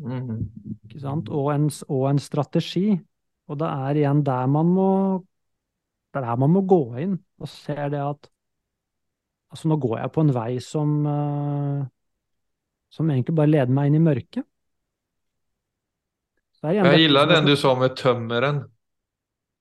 Mm. 0.01 0.47
ikke 0.89 0.97
sant? 1.03 1.27
Og 1.29 1.51
en, 1.53 1.67
og 1.93 2.07
en 2.09 2.19
strategi. 2.19 2.95
Og 3.53 3.59
det 3.61 3.67
er 3.69 3.99
igjen 4.01 4.23
der 4.25 4.47
man 4.49 4.71
må 4.73 4.87
Det 6.09 6.23
er 6.23 6.25
der 6.25 6.39
man 6.41 6.55
må 6.55 6.63
gå 6.65 6.79
inn 7.03 7.19
og 7.39 7.51
se 7.53 7.77
det 7.77 8.01
at 8.01 8.31
Altså, 9.51 9.69
nå 9.69 9.77
går 9.83 9.99
jeg 9.99 10.13
på 10.15 10.23
en 10.25 10.33
vei 10.33 10.51
som 10.63 10.91
uh, 11.05 11.85
som 12.91 13.11
egentlig 13.11 13.35
bare 13.39 13.51
leder 13.51 13.75
meg 13.75 13.91
inn 13.91 13.99
i 13.99 14.03
mørket. 14.03 14.47
Jeg 16.63 16.99
gillar 16.99 17.27
den 17.31 17.47
du 17.49 17.57
sa 17.57 17.75
med 17.79 17.97
tømmeren. 17.97 18.65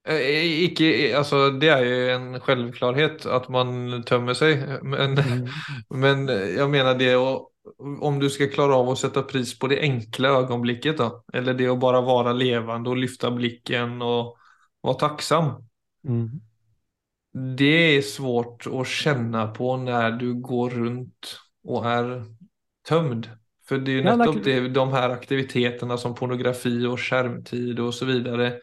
Eh, 0.07 0.65
Ikke, 0.65 0.85
altså, 1.17 1.49
det 1.59 1.69
er 1.69 1.83
jo 1.85 1.97
en 2.15 2.27
selvklarhet 2.45 3.25
at 3.27 3.49
man 3.51 4.01
tømmer 4.07 4.33
seg, 4.37 4.63
men, 4.83 5.15
Mm. 5.19 5.45
men 6.03 6.27
jeg 6.29 6.69
mener 6.71 6.97
det 6.97 7.13
å 7.19 7.29
om 8.01 8.15
du 8.19 8.25
skal 8.33 8.49
klare 8.49 8.73
av 8.73 8.87
å 8.89 8.95
sette 8.97 9.21
pris 9.29 9.51
på 9.59 9.67
det 9.69 9.77
enkle 9.85 10.31
øyeblikket, 10.39 10.97
da, 10.97 11.09
eller 11.37 11.53
det 11.53 11.67
å 11.69 11.75
bare 11.77 11.99
være 12.01 12.33
levende 12.33 12.89
og 12.89 12.97
løfte 12.97 13.29
blikken 13.35 13.99
og 14.01 14.31
være 14.81 14.97
takksam, 15.03 15.51
Mm. 16.03 16.39
det 17.59 17.69
er 17.97 18.01
svårt 18.07 18.65
å 18.67 18.83
kjenne 18.87 19.43
på 19.55 19.73
når 19.83 20.17
du 20.21 20.27
går 20.49 20.75
rundt 20.81 21.33
og 21.67 21.85
er 21.93 22.11
tømd. 22.89 23.29
For 23.69 23.81
det 23.85 23.99
Ja, 24.01 24.15
det 24.15 24.15
er 24.15 24.17
nettopp 24.17 24.43
det, 24.45 24.55
de 24.73 24.85
her 24.95 25.13
aktiviteterna 25.13 25.97
som 26.01 26.15
pornografi 26.17 26.73
og 26.89 26.97
skjermtid 27.01 27.79
og 27.83 27.93
så 27.93 28.07
videre, 28.09 28.55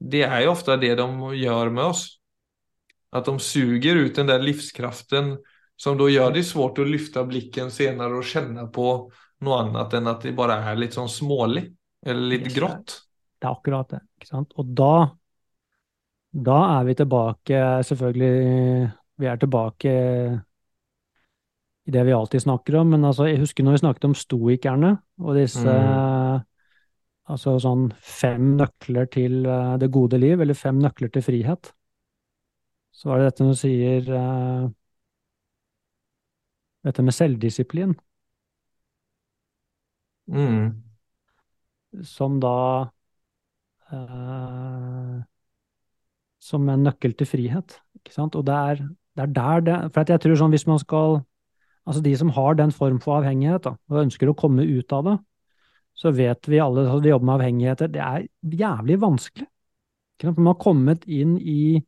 det 0.00 0.22
er 0.24 0.46
jo 0.46 0.54
ofte 0.54 0.78
det 0.80 0.94
de 0.96 1.06
gjør 1.42 1.72
med 1.76 1.84
oss. 1.90 2.04
At 3.12 3.26
de 3.26 3.34
suger 3.42 3.98
ut 4.06 4.16
den 4.16 4.30
der 4.30 4.40
livskraften 4.42 5.34
som 5.80 5.98
då 5.98 6.08
gjør 6.12 6.32
det 6.36 6.44
svårt 6.44 6.78
å 6.78 6.84
lyfta 6.84 7.24
blikken 7.24 7.70
senere 7.72 8.20
og 8.20 8.26
kjenne 8.28 8.66
på 8.72 8.86
noe 9.44 9.60
annet 9.64 9.94
enn 9.96 10.10
at 10.12 10.24
det 10.26 10.34
bare 10.36 10.58
er 10.70 10.76
litt 10.76 10.96
sånn 10.96 11.08
smålig, 11.08 11.64
eller 12.06 12.28
litt 12.34 12.50
Yes, 12.50 12.56
grått. 12.56 12.98
Det 13.40 13.48
er 13.48 13.52
akkurat 13.52 13.88
det. 13.90 14.00
ikke 14.18 14.28
sant? 14.28 14.52
Og 14.60 14.74
da, 14.76 14.92
da 16.32 16.58
er 16.78 16.84
vi 16.88 16.94
tilbake, 16.94 17.60
selvfølgelig 17.88 18.90
Vi 19.20 19.26
er 19.28 19.36
tilbake 19.36 19.90
i 21.90 21.94
det 21.94 22.06
vi 22.06 22.14
alltid 22.14 22.44
snakker 22.46 22.78
om, 22.80 22.94
men 22.94 23.04
altså, 23.04 23.26
jeg 23.26 23.42
husker 23.42 23.66
når 23.66 23.76
vi 23.76 23.82
snakket 23.82 24.06
om 24.08 24.16
stoikerne 24.16 24.94
og 25.20 25.36
disse 25.40 25.66
Mm. 25.66 26.46
Altså 27.30 27.54
sånn 27.62 27.90
fem 28.02 28.56
nøkler 28.58 29.06
til 29.14 29.44
eh, 29.46 29.76
det 29.78 29.90
gode 29.94 30.18
liv, 30.18 30.40
eller 30.42 30.56
fem 30.58 30.80
nøkler 30.82 31.12
til 31.14 31.22
frihet. 31.22 31.70
Så 32.90 33.06
var 33.06 33.20
det 33.20 33.28
dette 33.30 33.46
du 33.46 33.54
sier 33.54 34.08
uh, 34.10 34.66
Dette 36.84 37.04
med 37.06 37.14
selvdisiplin, 37.14 37.94
Mm. 40.30 40.82
som 42.06 42.36
da 42.40 42.90
uh, 43.90 45.22
Som 46.38 46.68
en 46.68 46.84
nøkkel 46.86 47.16
til 47.18 47.26
frihet. 47.26 47.80
Ikke 47.98 48.14
sant? 48.14 48.36
Og 48.38 48.46
det 48.46 48.54
er, 48.54 48.84
det 49.16 49.24
er 49.24 49.32
der 49.38 49.64
det 49.66 49.78
For 49.94 50.04
jeg 50.06 50.22
tror 50.22 50.38
sånn 50.38 50.54
hvis 50.54 50.68
man 50.70 50.78
skal 50.82 51.20
Altså 51.88 52.02
de 52.04 52.12
som 52.18 52.30
har 52.36 52.58
den 52.58 52.72
form 52.74 53.00
for 53.02 53.20
avhengighet, 53.20 53.64
da, 53.64 53.74
og 53.90 54.02
ønsker 54.04 54.30
å 54.30 54.36
komme 54.38 54.66
ut 54.68 54.92
av 54.92 55.06
det, 55.06 55.16
så 55.96 56.12
vet 56.16 56.48
vi 56.48 56.60
alle 56.62 56.86
som 56.86 57.04
jobber 57.04 57.28
med 57.28 57.36
avhengigheter, 57.38 57.90
det 57.92 58.02
er 58.04 58.26
jævlig 58.60 59.00
vanskelig. 59.02 59.48
Man 60.36 60.50
har 60.50 60.60
kommet 60.60 61.06
inn 61.08 61.38
i 61.40 61.80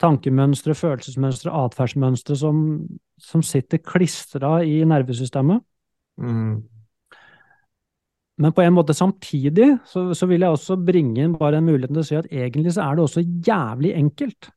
tankemønstre, 0.00 0.74
følelsesmønstre, 0.78 1.52
atferdsmønstre 1.66 2.36
som, 2.38 2.60
som 3.20 3.42
sitter 3.44 3.82
klistra 3.84 4.60
i 4.64 4.80
nervesystemet. 4.88 5.64
Mm. 6.20 6.60
Men 8.40 8.54
på 8.56 8.64
en 8.64 8.72
måte 8.72 8.96
samtidig 8.96 9.68
så, 9.88 10.06
så 10.16 10.28
vil 10.30 10.46
jeg 10.46 10.56
også 10.56 10.78
bringe 10.80 11.26
inn 11.26 11.36
bare 11.36 11.60
en 11.60 11.66
mulighet 11.68 11.92
til 11.92 12.00
å 12.00 12.06
si 12.08 12.16
at 12.16 12.30
egentlig 12.32 12.72
så 12.76 12.86
er 12.86 12.96
det 12.96 13.04
også 13.04 13.24
jævlig 13.50 13.92
enkelt. 13.98 14.48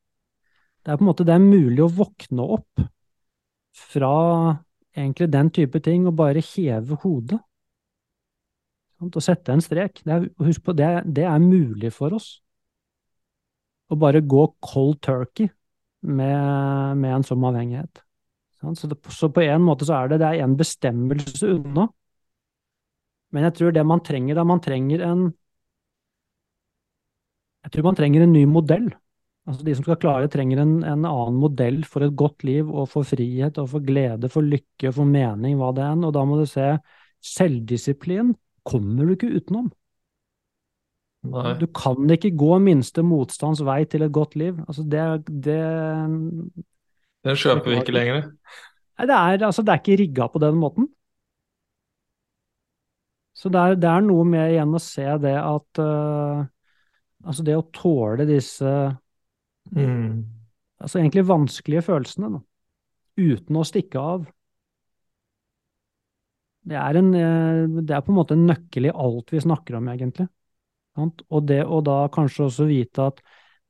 Det 0.84 0.94
er 0.94 1.00
på 1.00 1.04
en 1.04 1.10
måte 1.10 1.26
det 1.28 1.36
er 1.36 1.44
mulig 1.44 1.84
å 1.84 1.92
våkne 1.92 2.48
opp 2.58 2.86
fra 3.74 4.14
egentlig 4.94 5.30
den 5.34 5.50
type 5.54 5.82
ting 5.84 6.08
og 6.08 6.16
bare 6.20 6.44
heve 6.46 6.98
hodet. 7.04 7.40
Og 9.04 9.20
sette 9.24 9.52
en 9.52 9.62
strek. 9.62 10.00
Det 10.06 10.14
er, 10.14 10.30
husk 10.46 10.64
på, 10.64 10.76
det, 10.78 10.88
det 11.16 11.26
er 11.28 11.44
mulig 11.44 11.92
for 11.92 12.16
oss. 12.16 12.38
Å 13.92 13.98
bare 14.00 14.24
gå 14.24 14.46
cold 14.64 15.02
turkey 15.04 15.50
med, 16.08 17.00
med 17.02 17.18
en 17.18 17.26
sånn 17.28 17.44
avhengighet. 17.50 18.04
Så, 18.64 18.88
det, 18.88 18.96
så 19.12 19.28
på 19.34 19.44
en 19.44 19.66
måte 19.66 19.88
så 19.88 19.98
er 19.98 20.14
det, 20.14 20.22
det 20.22 20.30
er 20.30 20.46
en 20.46 20.56
bestemmelse 20.56 21.50
unna. 21.58 21.90
Men 23.36 23.50
jeg 23.50 23.58
tror 23.58 23.74
det 23.76 23.84
man 23.90 24.04
trenger, 24.06 24.38
da 24.38 24.46
man 24.48 24.62
trenger 24.64 25.04
en 25.10 25.32
Jeg 27.64 27.72
tror 27.72 27.86
man 27.88 27.96
trenger 27.96 28.26
en 28.26 28.34
ny 28.36 28.44
modell. 28.44 28.90
Altså 29.44 29.66
De 29.68 29.74
som 29.76 29.84
skal 29.84 30.00
klare, 30.00 30.30
trenger 30.32 30.62
en, 30.64 30.78
en 30.88 31.04
annen 31.04 31.40
modell 31.42 31.82
for 31.88 32.06
et 32.06 32.16
godt 32.16 32.46
liv 32.48 32.70
og 32.72 32.88
for 32.94 33.08
frihet 33.08 33.58
og 33.60 33.68
for 33.74 33.84
glede, 33.84 34.30
for 34.32 34.46
lykke, 34.46 34.94
for 34.96 35.10
mening, 35.10 35.58
hva 35.60 35.74
det 35.76 35.84
enn. 35.84 36.06
Og 36.08 36.14
da 36.16 36.24
må 36.28 36.40
du 36.40 36.46
se 36.48 36.70
selvdisiplin 37.24 38.32
kommer 38.64 39.08
du 39.08 39.18
ikke 39.18 39.34
utenom. 39.36 39.68
Nei. 41.34 41.54
Du 41.60 41.68
kan 41.72 42.10
ikke 42.12 42.34
gå 42.36 42.58
minste 42.64 43.04
motstands 43.06 43.62
vei 43.64 43.84
til 43.88 44.04
et 44.04 44.16
godt 44.16 44.36
liv. 44.40 44.58
Altså 44.68 44.84
det, 44.88 45.04
det 45.28 45.60
Den 47.24 47.40
kjøper 47.40 47.72
vi 47.72 47.78
ikke 47.80 47.96
lenger. 47.96 48.26
Nei, 49.00 49.08
det 49.08 49.16
er, 49.16 49.46
altså, 49.48 49.64
det 49.64 49.74
er 49.74 49.84
ikke 49.84 50.00
rigga 50.04 50.28
på 50.32 50.42
den 50.44 50.60
måten. 50.60 50.90
Så 53.34 53.50
det 53.52 53.60
er, 53.60 53.78
det 53.80 53.90
er 53.90 54.04
noe 54.06 54.26
med 54.28 54.52
igjen 54.54 54.76
å 54.76 54.82
se 54.84 55.06
det 55.24 55.38
at 55.42 55.84
uh, 55.84 56.44
Altså 57.24 57.44
det 57.48 57.54
å 57.56 57.64
tåle 57.72 58.26
disse 58.28 58.68
Mm. 59.74 60.24
altså 60.78 61.00
egentlig 61.00 61.26
vanskelige 61.26 61.86
følelsene, 61.88 62.30
da, 62.36 62.42
uten 63.18 63.58
å 63.58 63.66
stikke 63.66 64.02
av. 64.02 64.28
Det 66.64 66.78
er, 66.80 67.00
en, 67.00 67.10
øh, 67.18 67.80
det 67.84 67.96
er 67.96 68.04
på 68.06 68.14
en 68.14 68.20
måte 68.22 68.38
en 68.38 68.46
nøkkel 68.48 68.88
i 68.88 68.94
alt 68.94 69.34
vi 69.34 69.42
snakker 69.44 69.80
om, 69.80 69.90
egentlig. 69.92 70.30
Og 70.96 71.40
det 71.50 71.64
å 71.66 71.82
da 71.84 72.04
kanskje 72.14 72.46
også 72.48 72.68
vite 72.70 73.08
at 73.10 73.24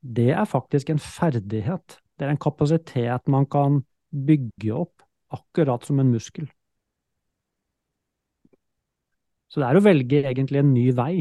det 0.04 0.30
er 0.36 0.44
faktisk 0.46 0.92
en 0.92 1.00
ferdighet. 1.00 1.96
Det 2.14 2.26
er 2.26 2.34
en 2.34 2.40
kapasitet 2.40 3.30
man 3.32 3.48
kan 3.50 3.80
bygge 4.12 4.74
opp, 4.76 5.02
akkurat 5.34 5.86
som 5.88 5.98
en 5.98 6.12
muskel. 6.12 6.46
Så 9.48 9.62
det 9.62 9.70
er 9.70 9.78
å 9.78 9.84
velge 9.84 10.20
egentlig 10.26 10.60
en 10.60 10.74
ny 10.74 10.88
vei. 10.94 11.14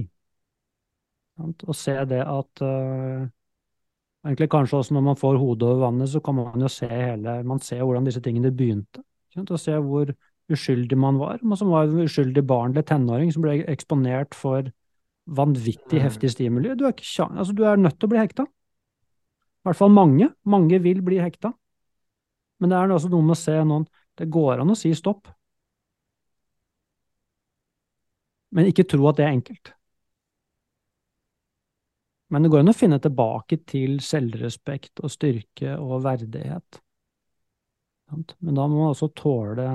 Og 1.41 1.73
se 1.77 1.95
det 2.09 2.21
at 2.21 2.61
øh, 2.65 3.25
Egentlig 4.23 4.49
kanskje 4.53 4.77
også 4.79 4.95
når 4.95 5.03
man 5.03 5.17
får 5.19 5.37
hodet 5.37 5.67
over 5.67 5.81
vannet, 5.83 6.09
så 6.09 6.21
kan 6.23 6.35
man 6.37 6.61
jo 6.61 6.69
se 6.71 6.87
hele 6.87 7.43
Man 7.43 7.59
ser 7.59 7.81
hvordan 7.83 8.05
disse 8.07 8.21
tingene 8.23 8.51
begynte. 8.55 9.03
ikke? 9.35 9.51
Og 9.51 9.59
se 9.59 9.71
hvor 9.83 10.13
uskyldig 10.51 10.97
man 10.97 11.19
var. 11.19 11.39
Man 11.43 11.57
som 11.57 11.69
var 11.71 11.83
en 11.89 12.05
uskyldig 12.05 12.45
barn 12.47 12.71
eller 12.71 12.85
tenåring 12.87 13.31
som 13.33 13.43
ble 13.43 13.63
eksponert 13.67 14.33
for 14.35 14.71
vanvittig 15.27 15.99
Mm. 15.99 16.03
heftig 16.03 16.31
stimuli. 16.31 16.75
Du 16.75 16.85
er, 16.85 16.91
ikke, 16.93 17.27
altså, 17.31 17.53
du 17.55 17.63
er 17.63 17.75
nødt 17.75 17.99
til 17.99 18.07
å 18.07 18.11
bli 18.11 18.19
hekta. 18.19 18.43
I 18.43 19.63
hvert 19.67 19.75
fall 19.79 19.89
mange. 19.89 20.29
Mange 20.45 20.81
vil 20.83 21.01
bli 21.01 21.19
hekta. 21.19 21.53
Men 22.59 22.69
det 22.69 22.77
er 22.77 22.87
også 22.87 23.09
noe 23.09 23.21
med 23.21 23.35
å 23.35 23.39
se 23.39 23.63
noen 23.63 23.87
Det 24.15 24.29
går 24.29 24.59
an 24.61 24.69
å 24.69 24.75
si 24.77 24.93
stopp. 24.93 25.27
Men 28.51 28.67
ikke 28.69 28.85
tro 28.87 29.07
at 29.09 29.17
det 29.17 29.25
er 29.25 29.33
enkelt. 29.33 29.73
Men 32.33 32.43
det 32.43 32.49
går 32.49 32.63
an 32.63 32.71
å 32.71 32.73
finne 32.73 32.97
tilbake 33.01 33.59
til 33.69 33.99
selvrespekt 34.01 35.03
og 35.05 35.11
styrke 35.13 35.75
og 35.77 36.01
verdighet. 36.05 36.79
Men 38.13 38.57
da 38.57 38.65
må 38.67 38.79
man 38.81 38.93
også 38.93 39.11
tåle 39.17 39.67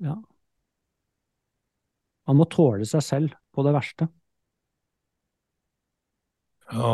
Ja. 0.00 0.16
Man 2.28 2.38
må 2.40 2.46
tåle 2.48 2.86
seg 2.88 3.04
selv 3.04 3.36
på 3.52 3.64
det 3.66 3.74
verste. 3.76 4.08
Ja. 6.72 6.92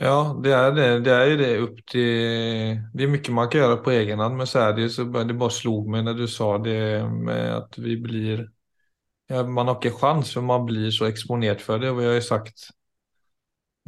Ja, 0.00 0.34
det 0.44 0.52
er 0.56 0.70
det. 0.72 0.86
Det 1.04 1.12
er 1.12 1.26
jo 1.28 1.36
det 1.40 1.48
opp 1.64 1.80
til 1.92 2.78
Det 2.94 3.04
er 3.04 3.10
mye 3.12 3.34
man 3.36 3.50
kan 3.50 3.60
gjøre 3.60 3.82
på 3.84 3.92
egen 3.92 4.22
hand, 4.22 4.38
men 4.38 4.48
så 4.48 4.62
er 4.68 4.76
det 4.76 4.86
jo 4.86 4.92
så 4.94 5.04
det 5.28 5.36
bare 5.36 5.52
slo 5.52 5.74
meg 5.84 6.04
när 6.04 6.14
du 6.14 6.26
sa 6.28 6.58
det 6.58 7.04
med 7.10 7.56
at 7.56 7.78
vi 7.78 7.96
blir... 7.96 8.48
Man 9.30 9.68
har 9.70 9.76
ikke 9.78 9.94
chans 9.94 10.32
for 10.34 10.42
man 10.42 10.64
blir 10.66 10.90
så 10.90 11.06
eksponert 11.06 11.60
for 11.62 11.78
det 11.78 11.92
Og 11.92 12.00
vi 12.00 12.06
har 12.08 12.16
jo 12.16 12.22
sagt 12.26 12.70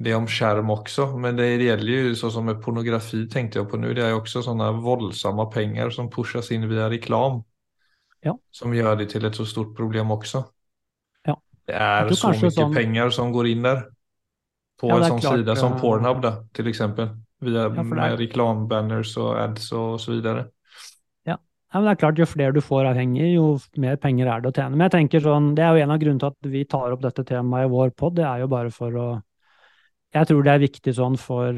det 0.03 0.15
om 0.17 0.27
skjerm 0.31 0.71
også, 0.73 1.05
men 1.21 1.37
det 1.37 1.47
gjelder 1.61 2.09
jo 2.09 2.15
sånn 2.19 2.33
som 2.35 2.47
med 2.49 2.61
pornografi 2.65 3.27
tenkte 3.31 3.61
jeg 3.61 3.69
på 3.71 3.79
nu. 3.79 3.91
Det 3.95 4.03
er 4.03 4.15
jo 4.15 4.23
også 4.23 4.41
sånne 4.47 4.71
våldsamma 4.83 5.47
penger 5.53 5.93
som 5.95 6.09
pushas 6.11 6.49
inn 6.55 6.65
via 6.71 6.89
reklam. 6.91 7.43
Ja. 8.25 8.35
Som 8.55 8.75
gjør 8.75 8.97
det 9.03 9.11
til 9.13 9.27
et 9.29 9.37
så 9.37 9.47
stort 9.47 9.75
problem 9.77 10.15
også. 10.15 10.43
Ja. 11.29 11.37
Det 11.69 11.77
er 11.77 12.15
så 12.17 12.33
mye 12.33 12.51
sånn... 12.55 12.75
penger 12.75 13.13
som 13.15 13.35
går 13.35 13.51
inn 13.53 13.69
der, 13.69 13.85
På 14.81 14.89
Ja, 14.91 14.97
en 14.99 15.13
sånn 15.13 15.21
klart, 15.23 15.43
sida 15.43 15.55
som 15.61 15.77
Pornhub 15.79 16.23
da, 16.25 16.33
til 16.57 16.73
eksempel. 16.73 17.13
Via 17.43 17.69
ja, 17.69 17.71
er... 17.71 18.17
reklamebanners 18.17 18.17
og 18.17 18.23
reklambanners 18.23 19.17
och 19.19 19.41
ads 19.45 19.73
og 19.73 20.01
så 20.01 20.17
vidare. 20.17 20.49
Ja, 21.73 21.81
men 21.81 21.89
det 21.89 21.93
er 21.95 22.01
klart, 22.03 22.19
Jo 22.21 22.29
flere 22.29 22.53
du 22.53 22.61
får 22.61 22.91
avhengig, 22.91 23.31
jo 23.33 23.57
mer 23.81 23.97
penger 23.97 24.29
er 24.29 24.43
det 24.43 24.51
å 24.51 24.55
tjene. 24.55 24.77
Men 24.77 24.91
jeg 24.91 24.93
tenker 24.99 25.23
sånn, 25.25 25.55
Det 25.57 25.65
er 25.65 25.73
jo 25.73 25.85
en 25.85 25.95
av 25.95 26.01
grunnene 26.03 26.21
til 26.21 26.29
at 26.29 26.51
vi 26.53 26.65
tar 26.69 26.93
opp 26.93 27.01
dette 27.01 27.25
temaet 27.25 27.67
i 27.67 27.71
vår 27.73 27.95
pod. 27.97 28.15
Det 28.17 28.25
er 28.29 28.41
jo 28.41 28.49
bare 28.53 28.71
for 28.71 28.93
å 28.93 29.07
Jeg 30.13 30.29
tror 30.29 30.43
det 30.45 30.53
er 30.53 30.67
viktig 30.69 30.93
sånn 30.95 31.17
for 31.17 31.57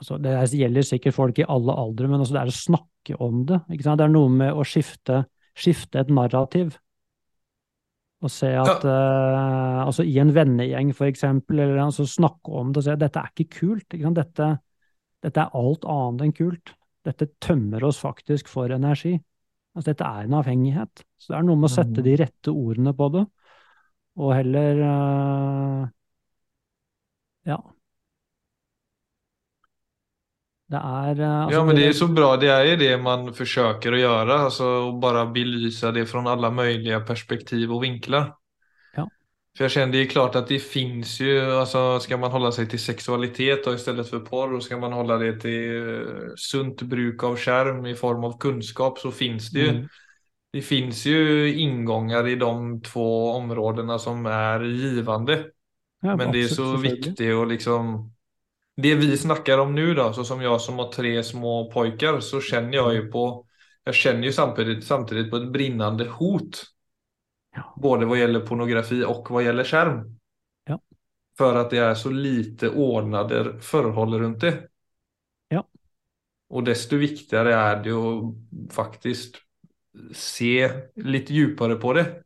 altså 0.00 0.16
Det 0.18 0.32
gjelder 0.58 0.82
sikkert 0.82 1.14
folk 1.14 1.38
i 1.38 1.44
alle 1.46 1.72
aldre, 1.72 2.08
men 2.08 2.18
altså 2.18 2.34
det 2.34 2.40
er 2.40 2.50
å 2.50 2.56
snakke 2.56 3.18
om 3.20 3.44
det. 3.46 3.60
ikke 3.70 3.84
sant? 3.84 3.98
Det 4.00 4.04
er 4.08 4.14
noe 4.14 4.28
med 4.32 4.52
å 4.52 4.64
skifte, 4.64 5.24
skifte 5.54 6.00
et 6.00 6.08
narrativ. 6.08 6.78
Og 8.24 8.32
se 8.32 8.48
at 8.56 8.84
eh, 8.88 9.80
altså 9.84 10.02
I 10.02 10.16
en 10.22 10.32
vennegjeng, 10.34 10.94
for 10.96 11.06
eksempel, 11.06 11.60
eller 11.60 11.82
altså 11.84 12.06
snakke 12.08 12.50
om 12.50 12.72
det 12.72 12.80
og 12.80 12.86
si 12.86 12.90
at 12.94 13.02
dette 13.04 13.20
er 13.20 13.30
ikke 13.34 13.60
kult. 13.60 13.86
ikke 13.92 14.08
sant? 14.08 14.16
Dette, 14.16 14.48
dette 15.22 15.44
er 15.44 15.60
alt 15.60 15.84
annet 15.84 16.24
enn 16.24 16.34
kult. 16.40 16.74
Dette 17.04 17.26
tømmer 17.40 17.84
oss 17.84 17.98
faktisk 18.00 18.48
for 18.48 18.72
energi. 18.72 19.14
Altså, 19.74 19.90
dette 19.90 20.04
er 20.06 20.24
en 20.28 20.36
avhengighet. 20.38 21.02
Så 21.18 21.32
det 21.32 21.38
er 21.38 21.46
noe 21.48 21.56
med 21.58 21.68
å 21.70 21.74
sette 21.74 22.00
Mhm. 22.00 22.04
de 22.06 22.16
rette 22.20 22.52
ordene 22.54 22.94
på 22.96 23.08
det, 23.12 23.24
og 24.16 24.34
heller 24.34 24.82
uh, 24.84 25.88
Ja. 27.44 27.58
Det 30.72 30.78
er 30.80 31.18
uh, 31.20 31.44
altså, 31.44 31.52
Ja, 31.52 31.64
men 31.64 31.76
det 31.76 31.88
er 31.88 31.92
så 31.92 32.08
bra. 32.14 32.36
Det 32.40 32.48
er 32.50 32.64
jo 32.70 32.76
det 32.80 32.92
man 33.02 33.26
forsøker 33.36 33.92
å 33.94 34.00
gjøre. 34.00 34.38
Altså, 34.48 34.70
å 34.88 34.94
bare 35.00 35.26
belyse 35.34 35.92
det 35.92 36.06
fra 36.08 36.22
alle 36.32 36.50
mulige 36.50 37.00
perspektiv 37.06 37.74
og 37.76 37.82
vinklar. 37.84 38.32
För 39.56 39.64
jag 39.64 39.70
känner 39.70 39.92
det 39.92 39.98
är 39.98 40.06
klart 40.06 40.34
att 40.34 40.48
det 40.48 40.58
finns 40.58 41.20
ju, 41.20 41.52
alltså 41.52 42.00
ska 42.00 42.16
man 42.16 42.32
hålla 42.32 42.52
sig 42.52 42.68
till 42.68 42.78
sexualitet 42.78 43.66
och 43.66 43.74
istället 43.74 44.10
för 44.10 44.20
porr 44.20 44.54
och 44.54 44.62
ska 44.62 44.76
man 44.78 44.92
hålla 44.92 45.18
det 45.18 45.40
till 45.40 45.76
eh, 45.94 46.32
sunt 46.36 46.82
bruk 46.82 47.22
av 47.24 47.36
skärm 47.36 47.86
i 47.86 47.94
form 47.94 48.24
av 48.24 48.38
kunskap 48.38 48.98
så 48.98 49.10
finns 49.10 49.50
det 49.50 49.60
ju 49.60 49.68
Mm. 49.68 49.88
Det 50.52 50.62
finns 50.62 51.06
ju 51.06 51.54
ingångar 51.54 52.28
i 52.28 52.36
de 52.36 52.82
två 52.82 53.30
områdena 53.32 53.98
som 53.98 54.26
är 54.26 54.60
givande. 54.64 55.50
Ja, 56.00 56.16
Men 56.16 56.32
det 56.32 56.42
är 56.42 56.48
så 56.48 56.76
viktig 56.76 57.10
viktigt 57.10 57.34
att 57.34 57.48
liksom 57.48 58.12
det 58.76 58.94
vi 58.94 59.18
snackar 59.18 59.58
om 59.58 59.74
nu 59.74 59.94
då, 59.94 60.12
så 60.12 60.24
som 60.24 60.42
jag 60.42 60.60
som 60.60 60.78
har 60.78 60.92
tre 60.92 61.24
små 61.24 61.70
pojkar, 61.70 62.20
så 62.20 62.40
känner 62.40 62.74
jag 62.74 62.94
ju 62.94 63.10
på, 63.10 63.46
jag 63.84 63.94
känner 63.94 64.22
ju 64.22 64.32
samtidigt, 64.32 64.84
samtidigt 64.86 65.30
på 65.30 65.36
ett 65.36 65.52
brinnande 65.52 66.04
hot. 66.08 66.64
Ja. 67.54 67.74
Både 67.76 68.06
vad 68.06 68.18
gäller 68.18 68.40
pornografi 68.40 69.04
och 69.04 69.30
vad 69.30 69.44
gäller 69.44 69.64
skärm. 69.64 70.18
Ja. 70.64 70.80
För 71.38 71.54
att 71.54 71.70
det 71.70 71.78
är 71.78 71.94
så 71.94 72.10
lite 72.10 72.68
ordnade 72.68 73.60
förhåll 73.60 74.18
runt 74.18 74.40
det. 74.40 74.68
Ja. 75.48 75.68
Och 76.48 76.64
desto 76.64 76.96
viktigare 76.96 77.54
är 77.54 77.84
det 77.84 77.90
att 77.90 78.74
faktiskt 78.74 79.36
se 80.12 80.70
lite 80.94 81.34
djupare 81.34 81.74
på 81.74 81.92
det. 81.92 82.22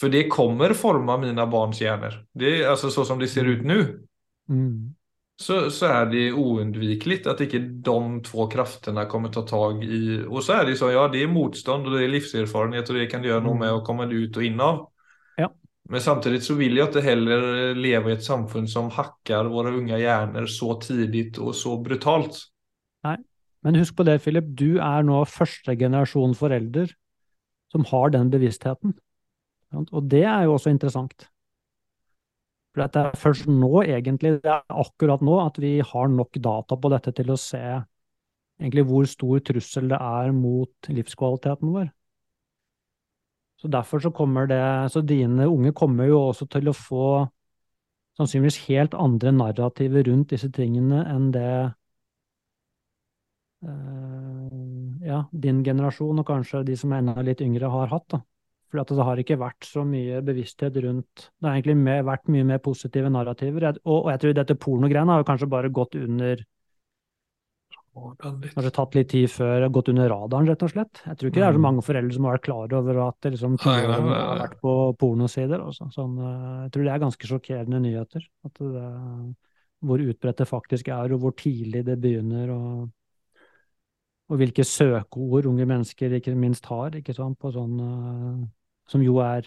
För 0.00 0.08
det 0.08 0.28
kommer 0.28 0.72
forma 0.72 1.18
mina 1.18 1.46
barns 1.46 1.80
hjärnor. 1.80 2.26
Det 2.32 2.62
är 2.62 2.68
alltså 2.68 2.90
så 2.90 3.04
som 3.04 3.18
det 3.18 3.28
ser 3.28 3.44
ut 3.44 3.64
nu. 3.64 4.06
Mm. 4.48 4.94
Så, 5.38 5.68
så 5.70 5.86
er 5.86 6.08
det 6.10 6.22
oundvikligt 6.34 7.28
at 7.30 7.40
ikke 7.44 7.60
de 7.86 7.98
to 8.26 8.48
kraftene 8.50 9.04
kommer 9.10 9.30
ta 9.30 9.44
tag 9.46 9.84
i. 9.86 10.00
Og 10.26 10.42
så 10.42 10.56
er 10.56 10.66
det 10.66 10.74
ju 10.74 10.80
så, 10.80 10.90
ja 10.90 11.04
det 11.12 11.22
er 11.22 11.30
motstånd 11.30 11.86
og 11.86 11.94
det 11.94 12.02
er 12.08 12.10
livserfarenhet 12.16 12.90
og 12.90 12.98
det 12.98 13.06
kan 13.12 13.22
du 13.22 13.30
gjøre 13.30 13.44
noe 13.46 13.60
med 13.60 13.76
å 13.76 13.84
komme 13.86 14.08
ut 14.10 14.34
og 14.34 14.48
inn 14.48 14.58
av. 14.64 14.80
Ja. 15.38 15.52
Men 15.88 16.02
samtidig 16.02 16.42
så 16.42 16.58
vil 16.58 16.74
jeg 16.74 16.88
at 16.88 16.98
det 16.98 17.04
heller 17.06 17.46
lever 17.78 18.10
i 18.10 18.16
et 18.18 18.26
samfunn 18.26 18.66
som 18.68 18.90
hakker 18.92 19.52
våre 19.52 19.76
unge 19.78 20.02
hjerner 20.02 20.50
så 20.50 20.74
tidlig 20.82 21.30
og 21.38 21.54
så 21.56 21.78
brutalt. 21.80 22.42
Nei, 23.06 23.16
Men 23.62 23.78
husk 23.78 23.94
på 23.94 24.04
det, 24.10 24.18
Philip, 24.22 24.50
du 24.58 24.82
er 24.82 25.06
nå 25.06 25.22
første 25.30 25.78
generasjon 25.78 26.34
forelder 26.38 26.90
som 27.70 27.86
har 27.88 28.10
den 28.10 28.30
bevisstheten. 28.32 28.98
Og 29.76 30.02
det 30.10 30.24
er 30.26 30.46
jo 30.48 30.56
også 30.56 30.72
interessant. 30.72 31.28
For 32.78 32.86
det 32.94 33.00
er 33.02 33.16
først 33.18 33.48
nå, 33.50 33.82
egentlig, 33.82 34.36
det 34.44 34.50
er 34.52 34.62
akkurat 34.70 35.22
nå, 35.24 35.38
at 35.42 35.56
vi 35.58 35.78
har 35.82 36.10
nok 36.12 36.38
data 36.38 36.76
på 36.78 36.90
dette 36.92 37.10
til 37.16 37.32
å 37.34 37.38
se 37.40 37.62
egentlig 38.58 38.84
hvor 38.86 39.06
stor 39.10 39.40
trussel 39.42 39.88
det 39.90 39.98
er 39.98 40.30
mot 40.34 40.90
livskvaliteten 40.94 41.72
vår. 41.74 41.88
Så 43.58 43.66
derfor 43.66 43.98
så 43.98 44.12
kommer 44.14 44.46
det 44.46 44.92
Så 44.92 45.00
dine 45.02 45.48
unge 45.50 45.72
kommer 45.74 46.06
jo 46.06 46.20
også 46.28 46.46
til 46.46 46.70
å 46.70 46.76
få 46.76 47.26
sannsynligvis 48.18 48.60
helt 48.68 48.94
andre 48.94 49.32
narrativer 49.34 50.06
rundt 50.06 50.30
disse 50.30 50.50
tingene 50.54 51.02
enn 51.10 51.32
det 51.34 51.50
eh, 53.66 55.06
ja, 55.10 55.24
din 55.32 55.64
generasjon, 55.66 56.22
og 56.22 56.26
kanskje 56.26 56.62
de 56.70 56.78
som 56.78 56.94
er 56.94 57.02
enda 57.02 57.22
litt 57.26 57.42
yngre, 57.42 57.70
har 57.74 57.90
hatt. 57.90 58.06
da. 58.14 58.22
At 58.76 58.90
det 58.92 59.04
har 59.08 59.16
ikke 59.22 59.38
vært 59.40 59.64
så 59.64 59.80
mye 59.88 60.20
bevissthet 60.20 60.76
rundt 60.84 61.30
Det 61.40 61.46
har 61.48 61.54
egentlig 61.56 61.76
mer, 61.80 62.02
vært 62.04 62.28
mye 62.28 62.44
mer 62.44 62.58
positive 62.60 63.08
narrativer. 63.08 63.64
Og, 63.84 64.04
og 64.04 64.10
jeg 64.12 64.20
tror 64.20 64.34
dette 64.36 64.58
pornogreiene 64.60 65.14
har 65.14 65.22
jo 65.22 65.28
kanskje 65.30 65.48
bare 65.48 65.70
gått 65.72 65.96
under 65.96 66.44
Kanskje 67.98 68.70
tatt 68.70 68.94
litt 68.94 69.08
tid 69.10 69.26
før 69.32 69.64
gått 69.74 69.88
under 69.90 70.06
radaren, 70.12 70.46
rett 70.46 70.60
og 70.62 70.70
slett. 70.70 71.00
Jeg 71.02 71.18
tror 71.18 71.30
ikke 71.32 71.40
det 71.40 71.46
er 71.48 71.56
så 71.56 71.58
Mm. 71.58 71.64
mange 71.64 71.82
foreldre 71.82 72.14
som 72.14 72.24
har 72.28 72.36
vært 72.36 72.44
klar 72.46 72.74
over 72.78 73.08
at 73.08 73.16
det 73.22 73.32
liksom 73.34 73.56
Nei, 73.66 73.80
nei, 73.88 73.98
nei, 74.06 74.20
har 74.22 74.38
vært 74.38 74.60
på 74.60 74.74
pornosider. 75.00 75.58
Også. 75.66 75.88
Sånn, 75.90 76.14
eh, 76.20 76.62
jeg 76.68 76.70
tror 76.76 76.84
det 76.84 76.92
er 76.92 77.02
ganske 77.02 77.26
sjokkerende 77.26 77.80
nyheter. 77.82 78.22
At 78.46 78.54
det, 78.54 78.84
hvor 79.82 79.98
utbredt 79.98 80.36
det 80.38 80.46
faktisk 80.46 80.88
er, 80.94 81.12
og 81.12 81.20
hvor 81.24 81.34
tidlig 81.34 81.84
det 81.84 81.98
begynner. 82.00 82.50
og 82.54 82.90
og 84.30 84.36
hvilke 84.36 84.60
søkeord 84.60 85.46
unge 85.48 85.64
mennesker 85.64 86.12
ikke 86.18 86.34
minst 86.36 86.66
har, 86.68 86.90
ikke 86.90 87.14
sant, 87.16 87.38
på 87.40 87.48
sånn 87.50 87.78
eh, 87.80 88.46
Som 88.88 89.02
jo 89.04 89.18
er 89.20 89.46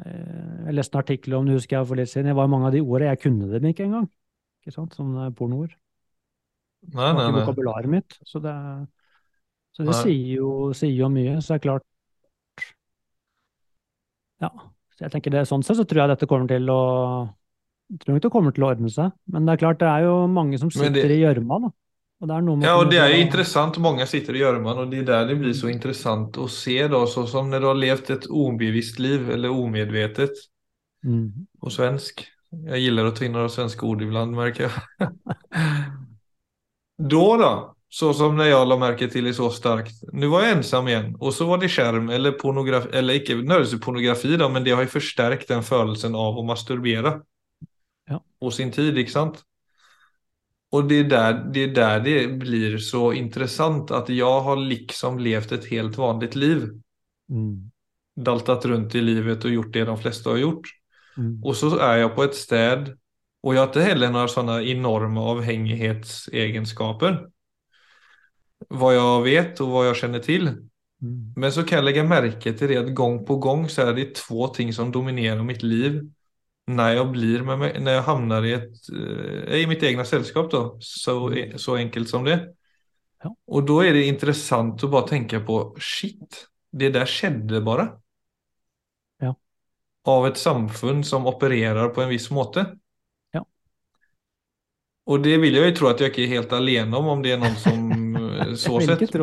eh, 0.00 0.66
Jeg 0.66 0.74
leste 0.78 0.96
en 0.98 1.02
artikkel 1.04 1.36
om 1.38 1.46
det, 1.46 1.54
husker 1.60 1.78
jeg 1.78 1.88
for 1.90 2.00
litt 2.00 2.10
siden. 2.10 2.30
Det 2.32 2.36
var 2.38 2.50
mange 2.50 2.66
av 2.70 2.74
de 2.76 2.82
ordene 2.82 3.12
jeg 3.14 3.22
kunne 3.26 3.50
dem 3.52 3.70
ikke 3.70 3.86
engang. 3.86 4.08
Ikke 4.64 4.74
sant, 4.74 4.94
Sånne 4.96 5.30
pornoord. 5.36 5.74
Nei, 6.84 6.90
Det 6.90 6.96
var 7.00 7.14
nei, 7.14 7.24
ikke 7.24 7.32
nei. 7.38 7.40
vokabularet 7.44 7.90
mitt. 7.92 8.18
Så 8.28 8.40
det, 8.44 8.54
så 9.76 9.86
det 9.88 9.94
sier, 10.02 10.34
jo, 10.40 10.50
sier 10.76 10.92
jo 10.98 11.08
mye. 11.12 11.38
Så 11.40 11.54
det 11.54 11.60
er 11.60 11.66
klart 11.68 11.86
Ja. 14.42 14.50
Så 14.94 15.06
jeg 15.06 15.10
tenker 15.14 15.32
det 15.34 15.46
Sånn 15.50 15.62
sett 15.66 15.78
så 15.78 15.86
tror 15.88 16.04
jeg 16.04 16.12
dette 16.14 16.28
kommer 16.30 16.50
til 16.50 16.68
å 16.70 16.82
jeg 17.92 18.00
tror 18.00 18.14
nok 18.16 18.22
det 18.24 18.30
kommer 18.32 18.52
til 18.56 18.64
å 18.64 18.68
ordne 18.72 18.88
seg. 18.90 19.12
Men 19.30 19.44
det 19.44 19.52
er 19.54 19.60
klart, 19.60 19.78
det 19.82 19.86
er 19.90 20.06
jo 20.06 20.12
mange 20.32 20.56
som 20.58 20.70
sitter 20.72 21.04
det- 21.04 21.18
i 21.18 21.20
gjørma, 21.20 21.58
da. 21.66 21.68
Og 22.24 22.28
det 22.30 22.36
er 22.38 22.44
noe 22.46 22.56
med 22.56 22.64
Ja, 22.64 22.78
og 22.80 22.88
det 22.88 22.98
er 23.02 23.10
jo 23.12 23.20
interessant. 23.20 23.76
Mange 23.84 24.06
sitter 24.08 24.38
i 24.38 24.40
gjørmen, 24.40 24.78
og 24.80 24.88
det 24.88 25.02
er 25.02 25.08
der 25.10 25.26
det 25.28 25.34
blir 25.42 25.52
så 25.52 25.68
interessant 25.68 26.38
å 26.40 26.46
se 26.48 26.78
da, 26.88 27.02
så 27.04 27.26
som 27.28 27.50
når 27.52 27.60
du 27.60 27.66
har 27.68 27.80
levt 27.82 28.12
et 28.14 28.24
obevisst 28.32 29.02
liv 29.02 29.28
eller 29.36 29.52
omedvetet 29.52 30.46
Mm. 31.04 31.44
på 31.60 31.68
svensk. 31.68 32.22
Jeg 32.64 32.94
liker 32.94 33.10
å 33.10 33.12
ta 33.12 33.26
inn 33.26 33.34
noen 33.36 33.50
svenske 33.52 33.84
ord 33.84 34.00
ibland 34.00 34.32
merker 34.32 34.70
jeg. 34.70 35.04
da, 37.12 37.26
da, 37.42 37.50
så 37.92 38.14
som 38.16 38.38
når 38.38 38.48
jeg 38.48 38.70
la 38.70 38.78
merke 38.80 39.10
til 39.12 39.28
det 39.28 39.34
så 39.36 39.50
sterkt. 39.52 40.00
Nå 40.16 40.32
var 40.32 40.46
jeg 40.46 40.62
ensam 40.62 40.88
igjen, 40.88 41.12
og 41.20 41.36
så 41.36 41.44
var 41.50 41.60
det 41.60 41.68
skjerm 41.74 42.08
eller 42.08 42.38
pornografi, 42.40 42.88
eller 42.96 43.20
ikke 43.20 43.36
nødvendigvis 43.42 43.84
pornografi 43.84 44.32
da, 44.40 44.48
men 44.48 44.64
det 44.64 44.72
har 44.72 44.86
jo 44.86 44.94
forsterket 44.96 45.52
den 45.52 45.66
følelsen 45.66 46.16
av 46.16 46.40
å 46.40 46.48
masturbera. 46.48 47.18
Ja. 48.08 48.24
På 48.40 48.48
sin 48.48 48.72
tid, 48.72 48.96
ikke 48.96 49.12
sant? 49.12 49.44
Och 50.74 50.84
det 50.84 50.94
är, 50.94 51.04
där, 51.04 51.44
det 51.52 51.64
är 51.64 51.68
där 51.68 52.00
det 52.00 52.28
blir 52.28 52.78
så 52.78 53.12
intressant 53.12 53.90
att 53.90 54.08
jag 54.08 54.40
har 54.40 54.56
liksom 54.56 55.18
levt 55.18 55.52
ett 55.52 55.70
helt 55.70 55.98
vanligt 55.98 56.34
liv. 56.34 56.62
Mm. 57.30 57.70
Daltat 58.16 58.64
runt 58.64 58.94
i 58.94 59.00
livet 59.00 59.44
och 59.44 59.50
gjort 59.50 59.72
det 59.72 59.84
de 59.84 59.98
flesta 59.98 60.30
har 60.30 60.36
gjort. 60.36 60.68
Mm. 61.16 61.44
Och 61.44 61.56
så 61.56 61.78
är 61.78 61.96
jag 61.96 62.14
på 62.14 62.22
ett 62.22 62.34
städ 62.34 62.98
och 63.42 63.54
jag 63.54 63.60
har 63.60 63.66
inte 63.66 63.82
heller 63.82 64.10
några 64.10 64.28
sådana 64.28 64.62
enorma 64.62 65.20
avhängighetsegenskaper. 65.20 67.28
Vad 68.68 68.94
jag 68.94 69.22
vet 69.22 69.60
och 69.60 69.68
vad 69.68 69.86
jag 69.86 69.96
känner 69.96 70.18
till. 70.18 70.48
Mm. 70.48 70.62
Men 71.36 71.52
så 71.52 71.62
kan 71.62 71.76
jag 71.76 71.84
lägga 71.84 72.04
märke 72.04 72.52
till 72.52 72.68
det 72.68 72.76
att 72.76 72.94
gång 72.94 73.26
på 73.26 73.36
gång 73.36 73.68
så 73.68 73.82
är 73.82 73.94
det 73.94 74.14
två 74.14 74.48
ting 74.48 74.72
som 74.72 74.92
dominerar 74.92 75.42
mitt 75.42 75.62
liv. 75.62 76.10
När 76.66 76.92
jag 76.92 77.10
blir 77.10 77.42
med 77.42 77.58
mig, 77.58 77.80
när 77.80 77.92
jag 77.92 78.02
hamnar 78.02 78.44
i 78.44 78.52
ett, 78.52 78.88
eh, 78.92 79.54
i 79.54 79.66
mitt 79.66 79.82
egna 79.82 80.04
sällskap 80.04 80.50
då. 80.50 80.76
Så, 80.80 81.34
så 81.56 81.76
enkelt 81.76 82.08
som 82.08 82.24
det. 82.24 82.54
Ja. 83.22 83.36
Och 83.46 83.62
då 83.62 83.80
är 83.80 83.92
det 83.92 84.04
intressant 84.04 84.84
att 84.84 84.90
bara 84.90 85.06
tänka 85.06 85.40
på 85.40 85.76
shit, 85.80 86.46
det 86.72 86.90
där 86.90 87.06
skedde 87.06 87.60
bara. 87.60 87.88
Ja. 89.18 89.36
Av 90.04 90.26
ett 90.26 90.36
samfund 90.36 91.06
som 91.06 91.26
opererar 91.26 91.88
på 91.88 92.02
en 92.02 92.08
viss 92.08 92.30
måte. 92.30 92.66
Ja. 93.30 93.46
Och 95.06 95.20
det 95.20 95.36
vill 95.36 95.54
jag 95.54 95.66
ju 95.66 95.72
tro 95.72 95.88
att 95.88 96.00
jag 96.00 96.08
inte 96.08 96.22
är 96.22 96.26
helt 96.26 96.52
alene 96.52 96.96
om, 96.96 97.06
om 97.06 97.22
det 97.22 97.32
är 97.32 97.38
någon 97.38 97.56
som 97.56 98.16
eh, 98.16 98.54
så 98.54 98.80
sett. 98.80 99.14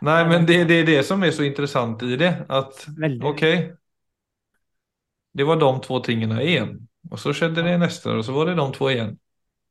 Nej, 0.00 0.28
men 0.28 0.46
det, 0.46 0.64
det 0.64 0.74
är 0.74 0.86
det 0.86 1.02
som 1.02 1.22
är 1.22 1.30
så 1.30 1.42
intressant 1.42 2.02
i 2.02 2.16
det. 2.16 2.44
Att 2.48 2.86
Veldig. 2.98 3.24
okej, 3.24 3.74
det 5.38 5.46
var 5.46 5.60
de 5.60 5.70
to 5.84 6.02
tingene 6.04 6.42
igjen. 6.44 6.76
Og 7.08 7.20
så 7.22 7.32
skjedde 7.36 7.64
det 7.64 7.78
neste, 7.80 8.10
og 8.18 8.26
så 8.26 8.34
var 8.36 8.50
det 8.50 8.58
de 8.58 8.68
to 8.74 8.90
igjen. 8.90 9.16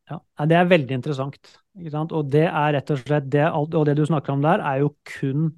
Ja, 0.08 0.22
det 0.48 0.56
er 0.56 0.70
veldig 0.72 0.96
interessant. 0.96 1.40
Ikke 1.78 1.94
sant? 1.94 2.14
Og 2.16 2.30
det 2.32 2.46
er 2.48 2.74
rett 2.78 2.92
og 2.94 3.02
slett 3.02 3.28
det, 3.32 3.46
og 3.52 3.80
det 3.86 3.98
du 4.00 4.06
snakker 4.08 4.34
om 4.34 4.44
der, 4.46 4.64
er 4.64 4.86
jo 4.86 4.94
kun 5.18 5.50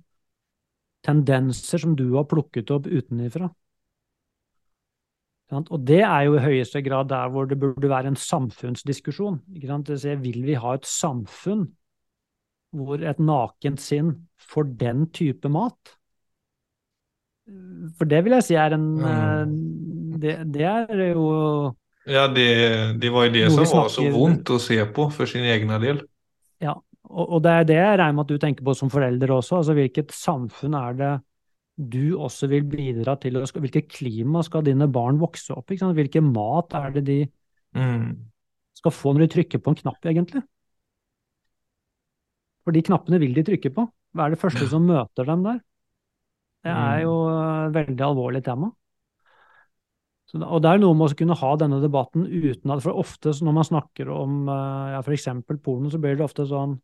tendenser 1.05 1.79
som 1.79 1.95
du 1.95 2.07
har 2.17 2.27
plukket 2.27 2.73
opp 2.75 2.89
utenifra. 2.89 3.51
Og 5.49 5.79
det 5.81 6.01
er 6.05 6.25
jo 6.27 6.35
i 6.37 6.43
høyeste 6.43 6.81
grad 6.85 7.09
der 7.09 7.29
hvor 7.33 7.47
det 7.49 7.57
burde 7.61 7.89
være 7.89 8.11
en 8.11 8.19
samfunnsdiskusjon. 8.19 9.39
Ikke? 9.55 9.79
Det 9.87 10.17
vil 10.21 10.43
vi 10.45 10.57
ha 10.61 10.75
et 10.77 10.85
samfunn 10.85 11.65
hvor 12.77 13.01
et 13.01 13.17
nakent 13.17 13.81
sinn 13.81 14.11
får 14.51 14.75
den 14.77 15.07
type 15.15 15.49
mat? 15.49 15.95
For 17.97 18.05
det 18.05 18.21
vil 18.25 18.35
jeg 18.37 18.45
si 18.45 18.57
er 18.61 18.75
en 18.75 18.89
eh, 19.01 19.53
det, 20.23 20.35
det 20.53 20.65
er 20.65 21.03
jo 21.13 21.25
Ja, 22.09 22.27
det, 22.27 22.45
det 23.01 23.09
var 23.13 23.27
jo 23.27 23.33
det 23.33 23.47
som 23.51 23.65
var 23.77 23.89
så 23.93 24.05
vondt 24.13 24.49
å 24.55 24.59
se 24.61 24.79
på 24.95 25.09
for 25.13 25.29
sin 25.29 25.45
egen 25.45 25.73
del. 25.83 26.01
Ja, 26.63 26.73
og, 27.09 27.25
og 27.37 27.41
det 27.45 27.51
er 27.55 27.67
det 27.69 27.77
jeg 27.79 27.97
regner 28.01 28.15
med 28.17 28.25
at 28.25 28.31
du 28.33 28.41
tenker 28.41 28.65
på 28.67 28.75
som 28.77 28.91
forelder 28.91 29.33
også. 29.35 29.59
Altså 29.61 29.75
hvilket 29.77 30.13
samfunn 30.15 30.77
er 30.79 30.97
det 30.99 31.11
du 31.79 32.17
også 32.19 32.49
vil 32.51 32.65
bidra 32.67 33.15
til, 33.23 33.37
hvilket 33.39 33.87
klima 33.93 34.41
skal 34.43 34.65
dine 34.67 34.89
barn 34.91 35.19
vokse 35.21 35.55
opp 35.55 35.71
i? 35.71 35.77
Hvilken 35.79 36.31
mat 36.35 36.75
er 36.79 36.95
det 36.97 37.05
de 37.07 37.19
Mm. 37.75 38.31
skal 38.79 38.91
få 38.95 39.11
når 39.13 39.27
de 39.27 39.33
trykker 39.35 39.61
på 39.61 39.69
en 39.73 39.77
knapp, 39.83 40.05
egentlig? 40.09 40.41
For 42.63 42.75
de 42.75 42.83
knappene 42.89 43.19
vil 43.23 43.33
de 43.37 43.43
trykke 43.49 43.71
på. 43.75 43.85
Hva 44.15 44.27
er 44.27 44.33
det 44.35 44.41
første 44.41 44.67
som 44.71 44.85
møter 44.87 45.27
dem 45.27 45.43
der? 45.49 45.59
Det 46.65 46.71
er 46.75 47.01
jo 47.05 47.13
et 47.31 47.75
veldig 47.75 48.05
alvorlig 48.09 48.41
tema. 48.47 48.71
Så, 50.29 50.37
og 50.37 50.61
det 50.61 50.69
er 50.69 50.81
noe 50.81 50.93
med 50.93 51.09
å 51.09 51.17
kunne 51.17 51.37
ha 51.39 51.51
denne 51.57 51.79
debatten 51.81 52.27
uten 52.29 52.73
at 52.73 52.83
For 52.85 52.97
ofte 53.01 53.33
når 53.41 53.55
man 53.55 53.65
snakker 53.65 54.11
om 54.13 54.43
eh, 54.45 54.91
ja, 54.93 54.99
f.eks. 55.01 55.25
porno, 55.65 55.89
så 55.89 55.97
blir 56.01 56.19
det 56.19 56.25
ofte 56.25 56.45
sånn 56.45 56.75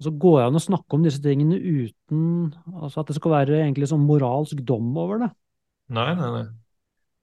Så 0.00 0.14
går 0.16 0.38
det 0.38 0.46
an 0.46 0.60
å 0.60 0.62
snakke 0.64 0.96
om 0.96 1.04
disse 1.04 1.20
tingene 1.24 1.58
uten 1.60 2.54
altså 2.72 3.02
at 3.02 3.12
det 3.12 3.18
skal 3.18 3.34
være 3.34 3.60
egentlig 3.60 3.90
sånn 3.92 4.06
moralsk 4.08 4.62
dom 4.64 4.96
over 4.96 5.26
det. 5.26 5.30
Nei, 5.96 6.08
nei, 6.16 6.30
nei. 6.38 6.46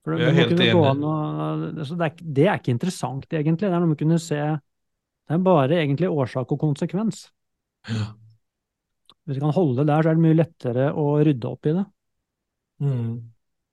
For 0.04 0.14
det, 0.14 0.28
er 0.28 0.36
helt 0.36 0.58
enig. 0.60 0.72
altså 0.76 1.96
det, 1.96 2.06
er, 2.06 2.24
det 2.36 2.46
er 2.46 2.58
ikke 2.60 2.74
interessant, 2.74 3.24
egentlig. 3.30 3.70
Det 3.70 3.72
er 3.72 3.80
noe 3.80 3.88
med 3.88 3.96
å 3.96 4.02
kunne 4.02 4.18
se 4.20 4.36
Det 4.36 5.32
er 5.36 5.44
bare 5.46 5.78
egentlig 5.80 6.10
årsak 6.12 6.52
og 6.52 6.60
konsekvens. 6.60 7.22
Ja. 7.88 8.10
Hvis 9.24 9.38
vi 9.38 9.42
kan 9.42 9.54
holde 9.56 9.80
det 9.80 9.88
der, 9.88 10.04
så 10.04 10.10
er 10.12 10.18
det 10.18 10.24
mye 10.26 10.36
lettere 10.36 10.90
å 10.92 11.06
rydde 11.24 11.48
opp 11.48 11.70
i 11.70 11.72
det. 11.78 11.84
Mm. 12.84 13.14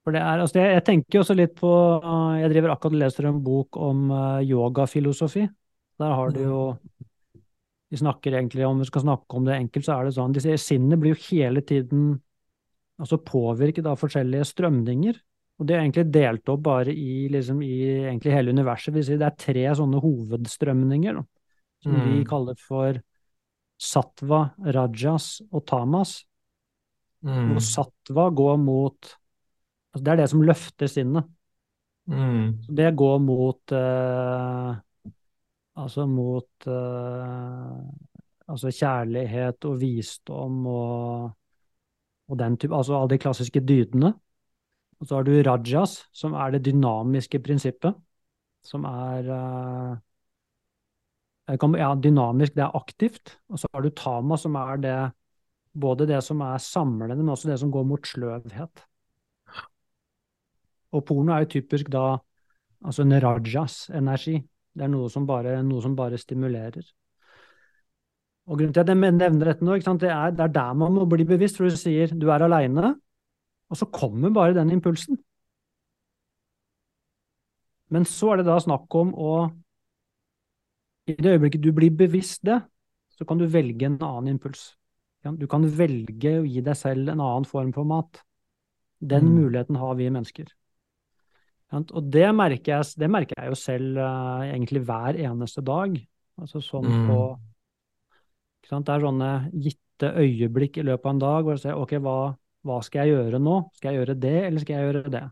For 0.02 0.14
det 0.14 0.22
er, 0.22 0.40
altså 0.42 0.58
jeg, 0.58 0.74
jeg 0.74 0.84
tenker 0.88 1.20
også 1.20 1.34
litt 1.38 1.52
på 1.58 1.70
uh, 2.02 2.34
Jeg 2.40 2.50
driver 2.50 2.72
akkurat 2.74 2.96
og 2.96 3.02
leser 3.04 3.28
en 3.28 3.42
bok 3.44 3.78
om 3.78 4.08
uh, 4.10 4.40
yogafilosofi. 4.42 5.46
Der 6.02 6.14
har 6.18 6.32
du 6.34 6.40
jo 6.42 6.62
Vi 7.92 8.00
snakker 8.00 8.34
egentlig 8.34 8.66
om 8.66 8.80
Vi 8.82 8.88
skal 8.88 9.04
snakke 9.04 9.38
om 9.38 9.46
det 9.46 9.58
enkelt, 9.60 9.86
så 9.86 9.98
er 10.00 10.08
det 10.08 10.16
sånn 10.16 10.34
De 10.34 10.42
sier 10.42 10.58
sinnet 10.58 10.98
blir 10.98 11.14
jo 11.14 11.22
hele 11.28 11.62
tiden 11.62 12.16
altså 13.02 13.18
påvirket 13.18 13.86
av 13.88 13.98
forskjellige 13.98 14.46
strømninger. 14.52 15.16
Og 15.58 15.66
det 15.66 15.74
er 15.74 15.80
egentlig 15.80 16.04
delt 16.14 16.50
opp 16.52 16.60
bare 16.66 16.92
i, 16.94 17.28
liksom, 17.32 17.62
i 17.64 17.78
egentlig 18.04 18.34
hele 18.34 18.52
universet. 18.54 18.94
Vi 18.94 19.02
sier 19.06 19.18
det 19.18 19.26
er 19.26 19.40
tre 19.40 19.64
sånne 19.78 19.98
hovedstrømninger 20.02 21.16
da, 21.18 21.24
som 21.82 21.96
vi 21.96 22.20
Mm. 22.20 22.26
kaller 22.28 22.58
for 22.62 23.00
sattva, 23.82 24.52
rajas 24.76 25.40
og 25.50 25.64
tamas. 25.66 26.24
Mm. 27.26 27.56
Og 27.56 27.62
sattva 27.62 28.28
går 28.34 28.56
mot 28.62 29.16
altså 29.92 30.04
Det 30.04 30.12
er 30.12 30.16
det 30.22 30.30
som 30.30 30.42
løfter 30.42 30.90
sinnet. 30.90 31.28
Mm. 32.10 32.64
Det 32.66 32.88
går 32.98 33.18
mot 33.22 33.72
eh, 33.72 34.72
Altså 35.78 36.06
mot 36.10 36.66
eh, 36.66 37.76
Altså 38.50 38.72
kjærlighet 38.74 39.64
og 39.64 39.78
visdom 39.80 40.66
og, 40.66 41.30
og 42.28 42.38
den 42.40 42.56
type 42.58 42.74
Altså 42.74 42.98
alle 42.98 43.14
de 43.14 43.22
klassiske 43.22 43.62
dydene. 43.62 44.12
Og 45.00 45.08
så 45.08 45.16
har 45.18 45.26
du 45.26 45.32
rajas, 45.46 45.96
som 46.14 46.34
er 46.34 46.52
det 46.54 46.64
dynamiske 46.66 47.40
prinsippet. 47.42 47.96
Som 48.62 48.84
er 48.86 49.30
eh, 49.34 49.96
Ja, 51.78 51.94
dynamisk, 51.98 52.54
det 52.54 52.62
er 52.62 52.76
aktivt. 52.76 53.38
Og 53.48 53.58
så 53.58 53.68
har 53.74 53.82
du 53.82 53.90
tama, 53.90 54.36
som 54.36 54.54
er 54.54 54.76
det 54.82 54.98
både 55.74 56.06
det 56.06 56.22
som 56.24 56.40
er 56.40 56.58
samlende, 56.58 57.16
men 57.16 57.32
også 57.32 57.48
det 57.50 57.58
som 57.60 57.72
går 57.72 57.84
mot 57.88 58.06
sløvhet. 58.06 58.84
Og 60.92 61.04
porno 61.08 61.32
er 61.34 61.44
jo 61.44 61.54
typisk 61.56 61.88
da 61.92 62.18
altså 62.84 63.04
en 63.04 63.16
rajas-energi. 63.22 64.36
Det 64.72 64.84
er 64.84 64.90
noe 64.92 65.08
som, 65.12 65.26
bare, 65.28 65.58
noe 65.64 65.82
som 65.84 65.94
bare 65.96 66.18
stimulerer. 66.20 66.84
Og 68.48 68.58
grunnen 68.58 68.74
til 68.74 68.82
at 68.82 68.90
jeg 68.90 68.98
nevner 68.98 69.52
dette 69.52 69.64
nå, 69.64 69.76
det 69.78 70.10
er, 70.10 70.32
det 70.34 70.46
er 70.46 70.54
der 70.54 70.72
man 70.74 70.96
må 70.96 71.04
bli 71.06 71.24
bevisst, 71.28 71.60
for 71.60 71.70
du 71.70 71.78
sier 71.78 72.10
du 72.10 72.26
er 72.32 72.42
aleine, 72.42 72.94
og 73.70 73.78
så 73.78 73.86
kommer 73.86 74.32
bare 74.34 74.56
den 74.56 74.72
impulsen. 74.74 75.20
Men 77.92 78.06
så 78.08 78.32
er 78.32 78.40
det 78.40 78.48
da 78.48 78.58
snakk 78.60 78.94
om 78.96 79.12
å 79.14 79.32
I 81.10 81.16
det 81.18 81.32
øyeblikket 81.34 81.64
du 81.64 81.72
blir 81.74 81.90
bevisst 81.98 82.44
det, 82.46 82.60
så 83.10 83.26
kan 83.26 83.38
du 83.38 83.48
velge 83.50 83.88
en 83.88 83.98
annen 83.98 84.36
impuls. 84.36 84.76
Du 85.38 85.48
kan 85.50 85.64
velge 85.66 86.36
å 86.40 86.46
gi 86.46 86.62
deg 86.62 86.78
selv 86.78 87.10
en 87.10 87.20
annen 87.20 87.46
form 87.46 87.72
for 87.74 87.84
mat. 87.84 88.22
Den 89.02 89.26
Mm. 89.26 89.34
muligheten 89.34 89.76
har 89.76 89.94
vi 89.98 90.10
mennesker. 90.10 90.46
Og 91.72 92.08
det 92.12 92.28
merker 92.36 92.76
jeg, 92.76 92.88
det 93.00 93.08
merker 93.10 93.38
jeg 93.38 93.52
jo 93.52 93.56
selv 93.56 93.96
uh, 93.96 94.44
egentlig 94.44 94.82
hver 94.84 95.16
eneste 95.24 95.64
dag. 95.64 95.94
Altså 96.40 96.60
sånn 96.64 96.88
Mm. 96.88 97.06
på? 97.08 97.20
Det 98.72 98.88
er 98.88 99.04
sånne 99.04 99.30
gitte 99.52 100.10
øyeblikk 100.16 100.78
i 100.78 100.86
løpet 100.86 101.06
av 101.06 101.12
en 101.12 101.18
dag 101.20 101.44
hvor 101.44 101.56
jeg 101.56 101.64
ser 101.64 101.76
ok, 101.76 101.98
hva, 102.00 102.16
hva 102.64 102.80
skal 102.84 103.06
jeg 103.06 103.16
gjøre 103.16 103.40
nå? 103.42 103.56
Skal 103.76 103.92
jeg 103.92 104.00
gjøre 104.00 104.20
det, 104.20 104.38
eller 104.46 104.60
skal 104.60 104.76
jeg 104.76 104.86
gjøre 104.86 105.12
det? 105.12 105.24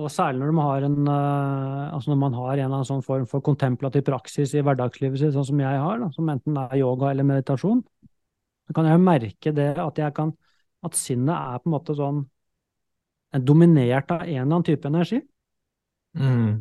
Og 0.00 0.06
særlig 0.14 0.38
når 0.40 0.52
man 0.54 0.68
har 0.68 0.84
en, 0.86 0.98
eh, 1.08 1.94
altså 1.94 2.12
når 2.12 2.18
man 2.20 2.34
har 2.38 2.52
en 2.52 2.58
eller 2.64 2.76
annen 2.76 2.88
sånn 2.88 3.02
form 3.04 3.26
for 3.26 3.42
kontemplativ 3.44 4.04
praksis 4.06 4.54
i 4.54 4.62
hverdagslivet 4.62 5.18
sitt, 5.18 5.34
sånn 5.34 5.48
som 5.48 5.60
jeg 5.60 5.80
har, 5.82 5.98
da, 5.98 6.10
som 6.14 6.28
enten 6.30 6.56
er 6.62 6.76
yoga 6.78 7.10
eller 7.10 7.26
meditasjon, 7.26 7.82
så 8.68 8.76
kan 8.76 8.86
jeg 8.86 8.96
jo 8.96 9.02
merke 9.02 9.52
det 9.56 9.72
at 9.82 9.98
jeg 9.98 10.14
kan 10.14 10.30
at 10.86 10.94
sinnet 10.96 11.34
er 11.34 11.58
på 11.58 11.68
en 11.68 11.74
måte 11.74 11.96
sånn 11.98 12.22
er 13.34 13.44
dominert 13.46 14.10
av 14.10 14.24
en 14.24 14.28
eller 14.28 14.46
annen 14.46 14.66
type 14.66 14.88
energi. 14.88 15.20
Mm. 16.18 16.52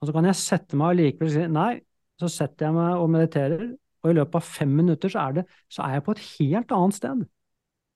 Og 0.00 0.08
så 0.08 0.14
kan 0.14 0.26
jeg 0.28 0.40
sette 0.40 0.78
meg 0.78 1.02
og 1.22 1.28
si 1.30 1.44
nei, 1.48 1.72
så 2.20 2.30
setter 2.30 2.68
jeg 2.68 2.76
meg 2.76 2.96
og 3.00 3.12
mediterer, 3.12 3.68
og 4.02 4.10
i 4.10 4.16
løpet 4.18 4.40
av 4.40 4.48
fem 4.48 4.72
minutter 4.82 5.12
så 5.12 5.28
er, 5.28 5.38
det, 5.38 5.44
så 5.70 5.84
er 5.86 5.96
jeg 5.96 6.04
på 6.06 6.16
et 6.16 6.26
helt 6.40 6.74
annet 6.78 6.98
sted. 6.98 7.22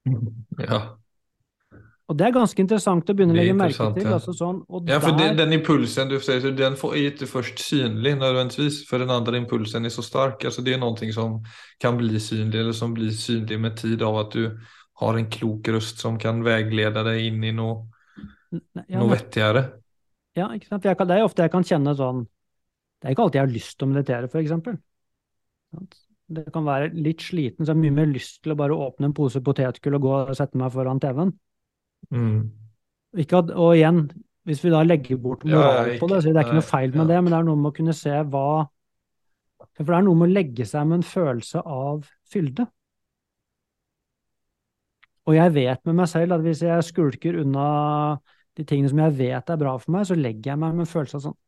Ja. 0.63 0.85
Og 2.07 2.15
det 2.15 2.29
er 2.29 2.35
ganske 2.37 2.63
interessant 2.63 3.09
å 3.11 3.15
begynne 3.19 3.35
å 3.35 3.37
er 3.37 3.49
legge 3.49 3.55
merke 3.59 3.87
til. 3.97 4.05
ja. 4.07 4.13
Altså 4.15 4.31
sånn, 4.37 4.61
Ja, 4.87 5.01
for 5.03 5.17
der, 5.19 5.33
den, 5.33 5.41
den 5.41 5.57
impulsen 5.57 6.07
du 6.07 6.21
sier, 6.23 6.45
den 6.55 6.77
får, 6.79 6.95
är 6.97 7.27
først 7.27 7.51
inte 7.51 7.63
synlig 7.63 8.13
nødvendigvis, 8.21 8.85
for 8.89 9.03
den 9.03 9.11
andre 9.11 9.37
impulsen 9.37 9.85
er 9.85 9.91
så 9.91 10.03
stark. 10.07 10.45
Altså, 10.45 10.63
det 10.63 10.75
er 10.75 10.79
noe 10.79 11.13
som 11.13 11.41
kan 11.83 11.99
bli 11.99 12.21
synlig 12.21 12.61
eller 12.61 12.73
som 12.73 12.95
blir 12.95 13.11
synlig 13.11 13.59
med 13.61 13.77
tid 13.77 14.03
av 14.03 14.21
at 14.23 14.31
du 14.33 14.57
har 15.01 15.19
en 15.19 15.27
klok 15.27 15.69
røst 15.69 15.99
som 15.99 16.19
kan 16.19 16.45
veilede 16.45 17.03
deg 17.05 17.27
inn 17.27 17.43
i 17.43 17.51
något, 17.51 17.91
ja, 18.87 18.99
noe 19.01 19.13
vettigere. 19.13 19.63
ja, 20.39 20.49
ikke 20.55 20.71
sant? 20.71 20.87
Kan, 20.87 21.09
det 21.09 21.19
er 21.19 21.27
ofte 21.27 21.47
jeg 21.47 21.55
kan 21.55 21.67
kjenne 21.67 21.95
sånn 21.99 22.27
Det 22.27 23.09
er 23.09 23.15
ikke 23.15 23.27
alltid 23.27 23.41
jeg 23.41 23.47
har 23.47 23.55
lyst 23.55 23.79
til 23.79 23.87
å 23.87 23.93
meditere, 23.93 24.31
eksempel. 24.43 24.77
Det 26.27 26.47
kan 26.53 26.67
være 26.67 26.91
litt 26.95 27.23
sliten, 27.23 27.63
så 27.63 27.71
jeg 27.71 27.77
har 27.77 27.83
mye 27.85 27.97
mer 28.01 28.09
lyst 28.11 28.41
til 28.43 28.55
å 28.55 28.59
bare 28.59 28.77
åpne 28.87 29.11
en 29.11 29.17
pose 29.17 29.43
potetgull 29.45 29.99
og 29.99 30.07
gå 30.07 30.15
og 30.19 30.39
sette 30.39 30.59
meg 30.59 30.73
foran 30.75 31.03
TV-en. 31.03 31.35
Mm. 32.11 32.41
At, 33.17 33.53
og 33.53 33.77
igjen, 33.77 34.01
hvis 34.47 34.63
vi 34.65 34.73
da 34.73 34.83
legger 34.87 35.21
bort 35.21 35.45
moralen 35.45 35.67
moral 35.67 35.93
ja, 35.93 36.01
på 36.01 36.09
det, 36.11 36.23
så 36.23 36.33
det 36.33 36.41
er 36.41 36.49
ikke 36.49 36.59
noe 36.59 36.67
feil 36.67 36.91
med 36.95 37.05
ja. 37.05 37.09
det, 37.11 37.21
men 37.21 37.33
det 37.33 37.39
er 37.39 37.47
noe 37.49 37.61
med 37.61 37.71
å 37.71 37.77
kunne 37.77 37.95
se 37.97 38.17
hva 38.33 38.49
For 39.77 39.89
det 39.89 39.99
er 39.99 40.07
noe 40.07 40.19
med 40.19 40.31
å 40.31 40.37
legge 40.37 40.67
seg 40.69 40.89
med 40.89 41.01
en 41.01 41.07
følelse 41.07 41.63
av 41.63 42.09
fylde. 42.33 42.67
Og 45.27 45.35
jeg 45.35 45.55
vet 45.57 45.83
med 45.89 45.99
meg 45.99 46.11
selv 46.11 46.37
at 46.37 46.45
hvis 46.45 46.63
jeg 46.63 46.87
skulker 46.87 47.41
unna 47.43 47.67
de 48.57 48.65
tingene 48.65 48.91
som 48.93 49.03
jeg 49.05 49.17
vet 49.19 49.51
er 49.53 49.61
bra 49.61 49.75
for 49.79 49.93
meg, 49.95 50.07
så 50.09 50.17
legger 50.19 50.53
jeg 50.53 50.61
meg 50.63 50.77
med 50.77 50.87
en 50.87 50.93
følelse 50.93 51.21
av 51.21 51.27
sånn 51.29 51.41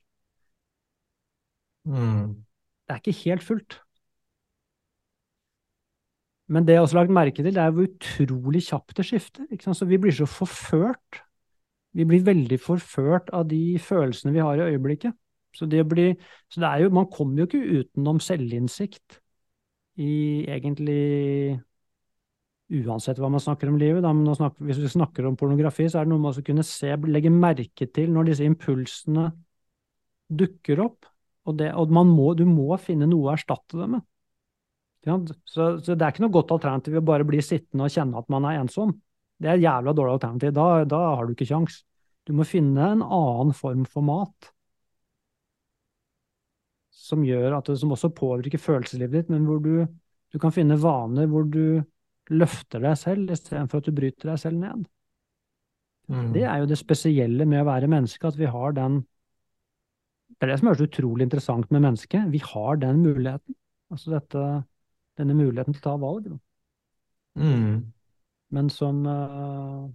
Mm. 1.88 2.44
Det 2.84 2.92
er 2.94 3.00
ikke 3.00 3.20
helt 3.24 3.44
fullt. 3.44 3.78
Men 6.48 6.64
det 6.64 6.74
jeg 6.74 6.82
også 6.82 6.96
har 6.96 7.04
lagt 7.04 7.14
merke 7.16 7.42
til, 7.44 7.54
det 7.54 7.62
er 7.62 7.72
hvor 7.76 7.88
utrolig 7.88 8.62
kjapt 8.64 8.96
det 8.96 9.04
skifter. 9.08 9.48
Så 9.72 9.88
vi 9.88 9.98
blir 10.00 10.12
så 10.16 10.26
forført. 10.28 11.22
Vi 11.96 12.04
blir 12.08 12.24
veldig 12.24 12.58
forført 12.60 13.30
av 13.36 13.48
de 13.48 13.78
følelsene 13.80 14.32
vi 14.32 14.44
har 14.44 14.60
i 14.60 14.68
øyeblikket. 14.72 15.16
Så 15.56 15.66
det, 15.66 15.82
blir, 15.88 16.14
så 16.48 16.60
det 16.60 16.68
er 16.68 16.84
jo, 16.84 16.90
man 16.94 17.08
kommer 17.12 17.42
jo 17.42 17.48
ikke 17.48 17.80
utenom 17.80 18.20
selvinnsikt 18.20 19.18
i 19.98 20.44
egentlig 20.48 21.58
Uansett 22.68 23.16
hva 23.16 23.30
man 23.32 23.40
snakker 23.40 23.70
om 23.70 23.78
livet, 23.80 24.02
da, 24.04 24.10
men 24.12 24.28
snakker, 24.36 24.66
hvis 24.68 24.80
vi 24.82 24.90
snakker 24.92 25.24
om 25.24 25.36
pornografi, 25.40 25.86
så 25.88 26.02
er 26.02 26.08
det 26.08 26.12
noe 26.12 26.20
med 26.20 26.36
å 26.36 26.44
kunne 26.44 26.64
se, 26.68 26.90
legge 27.08 27.32
merke 27.32 27.88
til 27.88 28.12
når 28.12 28.28
disse 28.28 28.44
impulsene 28.44 29.30
dukker 30.28 30.82
opp. 30.84 31.08
Og, 31.48 31.56
det, 31.56 31.70
og 31.80 31.92
man 31.96 32.10
må, 32.12 32.34
du 32.36 32.44
må 32.44 32.76
finne 32.82 33.08
noe 33.08 33.30
å 33.30 33.32
erstatte 33.32 33.80
det 33.80 33.88
med. 33.94 34.04
Så, 35.48 35.78
så 35.80 35.94
det 35.94 36.04
er 36.04 36.12
ikke 36.12 36.26
noe 36.26 36.34
godt 36.34 36.52
alternativ 36.58 36.98
å 37.00 37.06
bare 37.08 37.24
bli 37.24 37.40
sittende 37.40 37.86
og 37.86 37.94
kjenne 37.94 38.20
at 38.20 38.28
man 38.32 38.44
er 38.44 38.58
ensom. 38.60 38.92
Det 39.40 39.48
er 39.48 39.56
et 39.56 39.64
jævla 39.64 39.94
dårlig 39.96 40.18
alternativ. 40.18 40.52
Da, 40.58 40.66
da 40.90 41.02
har 41.14 41.24
du 41.24 41.32
ikke 41.32 41.48
kjangs. 41.48 41.80
Du 42.28 42.34
må 42.36 42.44
finne 42.44 42.90
en 42.92 43.04
annen 43.04 43.54
form 43.56 43.86
for 43.88 44.04
mat. 44.04 44.50
Som 46.92 47.22
gjør 47.24 47.56
at 47.56 47.70
det, 47.70 47.78
som 47.80 47.94
også 47.94 48.10
påvirker 48.12 48.60
følelseslivet 48.60 49.14
ditt, 49.14 49.30
men 49.32 49.46
hvor 49.48 49.62
du, 49.64 49.86
du 50.28 50.42
kan 50.42 50.52
finne 50.52 50.76
vaner 50.82 51.30
hvor 51.30 51.46
du 51.48 51.80
løfter 52.30 52.82
deg 52.84 52.96
selv 53.00 53.32
istedenfor 53.32 53.80
at 53.80 53.88
du 53.88 53.94
bryter 53.96 54.32
deg 54.32 54.40
selv 54.42 54.60
ned. 54.60 54.86
Mm. 56.08 56.32
Det 56.32 56.44
er 56.48 56.62
jo 56.62 56.68
det 56.70 56.78
spesielle 56.80 57.44
med 57.48 57.62
å 57.62 57.68
være 57.68 57.90
menneske, 57.90 58.28
at 58.28 58.38
vi 58.38 58.48
har 58.48 58.74
den 58.76 59.02
Det 60.28 60.46
er 60.46 60.52
det 60.52 60.58
som 60.60 60.68
så 60.76 60.86
utrolig 60.86 61.24
interessant 61.24 61.70
med 61.74 61.82
mennesket. 61.82 62.28
Vi 62.30 62.38
har 62.38 62.76
den 62.76 63.00
muligheten. 63.02 63.54
Altså 63.90 64.12
dette, 64.12 64.42
denne 65.18 65.34
muligheten 65.34 65.74
til 65.74 65.80
å 65.80 65.86
ta 65.86 65.94
valg. 65.98 66.28
Mm. 67.34 67.88
Men 68.54 68.68
som 68.70 69.00
uh, 69.06 69.88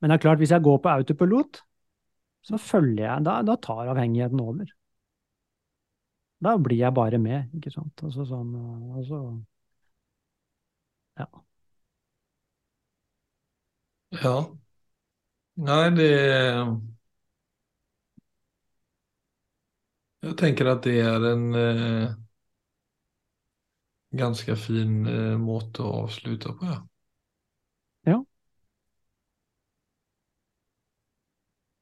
Men 0.00 0.10
det 0.10 0.16
er 0.16 0.22
klart, 0.22 0.38
hvis 0.38 0.52
jeg 0.52 0.62
går 0.62 0.78
på 0.78 0.88
autopilot, 0.88 1.62
så 2.42 2.56
følger 2.56 3.04
jeg 3.04 3.24
Da, 3.24 3.40
da 3.42 3.56
tar 3.56 3.90
avhengigheten 3.92 4.40
over. 4.40 4.70
Da 6.40 6.56
blir 6.56 6.78
jeg 6.78 6.94
bare 6.96 7.18
med, 7.20 7.50
ikke 7.56 7.72
sant. 7.72 8.00
Altså 8.04 8.24
sånn 8.24 8.54
eh, 8.56 8.96
altså, 8.96 9.18
Ja. 11.18 11.26
Ja. 14.22 14.36
Nei, 15.60 15.90
det 15.94 16.10
Jeg 20.20 20.36
tenker 20.36 20.68
at 20.68 20.84
det 20.84 20.98
er 21.00 21.22
en 21.30 21.44
eh, 21.56 22.10
ganske 24.20 24.56
fin 24.60 25.06
eh, 25.08 25.36
måte 25.40 25.84
å 25.86 26.02
avslutte 26.04 26.52
på, 26.58 26.66
ja. 26.68 26.80
Ja. 28.08 28.18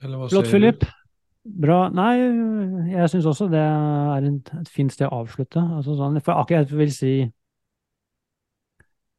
Eller 0.03 0.21
hva 0.21 0.29
Flott, 0.31 0.47
sier 0.47 0.63
du? 0.63 0.69
Philip. 0.69 0.87
Bra. 1.49 1.79
Nei, 1.95 2.13
jeg 2.93 3.11
syns 3.11 3.27
også 3.27 3.49
det 3.51 3.63
er 3.63 4.27
en, 4.29 4.39
et 4.61 4.71
fint 4.71 4.93
sted 4.93 5.09
å 5.09 5.23
avslutte. 5.23 5.63
Altså 5.81 5.97
sånn, 5.99 6.21
for 6.23 6.39
akkurat 6.39 6.69
jeg 6.69 6.79
vil 6.79 6.93
si 6.95 7.13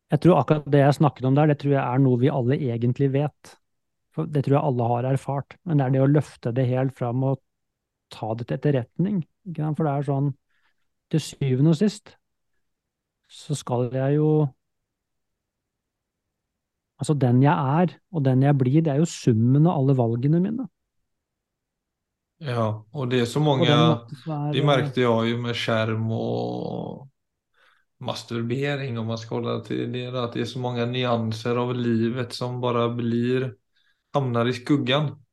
Jeg 0.09 0.23
tror 0.23 0.39
akkurat 0.39 0.69
det 0.73 0.81
jeg 0.81 0.97
snakket 0.97 1.27
om 1.29 1.35
der, 1.37 1.51
det 1.51 1.59
tror 1.61 1.75
jeg 1.75 1.83
er 1.83 2.01
noe 2.01 2.19
vi 2.21 2.31
alle 2.33 2.57
egentlig 2.57 3.11
vet. 3.13 3.55
For 4.15 4.29
det 4.29 4.45
tror 4.45 4.57
jeg 4.57 4.67
alle 4.71 4.87
har 4.91 5.07
erfart. 5.11 5.57
Men 5.63 5.79
det 5.79 5.85
er 5.85 5.95
det 5.95 6.01
å 6.03 6.09
løfte 6.09 6.53
det 6.55 6.65
helt 6.69 6.95
fram 6.97 7.25
og 7.29 7.41
ta 8.13 8.31
det 8.37 8.49
til 8.49 8.57
etterretning. 8.57 9.19
For 9.53 9.85
det 9.85 9.91
er 9.95 10.07
sånn 10.09 10.31
Til 11.09 11.21
syvende 11.25 11.71
og 11.73 11.77
sist 11.79 12.11
så 13.29 13.55
skal 13.57 13.91
jeg 13.93 14.17
jo 14.17 14.49
Altså, 16.99 17.13
den 17.15 17.37
jeg 17.39 17.53
er, 17.53 17.93
og 18.11 18.25
den 18.25 18.41
jeg 18.43 18.57
blir, 18.59 18.81
det 18.83 18.91
er 18.91 18.97
jo 18.99 19.05
summen 19.07 19.69
av 19.69 19.77
alle 19.79 19.93
valgene 19.95 20.41
mine. 20.43 20.65
Ja, 22.43 22.65
og 22.91 23.11
det 23.11 23.21
er 23.21 23.29
så 23.31 23.39
mange 23.39 23.69
er 23.71 24.51
det 24.51 24.65
merket 24.67 24.99
jeg 24.99 25.31
jo 25.31 25.37
med 25.39 25.55
skjerm 25.55 26.11
och 26.11 27.07
masturbering 27.99 28.99
om 28.99 29.07
man 29.07 29.17
ska 29.17 29.35
hålla 29.35 29.59
till 29.59 29.91
det, 29.91 30.23
att 30.23 30.33
det 30.33 30.41
är 30.41 30.45
så 30.45 30.59
många 30.59 30.85
nyanser 30.85 31.55
av 31.55 31.75
livet 31.75 32.33
som 32.33 32.61
bara 32.61 32.89
blir, 32.89 33.55
hamnar 34.13 34.45
i 34.45 34.53
skuggan. 34.53 35.23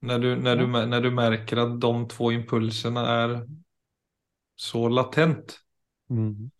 När 0.00 0.18
du, 0.18 0.36
när 0.36 0.56
du, 0.56 0.66
när 0.66 1.00
du 1.00 1.10
märker 1.10 1.56
att 1.56 1.80
de 1.80 2.08
två 2.08 2.32
impulserna 2.32 3.08
är 3.08 3.48
så 4.56 4.88
latent. 4.88 5.60
Mm. 6.10 6.50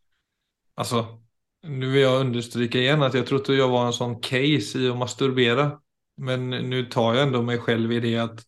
Alltså, 0.74 1.22
nu 1.62 1.90
vill 1.90 2.02
jag 2.02 2.20
understryka 2.20 2.78
igen 2.78 3.02
att 3.02 3.14
jag 3.14 3.26
trodde 3.26 3.54
jag 3.54 3.68
var 3.68 3.86
en 3.86 3.92
sån 3.92 4.20
case 4.20 4.78
i 4.78 4.88
att 4.88 4.96
masturbera. 4.96 5.80
Men 6.16 6.50
nu 6.50 6.86
tar 6.86 7.14
jag 7.14 7.22
ändå 7.22 7.42
mig 7.42 7.58
själv 7.58 7.92
i 7.92 8.00
det 8.00 8.18
att 8.18 8.44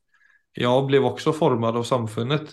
jag 0.52 0.86
blev 0.86 1.04
också 1.04 1.32
formad 1.32 1.76
av 1.76 1.82
samfundet. 1.82 2.50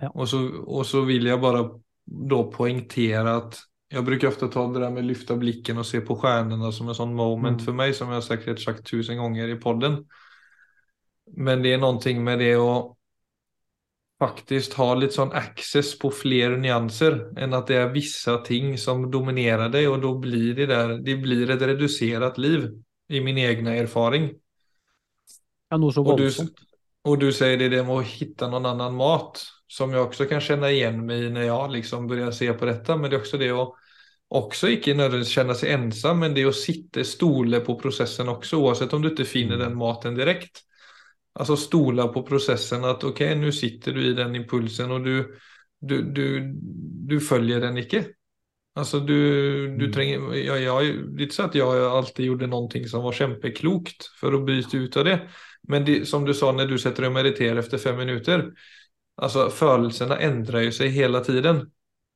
Ja. 0.00 0.08
Och, 0.08 0.28
så, 0.28 0.48
och 0.48 0.86
så 0.86 1.00
vill 1.00 1.26
jag 1.26 1.40
bara 1.40 1.80
då 2.10 2.50
poängtera 2.52 3.36
att 3.36 3.58
jag 3.88 4.04
brukar 4.04 4.28
ofta 4.28 4.48
ta 4.48 4.66
det 4.72 4.80
där 4.80 4.90
med 4.90 5.04
lyfta 5.04 5.36
blicken 5.36 5.78
och 5.78 5.86
se 5.86 6.00
på 6.00 6.16
stjärnorna 6.16 6.72
som 6.72 6.88
en 6.88 6.94
sån 6.94 7.14
moment 7.14 7.60
Mm. 7.60 7.64
för 7.64 7.72
mig 7.72 7.94
som 7.94 8.10
jag 8.10 8.24
säkert 8.24 8.60
sagt 8.60 8.86
tusen 8.90 9.18
gånger 9.18 9.48
i 9.48 9.56
podden. 9.56 10.06
Men 11.36 11.62
det 11.62 11.72
är 11.72 11.78
någonting 11.78 12.24
med 12.24 12.38
det 12.38 12.54
att 12.54 12.96
faktiskt 14.18 14.72
ha 14.72 14.94
lite 14.94 15.12
sån 15.12 15.32
access 15.32 15.98
på 15.98 16.10
fler 16.10 16.56
nyanser 16.56 17.38
än 17.38 17.54
att 17.54 17.66
det 17.66 17.76
är 17.76 17.88
vissa 17.88 18.38
ting 18.38 18.78
som 18.78 19.10
dominerar 19.10 19.68
dig 19.68 19.88
och 19.88 20.00
då 20.00 20.18
blir 20.18 20.54
det 20.54 20.66
där, 20.66 20.88
det 20.98 21.16
blir 21.16 21.50
ett 21.50 21.62
reducerat 21.62 22.38
liv 22.38 22.82
i 23.08 23.20
min 23.20 23.38
egna 23.38 23.74
erfaring. 23.74 24.30
ja, 25.70 25.76
noe 25.78 25.92
så 25.92 26.02
Och 26.02 26.16
du, 26.16 26.28
og 26.28 26.48
och 27.02 27.18
du 27.18 27.32
säger 27.32 27.58
det 27.58 27.68
det 27.68 27.84
med 27.84 27.94
att 27.96 28.06
hitta 28.06 28.48
någon 28.48 28.66
annan 28.66 28.94
mat 28.94 29.42
som 29.70 29.92
jag 29.92 30.06
också 30.06 30.24
kan 30.24 30.40
känna 30.40 30.70
igen 30.70 31.06
mig 31.06 31.24
i 31.24 31.30
när 31.30 31.42
jag 31.42 31.70
liksom 31.72 32.06
börjar 32.06 32.30
se 32.30 32.52
på 32.52 32.64
detta. 32.64 32.96
Men 32.96 33.10
det 33.10 33.16
är 33.16 33.20
också 33.20 33.38
det 33.38 33.50
att 33.50 33.74
också 34.28 34.68
ikke 34.68 34.94
nødvendigvis 34.94 35.34
kjenne 35.34 35.54
seg 35.58 35.70
ensam, 35.74 36.18
men 36.22 36.34
det 36.34 36.44
å 36.46 36.52
sitte, 36.54 37.04
sitta 37.04 37.04
stole 37.04 37.60
på 37.66 37.74
processen 37.78 38.28
også, 38.30 38.58
oavsett 38.58 38.92
om 38.94 39.02
du 39.02 39.08
ikke 39.10 39.26
finner 39.26 39.56
Mm. 39.56 39.64
den 39.68 39.76
maten 39.78 40.14
direkt. 40.14 40.62
Altså 41.34 41.56
stole 41.56 42.08
på 42.12 42.22
processen 42.26 42.84
at 42.84 43.04
okej, 43.04 43.34
nå 43.38 43.50
sitter 43.50 43.92
du 43.92 44.00
i 44.10 44.14
den 44.14 44.34
impulsen 44.34 44.90
og 44.90 45.04
du, 45.04 45.26
du, 45.80 46.02
du, 46.02 46.40
du 47.06 47.20
følger 47.20 47.60
den 47.60 47.76
ikke. 47.76 48.04
Altså 48.74 49.00
du, 49.00 49.14
du 49.78 49.92
trenger 49.92 50.18
tränger, 50.18 50.34
jag, 50.46 50.62
jag, 50.62 50.82
det 51.14 51.22
er 51.22 51.26
ikke 51.26 51.34
så 51.34 51.46
at 51.48 51.54
jeg 51.54 51.86
alltid 51.90 52.26
gjorde 52.26 52.50
noe 52.50 52.88
som 52.88 53.02
var 53.02 53.12
kjempeklokt 53.12 54.10
for 54.18 54.34
å 54.34 54.42
bryte 54.46 54.78
ut 54.78 54.96
av 54.96 55.04
det. 55.04 55.16
Men 55.68 55.84
det, 55.84 56.08
som 56.08 56.24
du 56.24 56.34
sa 56.34 56.52
når 56.52 56.70
du 56.70 56.78
setter 56.78 57.02
deg 57.02 57.10
og 57.10 57.18
mediterer 57.18 57.58
efter 57.58 57.78
fem 57.78 57.98
minuter. 57.98 58.50
Alltså 59.20 59.50
følelsene 59.50 60.16
ändrar 60.16 60.60
ju 60.60 60.72
sig 60.72 60.88
hela 60.88 61.20
tiden. 61.20 61.70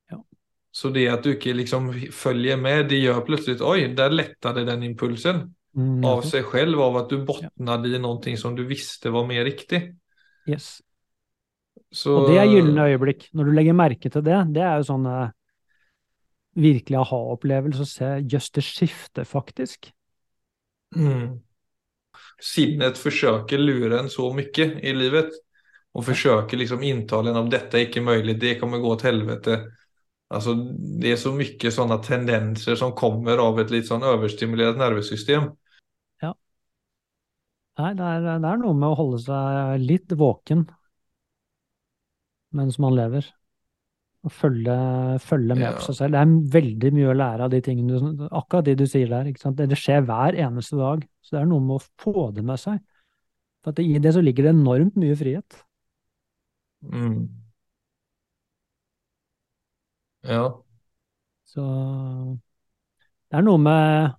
Ja. 0.09 0.25
Så 0.71 0.89
det 0.89 1.09
att 1.09 1.23
du 1.23 1.35
inte 1.35 1.53
liksom 1.53 1.93
följer 2.11 2.57
med, 2.57 2.89
det 2.89 2.97
gör 2.97 3.21
plötsligt, 3.21 3.61
oj, 3.61 3.87
där 3.87 4.09
lättade 4.09 4.65
den 4.65 4.83
impulsen 4.83 5.55
Mm, 5.75 6.05
av 6.05 6.21
sig 6.21 6.43
själv, 6.43 6.81
av 6.81 6.97
att 6.97 7.09
du 7.09 7.25
bottnade 7.25 7.89
i 7.89 7.99
någonting 7.99 8.37
som 8.37 8.55
du 8.55 8.65
visste 8.65 9.09
var 9.09 9.25
mer 9.27 9.45
riktig. 9.45 9.95
Yes. 10.47 10.81
Så, 11.91 12.15
Og 12.15 12.29
det 12.31 12.37
er 12.39 12.47
gyllene 12.47 12.85
øyeblikk. 12.91 13.27
Når 13.35 13.43
du 13.43 13.51
legger 13.55 13.75
merke 13.75 14.09
til 14.11 14.23
det, 14.23 14.37
det 14.55 14.63
er 14.63 14.79
jo 14.79 14.87
sånne 14.87 15.15
virkelig 16.55 16.99
aha-opplevelse 17.01 17.83
å 17.83 17.89
se 17.89 18.11
just 18.23 18.55
det 18.55 18.63
skifte 18.63 19.25
faktisk. 19.27 19.91
Mm. 20.95 21.41
Sinnet 22.39 22.97
försöker 22.97 23.59
lura 23.59 23.99
en 23.99 24.09
så 24.09 24.31
mycket 24.33 24.79
i 24.83 24.93
livet 24.95 25.35
och 25.95 26.05
försöker 26.05 26.57
liksom 26.57 26.83
intala 26.83 27.29
en 27.29 27.35
om 27.35 27.49
detta 27.49 27.79
är 27.79 27.87
inte 27.87 28.01
möjligt, 28.01 28.39
det 28.39 28.59
kommer 28.59 28.77
gå 28.77 28.89
åt 28.89 29.01
helvete. 29.01 29.71
Alltså 30.27 30.53
det 31.01 31.11
är 31.11 31.15
så 31.15 31.31
mycket 31.31 31.73
sådana 31.73 31.97
tendenser 31.97 32.75
som 32.75 32.91
kommer 32.91 33.37
av 33.37 33.59
et 33.59 33.69
litt 33.71 33.87
sånn 33.87 34.03
overstimulert 34.03 34.75
nervesystem. 34.75 35.45
Ja. 36.19 36.33
Nei, 37.79 37.93
det 37.95 38.09
er, 38.09 38.25
det 38.43 38.49
er 38.49 38.59
noe 38.59 38.75
med 38.75 38.89
å 38.89 38.97
holde 38.99 39.21
seg 39.23 39.85
litt 39.85 40.11
våken 40.19 40.65
mens 42.55 42.75
man 42.79 42.97
lever. 42.97 43.29
Og 44.27 44.33
følge, 44.35 44.75
følge 45.23 45.55
med 45.55 45.69
Ja. 45.69 45.77
på 45.77 45.85
seg 45.85 45.95
selv. 45.99 46.17
Det 46.17 46.25
er 46.25 46.59
veldig 46.59 46.91
mye 46.97 47.13
å 47.13 47.19
lære 47.21 47.47
av 47.47 47.53
de 47.53 47.61
tingene 47.61 48.01
du, 48.01 48.27
akkurat 48.35 48.67
de 48.67 48.75
du 48.75 48.83
sier 48.89 49.07
der. 49.07 49.31
Ikke 49.31 49.45
sant? 49.45 49.55
Det, 49.63 49.79
skjer 49.79 50.03
hver 50.03 50.35
eneste 50.35 50.75
dag. 50.75 51.07
Så 51.23 51.37
det 51.37 51.41
er 51.45 51.47
noe 51.53 51.63
med 51.63 51.77
å 51.79 51.85
få 52.03 52.33
det 52.35 52.43
med 52.43 52.59
seg. 52.59 52.83
For 53.63 53.79
i 53.79 53.95
det 54.03 54.11
så 54.17 54.25
ligger 54.25 54.49
det 54.49 54.55
enormt 54.57 54.99
mye 54.99 55.15
frihet. 55.15 55.61
Mm. 56.91 57.29
Ja. 60.23 60.63
Så 61.45 61.61
det 63.31 63.37
er 63.39 63.45
noe 63.45 63.59
med 63.61 64.15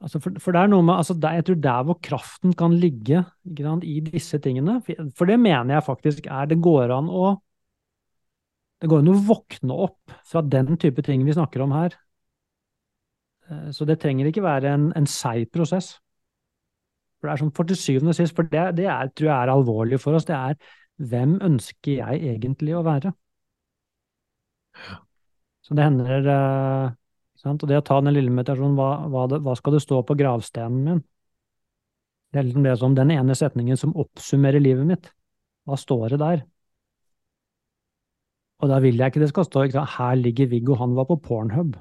altså 0.00 0.20
for, 0.22 0.40
for 0.40 0.56
det 0.56 0.62
er 0.62 0.70
noe 0.72 0.84
med 0.86 0.96
altså 0.96 1.16
der, 1.20 1.38
Jeg 1.38 1.46
tror 1.48 1.60
der 1.66 1.86
hvor 1.88 1.98
kraften 2.02 2.54
kan 2.56 2.76
ligge 2.80 3.24
sant, 3.58 3.84
i 3.84 4.00
disse 4.04 4.40
tingene 4.42 4.80
for 4.86 5.28
det 5.28 5.38
mener 5.40 5.76
jeg 5.76 5.86
faktisk 5.86 6.26
er 6.26 6.50
Det 6.50 6.60
går 6.64 6.92
an 6.96 7.10
å 7.10 7.36
det 8.80 8.88
går 8.88 9.02
an 9.02 9.10
å 9.12 9.20
våkne 9.28 9.74
opp 9.84 10.12
fra 10.24 10.40
den 10.40 10.78
type 10.80 11.02
ting 11.04 11.20
vi 11.26 11.34
snakker 11.36 11.60
om 11.60 11.74
her. 11.76 11.92
Eh, 13.50 13.66
Så 13.76 13.84
det 13.84 13.98
trenger 14.00 14.30
ikke 14.30 14.40
være 14.40 14.72
en, 14.72 14.86
en 14.96 15.04
seig 15.04 15.50
prosess. 15.52 15.98
For 17.20 17.28
det 17.28 17.32
er 17.34 17.42
sånn, 17.42 17.52
for 17.56 17.68
til 17.68 17.76
syvende 17.76 18.14
og 18.14 18.16
sist, 18.16 18.34
for 18.36 18.48
det, 18.48 18.62
det 18.78 18.86
er, 18.88 19.10
tror 19.12 19.28
jeg 19.28 19.36
er 19.36 19.52
alvorlig 19.52 20.00
for 20.00 20.16
oss, 20.16 20.26
det 20.28 20.36
er 20.36 20.56
hvem 21.10 21.36
ønsker 21.44 22.00
jeg 22.00 22.34
egentlig 22.34 22.74
å 22.76 22.84
være? 22.84 23.12
Så 25.64 25.76
det 25.76 25.86
hender 25.86 26.28
eh, 26.34 26.92
sant? 27.40 27.62
Og 27.62 27.70
det 27.70 27.80
å 27.80 27.84
ta 27.86 28.00
den 28.00 28.16
lille 28.16 28.32
meditasjonen, 28.32 28.76
hva, 28.78 28.90
hva, 29.12 29.26
det, 29.30 29.40
hva 29.44 29.56
skal 29.58 29.76
det 29.76 29.82
stå 29.84 30.00
på 30.06 30.16
gravstenen 30.20 30.80
min? 30.86 31.02
Det 32.30 32.40
er 32.40 32.46
liksom 32.46 32.64
det 32.66 32.76
som 32.78 32.94
den 32.94 33.12
ene 33.14 33.36
setningen 33.36 33.78
som 33.78 33.96
oppsummerer 33.98 34.62
livet 34.62 34.86
mitt. 34.86 35.12
Hva 35.66 35.76
står 35.80 36.14
det 36.14 36.20
der? 36.22 36.42
Og 38.60 38.68
da 38.70 38.80
vil 38.84 39.00
jeg 39.00 39.12
ikke 39.12 39.22
det 39.22 39.30
skal 39.32 39.46
stå 39.48 39.62
ikke 39.66 39.78
sant? 39.78 39.94
'Her 39.96 40.18
ligger 40.20 40.50
Viggo, 40.50 40.74
han 40.76 40.96
var 40.96 41.08
på 41.08 41.16
Pornhub'. 41.26 41.78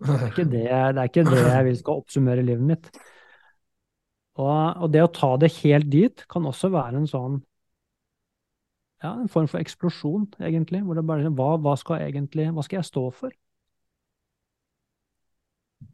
Det 0.00 0.14
er 0.14 0.26
ikke 0.30 0.44
det, 0.44 0.66
det, 0.94 1.00
er 1.02 1.08
ikke 1.10 1.24
det 1.26 1.40
jeg 1.42 1.64
vil 1.66 1.76
skal 1.76 2.02
oppsummere 2.02 2.44
livet 2.46 2.62
mitt. 2.64 2.90
Og, 4.40 4.50
og 4.80 4.90
det 4.94 5.04
å 5.04 5.12
ta 5.12 5.34
det 5.40 5.52
helt 5.60 5.90
dit 5.92 6.24
kan 6.30 6.46
også 6.48 6.70
være 6.72 7.00
en 7.02 7.08
sånn 7.10 7.40
ja, 9.00 9.14
en 9.14 9.30
form 9.32 9.46
for 9.48 9.60
eksplosjon, 9.62 10.26
egentlig. 10.44 10.82
Hvor 10.84 10.98
det 10.98 11.06
bare 11.08 11.30
hva, 11.32 11.54
hva 11.62 11.76
skal 11.80 12.02
egentlig, 12.04 12.50
hva 12.52 12.64
skal 12.66 12.80
jeg 12.80 12.88
stå 12.90 13.04
for? 13.16 13.32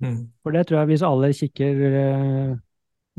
Mm. 0.02 0.24
For 0.42 0.54
det 0.54 0.64
tror 0.66 0.80
jeg 0.80 0.90
hvis 0.90 1.04
alle 1.06 1.30
kikker 1.38 1.84
eh, 1.86 2.56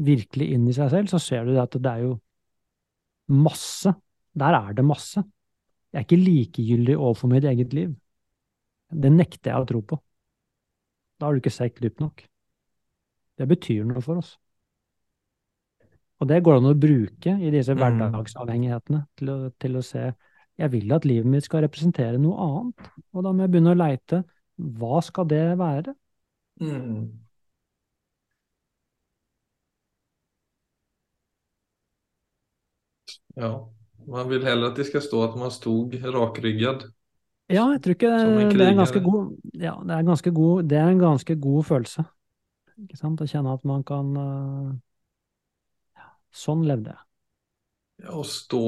virkelig 0.07 0.49
inn 0.53 0.65
i 0.67 0.75
seg 0.75 0.91
selv, 0.91 1.11
så 1.11 1.21
ser 1.23 1.47
du 1.47 1.55
at 1.61 1.77
det 1.79 1.93
er 1.93 2.03
jo 2.03 2.17
masse. 3.31 3.93
Der 4.37 4.59
er 4.59 4.75
det 4.75 4.85
masse. 4.85 5.23
Jeg 5.93 6.01
er 6.01 6.05
ikke 6.05 6.19
likegyldig 6.19 6.97
overfor 6.97 7.31
mitt 7.31 7.47
eget 7.47 7.73
liv. 7.73 7.95
Det 8.91 9.11
nekter 9.11 9.53
jeg 9.53 9.63
å 9.63 9.69
tro 9.71 9.81
på. 9.87 9.99
Da 11.17 11.27
har 11.27 11.33
du 11.33 11.41
ikke 11.41 11.55
sett 11.55 11.79
dypt 11.81 12.03
nok. 12.03 12.21
Det 13.39 13.47
betyr 13.49 13.87
noe 13.87 14.03
for 14.03 14.19
oss. 14.21 14.35
Og 16.17 16.29
det 16.31 16.39
går 16.43 16.57
an 16.57 16.71
å 16.71 16.77
bruke 16.77 17.35
i 17.37 17.51
disse 17.53 17.75
Mm. 17.75 17.81
hverdagsavhengighetene 17.81 19.03
til 19.17 19.29
å, 19.29 19.37
til 19.59 19.77
å 19.77 19.83
se 19.85 20.13
jeg 20.57 20.71
vil 20.73 20.91
at 20.95 21.05
livet 21.05 21.29
mitt 21.29 21.45
skal 21.45 21.61
representere 21.61 22.17
noe 22.17 22.33
annet. 22.41 22.89
Og 23.13 23.23
da 23.23 23.31
må 23.31 23.45
jeg 23.45 23.51
begynne 23.53 23.75
å 23.75 23.77
leite. 23.77 24.23
Hva 24.57 25.01
skal 25.05 25.27
det 25.29 25.43
være? 25.59 25.93
Mm. 26.59 27.11
Ja, 33.37 33.51
man 34.07 34.29
vil 34.29 34.45
heller 34.45 34.71
at 34.71 34.79
det 34.79 34.87
skal 34.89 35.03
stå 35.05 35.21
at 35.27 35.37
man 35.37 35.53
stod 35.53 35.93
rakrygget. 36.01 36.87
Ja, 37.49 37.69
jeg 37.71 37.83
tror 37.83 37.93
ikke 37.95 38.09
det, 38.11 38.57
det 38.57 38.65
er 38.65 38.73
en 38.73 38.81
ganske 38.81 38.99
god 39.03 39.37
Ja, 39.53 39.75
det 39.85 39.93
er, 39.95 40.03
ganske 40.03 40.31
god, 40.31 40.63
det 40.67 40.77
er 40.77 40.89
en 40.89 40.99
ganske 40.99 41.35
god 41.39 41.63
følelse. 41.63 42.03
Ikke 42.81 42.97
sant? 42.97 43.21
Å 43.21 43.29
kjenne 43.29 43.53
at 43.53 43.63
man 43.65 43.85
kan 43.87 44.09
eh, 44.17 44.73
Sånn 46.33 46.65
levde 46.67 46.93
jeg. 46.93 47.03
Ja, 48.05 48.13
Å 48.19 48.23
stå 48.27 48.65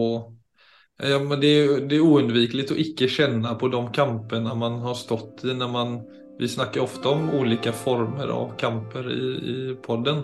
ja, 1.00 1.20
men 1.20 1.40
det, 1.40 1.48
er, 1.48 1.84
det 1.88 2.00
å 2.04 2.18
ikke 2.20 3.08
kjenne 3.08 3.54
på 3.56 3.70
de 3.72 3.80
kampene 3.96 4.52
man 4.58 4.82
har 4.84 4.98
stått 5.00 5.46
i 5.48 5.54
når 5.56 5.70
man 5.72 5.94
vi 6.40 6.48
snakker 6.48 6.84
ofte 6.84 7.08
om 7.08 7.30
olika 7.36 7.72
former 7.72 8.28
av 8.32 8.52
kamper 8.60 9.08
i, 9.12 9.24
i 9.54 9.76
podden. 9.84 10.22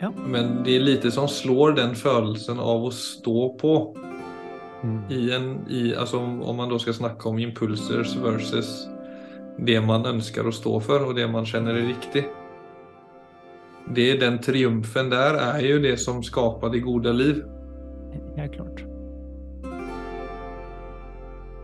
Ja. 0.00 0.10
Men 0.14 0.60
det 0.66 0.76
er 0.76 0.84
lite 0.84 1.10
som 1.14 1.28
slår 1.30 1.74
den 1.78 1.94
følelsen 1.98 2.60
av 2.62 2.86
å 2.86 2.90
stå 2.94 3.48
på. 3.58 3.74
Mm. 4.84 4.98
I 5.10 5.20
en, 5.34 5.48
i, 5.70 5.82
altså, 5.94 6.20
om 6.22 6.58
man 6.58 6.70
da 6.70 6.78
skal 6.78 6.98
snakke 6.98 7.30
om 7.30 7.38
impulser 7.42 8.06
versus 8.22 8.84
det 9.58 9.80
man 9.82 10.06
ønsker 10.06 10.46
å 10.46 10.54
stå 10.54 10.78
for, 10.86 11.08
og 11.08 11.18
det 11.18 11.26
man 11.30 11.46
kjenner 11.46 11.78
er 11.78 11.90
riktigt. 11.90 12.30
Det 13.88 14.10
är 14.10 14.20
den 14.20 14.38
triumfen 14.38 15.10
der 15.10 15.34
er 15.38 15.60
jo 15.66 15.78
det 15.82 15.96
som 16.00 16.22
skapar 16.22 16.68
det 16.72 16.80
gode 16.80 17.12
liv. 17.12 17.42
Ja, 18.36 18.46
klart. 18.48 18.84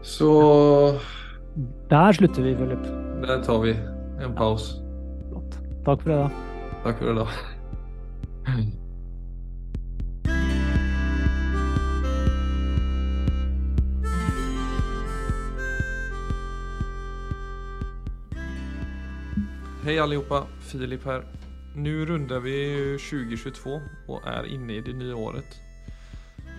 Så 0.03 0.31
Der 1.91 2.13
slutter 2.13 2.43
vi, 2.43 2.55
Philip. 2.55 2.85
Der 3.23 3.43
tar 3.45 3.59
vi 3.63 3.71
en 4.25 4.35
paus. 4.37 4.75
Ja, 5.33 5.41
Takk 5.85 6.03
for 6.03 6.11
det, 6.11 6.17
da. 6.17 6.31
for 6.83 6.93
för 6.93 7.11
idag. 7.13 7.29
Hej 19.85 19.99
allihopa, 19.99 20.47
Filip 20.61 21.05
här. 21.07 21.23
Nu 21.75 22.07
rundar 22.07 22.41
vi 22.41 22.99
2022 23.11 23.81
och 24.07 24.27
är 24.27 24.47
inne 24.47 24.73
i 24.73 24.81
det 24.81 24.93
nya 24.93 25.17
året. 25.17 25.61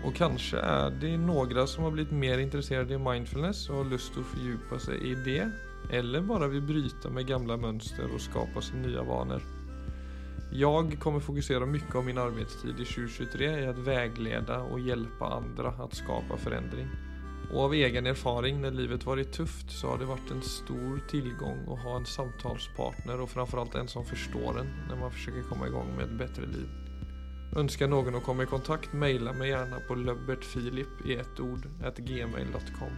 Och 0.05 0.15
kanske 0.15 0.57
är 0.57 0.89
det 0.89 1.17
några 1.17 1.67
som 1.67 1.83
har 1.83 1.91
blivit 1.91 2.13
mer 2.13 2.37
intresserade 2.37 2.93
i 2.93 2.97
mindfulness 2.97 3.69
och 3.69 3.75
har 3.75 3.85
lust 3.85 4.11
att 4.17 4.25
fördjupa 4.25 4.79
sig 4.79 5.11
i 5.11 5.15
det. 5.15 5.51
Eller 5.91 6.21
bara 6.21 6.47
vill 6.47 6.61
bryta 6.61 7.09
med 7.09 7.27
gamla 7.27 7.57
mönster 7.57 8.13
och 8.15 8.21
skapa 8.21 8.61
sig 8.61 8.79
nya 8.79 9.03
vanor. 9.03 9.41
Jag 10.53 10.99
kommer 10.99 11.19
fokusera 11.19 11.65
mycket 11.65 11.95
av 11.95 12.05
min 12.05 12.17
arbetstid 12.17 12.79
i 12.79 12.85
2023 12.85 13.59
i 13.59 13.67
att 13.67 13.77
vägleda 13.77 14.59
och 14.59 14.79
hjälpa 14.79 15.25
andra 15.25 15.69
att 15.69 15.93
skapa 15.93 16.37
förändring. 16.37 16.87
Och 17.49 17.63
av 17.63 17.73
egen 17.73 18.07
erfaring 18.07 18.61
når 18.61 18.77
livet 18.77 19.03
har 19.03 19.17
vært 19.17 19.33
tøft, 19.35 19.71
så 19.73 19.91
har 19.91 19.99
det 19.99 20.07
vært 20.11 20.31
en 20.31 20.43
stor 20.45 21.01
tilgang 21.11 21.65
å 21.67 21.79
ha 21.83 21.97
en 21.97 22.07
samtalspartner 22.07 23.25
framfor 23.27 23.63
alt 23.63 23.75
en 23.75 23.91
som 23.91 24.05
forstår 24.07 24.61
en 24.61 24.71
når 24.87 25.01
man 25.01 25.15
forsøker 25.15 25.49
komme 25.49 25.67
i 25.67 25.73
gang 25.73 25.89
med 25.97 26.05
et 26.05 26.15
bedre 26.21 26.47
liv. 26.53 26.69
Ønsker 27.59 27.89
noen 27.91 28.15
å 28.15 28.23
komme 28.23 28.45
i 28.45 28.51
kontakt, 28.51 28.93
maila 28.95 29.33
meg 29.35 29.51
gjerne 29.51 29.81
på 29.87 29.97
løbbertfilip 29.99 31.01
i 31.03 31.17
ett 31.19 31.43
ord, 31.43 31.67
at 31.83 31.99
gmail.com. 31.99 32.95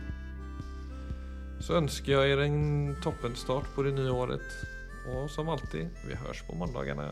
Så 1.63 1.79
ønsker 1.79 2.13
jeg 2.13 2.35
er 2.35 2.43
en 2.43 2.93
toppenstart 3.01 3.71
på 3.73 3.87
det 3.87 3.95
nye 3.97 4.13
året. 4.13 4.63
og 5.09 5.29
som 5.29 5.49
alltid, 5.49 5.89
vi 6.07 6.15
høres 6.15 6.43
på 6.47 6.55
måndagarna. 6.55 7.09